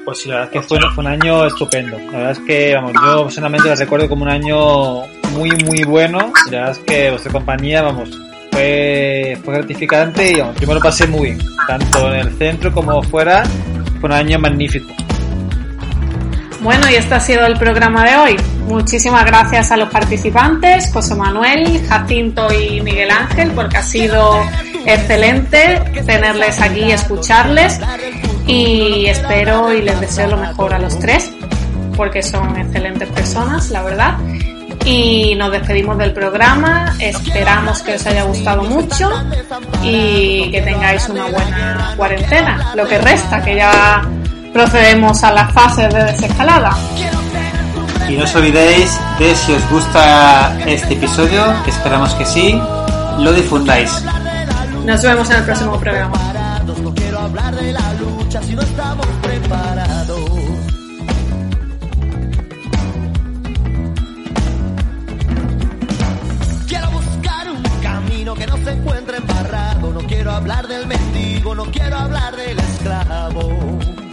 Pues 0.04 0.18
sí, 0.18 0.28
la 0.28 0.34
verdad 0.36 0.54
es 0.54 0.60
que 0.60 0.68
fue, 0.68 0.78
un 0.98 1.06
año 1.06 1.46
estupendo. 1.46 1.98
La 1.98 2.18
verdad 2.18 2.30
es 2.32 2.38
que, 2.40 2.74
vamos, 2.74 2.92
yo 2.92 3.22
personalmente 3.24 3.68
lo 3.68 3.74
recuerdo 3.74 4.08
como 4.08 4.24
un 4.24 4.30
año 4.30 5.02
muy, 5.32 5.50
muy 5.64 5.82
bueno. 5.84 6.32
La 6.50 6.58
verdad 6.58 6.70
es 6.72 6.78
que 6.78 7.10
vuestra 7.10 7.32
compañía, 7.32 7.82
vamos, 7.82 8.10
fue, 8.52 9.38
fue 9.44 9.54
gratificante 9.54 10.32
y 10.32 10.40
vamos, 10.40 10.60
lo 10.60 10.80
pasé 10.80 11.06
muy 11.06 11.32
bien. 11.32 11.38
Tanto 11.66 12.12
en 12.12 12.20
el 12.20 12.36
centro 12.36 12.72
como 12.72 13.02
fuera, 13.02 13.44
fue 14.00 14.08
un 14.08 14.12
año 14.12 14.38
magnífico. 14.38 14.92
Bueno, 16.64 16.88
y 16.90 16.94
este 16.94 17.14
ha 17.14 17.20
sido 17.20 17.44
el 17.44 17.58
programa 17.58 18.06
de 18.06 18.16
hoy. 18.16 18.36
Muchísimas 18.66 19.26
gracias 19.26 19.70
a 19.70 19.76
los 19.76 19.90
participantes, 19.90 20.90
José 20.90 21.14
Manuel, 21.14 21.86
Jacinto 21.86 22.48
y 22.54 22.80
Miguel 22.80 23.10
Ángel, 23.10 23.50
porque 23.50 23.76
ha 23.76 23.82
sido 23.82 24.42
excelente 24.86 25.82
tenerles 26.06 26.58
aquí 26.62 26.84
y 26.84 26.92
escucharles. 26.92 27.78
Y 28.46 29.04
espero 29.04 29.74
y 29.74 29.82
les 29.82 30.00
deseo 30.00 30.28
lo 30.28 30.38
mejor 30.38 30.72
a 30.72 30.78
los 30.78 30.98
tres, 30.98 31.30
porque 31.98 32.22
son 32.22 32.56
excelentes 32.56 33.10
personas, 33.10 33.70
la 33.70 33.82
verdad. 33.82 34.16
Y 34.86 35.34
nos 35.34 35.52
despedimos 35.52 35.98
del 35.98 36.14
programa, 36.14 36.94
esperamos 36.98 37.82
que 37.82 37.96
os 37.96 38.06
haya 38.06 38.22
gustado 38.24 38.62
mucho 38.62 39.10
y 39.82 40.50
que 40.50 40.62
tengáis 40.62 41.10
una 41.10 41.26
buena 41.26 41.92
cuarentena, 41.94 42.72
lo 42.74 42.86
que 42.88 42.96
resta, 42.96 43.44
que 43.44 43.56
ya 43.56 44.02
procedemos 44.54 45.22
a 45.24 45.32
las 45.32 45.52
fases 45.52 45.92
de 45.92 46.04
desescalada. 46.04 46.70
Y 48.08 48.16
no 48.16 48.24
os 48.24 48.34
olvidéis 48.36 48.98
de 49.18 49.34
si 49.34 49.52
os 49.52 49.68
gusta 49.68 50.56
este 50.64 50.94
episodio, 50.94 51.42
que 51.64 51.70
esperamos 51.70 52.14
que 52.14 52.24
sí, 52.24 52.58
lo 53.18 53.32
difundáis. 53.32 53.90
Nos 54.86 55.02
vemos 55.02 55.28
en 55.30 55.36
el 55.38 55.44
próximo 55.44 55.78
programa. 55.78 56.16
No 56.82 56.94
quiero 56.94 57.18
hablar 57.18 57.54
de 57.56 57.72
la 57.72 57.94
lucha 57.94 58.42
si 58.42 58.54
no 58.54 58.62
estamos 58.62 59.06
preparados. 59.22 60.30
Quiero 66.68 66.90
buscar 66.90 67.50
un 67.50 67.62
camino 67.82 68.34
que 68.34 68.46
no 68.46 68.56
se 68.58 68.70
encuentre 68.70 69.16
embarrado. 69.16 69.92
No 69.92 70.00
quiero 70.00 70.30
hablar 70.30 70.68
del 70.68 70.86
mendigo, 70.86 71.54
no 71.54 71.64
quiero 71.64 71.96
hablar 71.96 72.36
del 72.36 72.58
esclavo. 72.58 74.03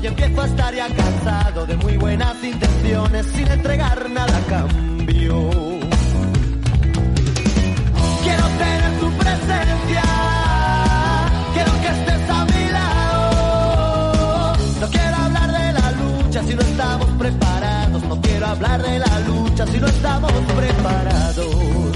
hablo 0.00 0.02
y 0.02 0.06
empiezo 0.06 0.40
a 0.40 0.46
estar 0.46 0.74
ya 0.74 0.88
cansado 0.88 1.66
de 1.66 1.76
muy 1.76 1.96
buenas 1.96 2.42
intenciones 2.42 3.26
sin 3.26 3.46
entregar 3.48 4.10
nada 4.10 4.36
a 4.36 4.40
cambio. 4.42 5.50
Quiero 8.22 8.44
tener 8.58 9.00
tu 9.00 9.10
presencia, 9.18 10.02
quiero 11.54 11.72
que 11.80 11.88
estés 11.88 12.30
a 12.30 12.44
mi 12.46 12.70
lado. 12.70 14.56
No 14.80 14.88
quiero 14.90 15.16
hablar 15.16 15.52
de 15.52 15.72
la 15.72 15.92
lucha 15.92 16.42
si 16.42 16.54
no 16.54 16.62
estamos 16.62 17.10
preparados. 17.18 18.02
No 18.04 18.20
quiero 18.20 18.46
hablar 18.46 18.82
de 18.82 18.98
la 18.98 19.20
lucha 19.20 19.66
si 19.66 19.78
no 19.78 19.86
estamos 19.86 20.32
preparados. 20.56 21.89